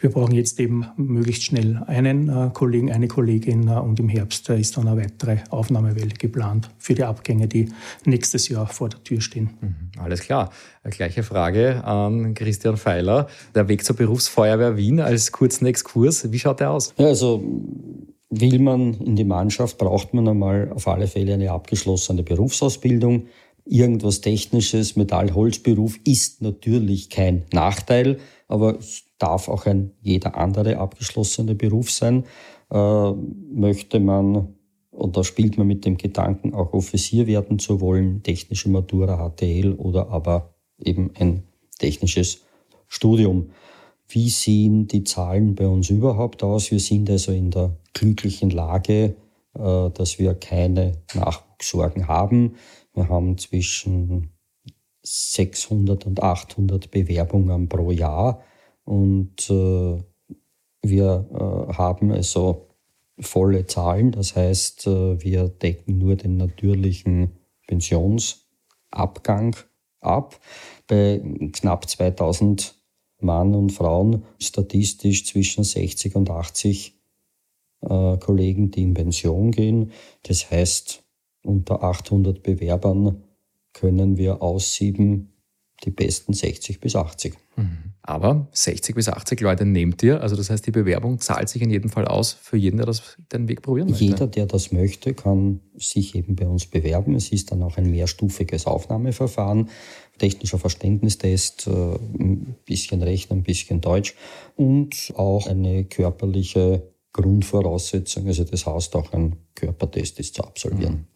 wir 0.00 0.10
brauchen 0.10 0.34
jetzt 0.34 0.60
eben 0.60 0.86
möglichst 0.96 1.44
schnell 1.44 1.82
einen 1.86 2.52
Kollegen, 2.52 2.92
eine 2.92 3.08
Kollegin 3.08 3.68
und 3.68 3.98
im 4.00 4.08
Herbst 4.08 4.48
ist 4.50 4.76
dann 4.76 4.88
eine 4.88 5.00
weitere 5.00 5.38
Aufnahmewelle 5.50 6.14
geplant 6.18 6.70
für 6.78 6.94
die 6.94 7.04
Abgänge, 7.04 7.48
die 7.48 7.68
nächstes 8.04 8.48
Jahr 8.48 8.66
vor 8.66 8.88
der 8.88 9.02
Tür 9.02 9.20
stehen. 9.20 9.50
Mhm, 9.60 9.74
alles 9.98 10.20
klar. 10.20 10.50
Gleiche 10.90 11.22
Frage 11.22 11.82
an 11.84 12.34
Christian 12.34 12.76
Feiler. 12.76 13.28
Der 13.54 13.68
Weg 13.68 13.84
zur 13.84 13.96
Berufsfeuerwehr 13.96 14.76
Wien 14.76 15.00
als 15.00 15.32
kurzen 15.32 15.64
Exkurs, 15.64 16.30
wie 16.34 16.38
schaut 16.38 16.60
der 16.60 16.72
aus? 16.72 16.92
Ja, 16.98 17.06
also 17.06 17.42
will 18.28 18.58
man 18.58 18.94
in 18.94 19.16
die 19.16 19.24
Mannschaft, 19.24 19.78
braucht 19.78 20.12
man 20.12 20.28
einmal 20.28 20.70
auf 20.74 20.88
alle 20.88 21.06
Fälle 21.06 21.34
eine 21.34 21.52
abgeschlossene 21.52 22.24
Berufsausbildung. 22.24 23.28
Irgendwas 23.64 24.20
Technisches, 24.20 24.96
Metall-Holzberuf 24.96 25.98
ist 26.04 26.42
natürlich 26.42 27.08
kein 27.08 27.44
Nachteil, 27.52 28.18
aber 28.48 28.78
es 28.78 29.04
darf 29.18 29.48
auch 29.48 29.64
ein 29.64 29.92
jeder 30.02 30.36
andere 30.36 30.76
abgeschlossene 30.76 31.54
Beruf 31.54 31.90
sein. 31.90 32.24
Äh, 32.70 33.12
möchte 33.52 34.00
man 34.00 34.54
oder 34.90 35.24
spielt 35.24 35.56
man 35.56 35.66
mit 35.66 35.84
dem 35.84 35.96
Gedanken, 35.96 36.54
auch 36.54 36.72
Offizier 36.72 37.26
werden 37.26 37.58
zu 37.58 37.80
wollen, 37.80 38.22
technische 38.22 38.68
Matura, 38.68 39.30
HTL 39.30 39.72
oder 39.74 40.08
aber 40.10 40.54
eben 40.78 41.10
ein 41.18 41.44
technisches 41.78 42.42
Studium. 42.88 43.50
Wie 44.08 44.28
sehen 44.28 44.86
die 44.86 45.04
Zahlen 45.04 45.54
bei 45.54 45.66
uns 45.66 45.90
überhaupt 45.90 46.42
aus? 46.42 46.70
Wir 46.70 46.80
sind 46.80 47.08
also 47.10 47.32
in 47.32 47.50
der 47.50 47.76
glücklichen 47.94 48.50
Lage, 48.50 49.16
äh, 49.54 49.90
dass 49.90 50.18
wir 50.18 50.34
keine 50.34 50.98
Nachwuchssorgen 51.14 52.06
haben. 52.08 52.56
Wir 52.92 53.08
haben 53.08 53.38
zwischen 53.38 54.30
600 55.02 56.06
und 56.06 56.22
800 56.22 56.90
Bewerbungen 56.90 57.68
pro 57.68 57.90
Jahr 57.90 58.42
und 58.84 59.50
äh, 59.50 60.02
wir 60.82 61.28
äh, 61.32 61.72
haben 61.74 62.12
also 62.12 62.68
volle 63.18 63.66
Zahlen. 63.66 64.10
Das 64.12 64.34
heißt, 64.34 64.86
wir 64.86 65.48
decken 65.48 65.98
nur 65.98 66.16
den 66.16 66.36
natürlichen 66.36 67.38
Pensionsabgang 67.68 69.54
ab. 70.00 70.40
Bei 70.88 71.22
knapp 71.52 71.88
2000 71.88 72.74
Mann 73.24 73.54
und 73.54 73.72
Frauen 73.72 74.24
statistisch 74.38 75.26
zwischen 75.26 75.64
60 75.64 76.14
und 76.14 76.30
80 76.30 76.94
äh, 77.82 78.16
Kollegen, 78.18 78.70
die 78.70 78.82
in 78.82 78.94
Pension 78.94 79.50
gehen. 79.50 79.92
Das 80.22 80.50
heißt, 80.50 81.02
unter 81.44 81.82
800 81.82 82.42
Bewerbern 82.42 83.22
können 83.72 84.16
wir 84.16 84.42
aussieben 84.42 85.34
die 85.84 85.90
besten 85.90 86.32
60 86.32 86.80
bis 86.80 86.96
80. 86.96 87.34
Mhm. 87.56 87.94
Aber 88.02 88.48
60 88.52 88.94
bis 88.94 89.08
80 89.08 89.40
Leute 89.40 89.64
nehmt 89.64 90.02
ihr. 90.02 90.20
Also 90.20 90.36
das 90.36 90.50
heißt, 90.50 90.66
die 90.66 90.70
Bewerbung 90.70 91.20
zahlt 91.20 91.48
sich 91.48 91.62
in 91.62 91.70
jedem 91.70 91.90
Fall 91.90 92.06
aus 92.06 92.32
für 92.32 92.56
jeden, 92.56 92.76
der 92.76 92.86
das, 92.86 93.16
den 93.32 93.48
Weg 93.48 93.62
probieren 93.62 93.88
möchte. 93.88 94.04
Jeder, 94.04 94.26
der 94.26 94.46
das 94.46 94.72
möchte, 94.72 95.14
kann 95.14 95.60
sich 95.74 96.14
eben 96.14 96.36
bei 96.36 96.46
uns 96.46 96.66
bewerben. 96.66 97.14
Es 97.14 97.32
ist 97.32 97.50
dann 97.50 97.62
auch 97.62 97.76
ein 97.76 97.90
mehrstufiges 97.90 98.66
Aufnahmeverfahren. 98.66 99.70
Technischer 100.18 100.58
Verständnistest, 100.58 101.66
äh, 101.66 101.70
ein 101.70 102.56
bisschen 102.64 103.02
Rechnen, 103.02 103.40
ein 103.40 103.42
bisschen 103.42 103.80
Deutsch 103.80 104.14
und 104.56 105.12
auch 105.16 105.46
eine 105.46 105.84
körperliche 105.84 106.82
Grundvoraussetzung. 107.12 108.26
Also 108.26 108.44
das 108.44 108.66
heißt 108.66 108.94
auch 108.96 109.12
ein 109.12 109.36
Körpertest 109.54 110.20
ist 110.20 110.34
zu 110.34 110.44
absolvieren. 110.44 110.94
Mhm. 110.94 111.13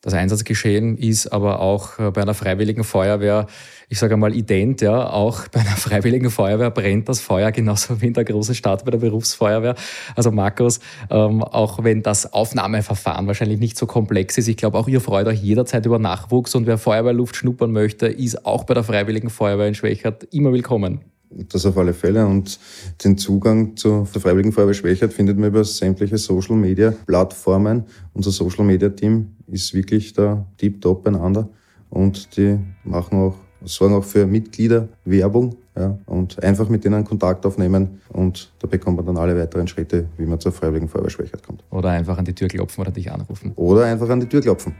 Das 0.00 0.14
Einsatzgeschehen 0.14 0.96
ist 0.96 1.26
aber 1.26 1.58
auch 1.58 1.98
äh, 1.98 2.12
bei 2.12 2.22
einer 2.22 2.34
freiwilligen 2.34 2.84
Feuerwehr, 2.84 3.48
ich 3.88 3.98
sage 3.98 4.16
mal 4.16 4.32
ident, 4.32 4.80
ja, 4.80 5.10
auch 5.10 5.48
bei 5.48 5.58
einer 5.58 5.70
freiwilligen 5.76 6.30
Feuerwehr 6.30 6.70
brennt 6.70 7.08
das 7.08 7.20
Feuer 7.20 7.50
genauso 7.50 8.00
wie 8.00 8.06
in 8.06 8.12
der 8.12 8.24
großen 8.24 8.54
Stadt 8.54 8.84
bei 8.84 8.92
der 8.92 8.98
Berufsfeuerwehr. 8.98 9.74
Also 10.14 10.30
Markus, 10.30 10.78
ähm, 11.10 11.42
auch 11.42 11.82
wenn 11.82 12.04
das 12.04 12.32
Aufnahmeverfahren 12.32 13.26
wahrscheinlich 13.26 13.58
nicht 13.58 13.76
so 13.76 13.86
komplex 13.86 14.38
ist, 14.38 14.46
ich 14.46 14.56
glaube 14.56 14.78
auch 14.78 14.86
ihr 14.86 15.00
freut 15.00 15.26
euch 15.26 15.42
jederzeit 15.42 15.84
über 15.84 15.98
Nachwuchs 15.98 16.54
und 16.54 16.68
wer 16.68 16.78
Feuerwehrluft 16.78 17.34
schnuppern 17.34 17.72
möchte, 17.72 18.06
ist 18.06 18.46
auch 18.46 18.62
bei 18.64 18.74
der 18.74 18.84
freiwilligen 18.84 19.30
Feuerwehr 19.30 19.66
in 19.66 19.74
Schwächert 19.74 20.22
immer 20.32 20.52
willkommen. 20.52 21.17
Das 21.30 21.66
auf 21.66 21.76
alle 21.76 21.92
Fälle. 21.92 22.26
Und 22.26 22.58
den 23.04 23.18
Zugang 23.18 23.76
zur 23.76 24.06
Freiwilligen 24.06 24.52
Feuerwehr 24.52 24.74
Schwächert 24.74 25.12
findet 25.12 25.38
man 25.38 25.48
über 25.48 25.64
sämtliche 25.64 26.18
Social 26.18 26.56
Media 26.56 26.92
Plattformen. 27.06 27.84
Unser 28.14 28.30
Social 28.30 28.64
Media 28.64 28.88
Team 28.88 29.36
ist 29.46 29.74
wirklich 29.74 30.12
da 30.12 30.46
tip-top 30.56 31.04
beieinander. 31.04 31.48
Und 31.90 32.36
die 32.36 32.58
machen 32.84 33.18
auch, 33.18 33.34
sorgen 33.64 33.94
auch 33.94 34.04
für 34.04 34.26
Mitglieder 34.26 34.88
Werbung. 35.04 35.56
Ja, 35.78 35.96
und 36.06 36.42
einfach 36.42 36.68
mit 36.68 36.84
denen 36.84 37.04
Kontakt 37.04 37.46
aufnehmen 37.46 38.00
und 38.08 38.50
da 38.58 38.66
bekommt 38.66 38.96
man 38.96 39.06
dann 39.06 39.16
alle 39.16 39.38
weiteren 39.40 39.68
Schritte, 39.68 40.08
wie 40.16 40.26
man 40.26 40.40
zur 40.40 40.50
Freiwilligen 40.50 40.88
Feuerwehr 40.88 41.10
Schwächert 41.10 41.46
kommt. 41.46 41.62
Oder 41.70 41.90
einfach 41.90 42.18
an 42.18 42.24
die 42.24 42.34
Tür 42.34 42.48
klopfen 42.48 42.80
oder 42.80 42.90
dich 42.90 43.12
anrufen. 43.12 43.52
Oder 43.54 43.84
einfach 43.84 44.08
an 44.08 44.18
die 44.18 44.26
Tür 44.26 44.40
klopfen. 44.40 44.74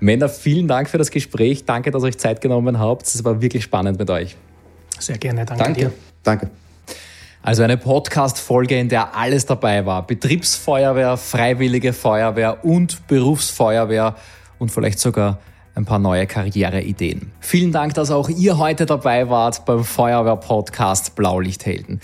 Männer, 0.00 0.28
vielen 0.28 0.66
Dank 0.66 0.88
für 0.88 0.98
das 0.98 1.12
Gespräch. 1.12 1.64
Danke, 1.64 1.92
dass 1.92 2.02
ihr 2.02 2.06
euch 2.06 2.18
Zeit 2.18 2.40
genommen 2.40 2.80
habt. 2.80 3.06
Es 3.06 3.24
war 3.24 3.40
wirklich 3.40 3.62
spannend 3.62 4.00
mit 4.00 4.10
euch. 4.10 4.36
Sehr 4.98 5.18
gerne, 5.18 5.44
danke, 5.44 5.64
danke. 5.64 5.80
dir. 5.80 5.92
Danke. 6.22 6.50
Also 7.42 7.62
eine 7.62 7.76
Podcast-Folge, 7.76 8.78
in 8.78 8.88
der 8.88 9.14
alles 9.14 9.44
dabei 9.44 9.84
war. 9.84 10.06
Betriebsfeuerwehr, 10.06 11.18
Freiwillige 11.18 11.92
Feuerwehr 11.92 12.64
und 12.64 13.06
Berufsfeuerwehr 13.06 14.16
und 14.58 14.70
vielleicht 14.70 14.98
sogar 14.98 15.38
ein 15.74 15.84
paar 15.84 15.98
neue 15.98 16.26
Karriereideen. 16.26 17.32
Vielen 17.40 17.72
Dank, 17.72 17.94
dass 17.94 18.10
auch 18.10 18.28
ihr 18.28 18.56
heute 18.58 18.86
dabei 18.86 19.28
wart 19.28 19.66
beim 19.66 19.84
Feuerwehr-Podcast 19.84 21.16
Blaulichthelden. 21.16 22.00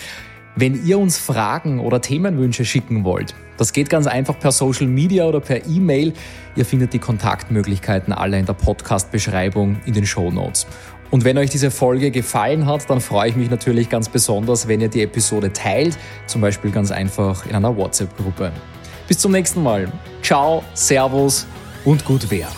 Wenn 0.56 0.84
ihr 0.84 0.98
uns 0.98 1.16
Fragen 1.16 1.80
oder 1.80 2.02
Themenwünsche 2.02 2.64
schicken 2.64 3.04
wollt, 3.04 3.34
das 3.56 3.72
geht 3.72 3.88
ganz 3.88 4.06
einfach 4.06 4.38
per 4.38 4.52
Social 4.52 4.88
Media 4.88 5.24
oder 5.24 5.40
per 5.40 5.66
E-Mail. 5.66 6.12
Ihr 6.56 6.66
findet 6.66 6.92
die 6.92 6.98
Kontaktmöglichkeiten 6.98 8.12
alle 8.12 8.38
in 8.38 8.46
der 8.46 8.54
Podcast-Beschreibung 8.54 9.80
in 9.86 9.94
den 9.94 10.04
Show 10.04 10.30
Notes. 10.30 10.66
Und 11.10 11.24
wenn 11.24 11.38
euch 11.38 11.50
diese 11.50 11.70
Folge 11.70 12.10
gefallen 12.10 12.66
hat, 12.66 12.88
dann 12.88 13.00
freue 13.00 13.30
ich 13.30 13.36
mich 13.36 13.50
natürlich 13.50 13.88
ganz 13.88 14.08
besonders, 14.08 14.68
wenn 14.68 14.80
ihr 14.80 14.88
die 14.88 15.02
Episode 15.02 15.52
teilt, 15.52 15.98
zum 16.26 16.40
Beispiel 16.40 16.70
ganz 16.70 16.90
einfach 16.90 17.46
in 17.46 17.54
einer 17.54 17.76
WhatsApp-Gruppe. 17.76 18.52
Bis 19.08 19.18
zum 19.18 19.32
nächsten 19.32 19.62
Mal. 19.62 19.90
Ciao, 20.22 20.62
Servus 20.74 21.46
und 21.84 22.04
gut 22.04 22.30
Wehr. 22.30 22.48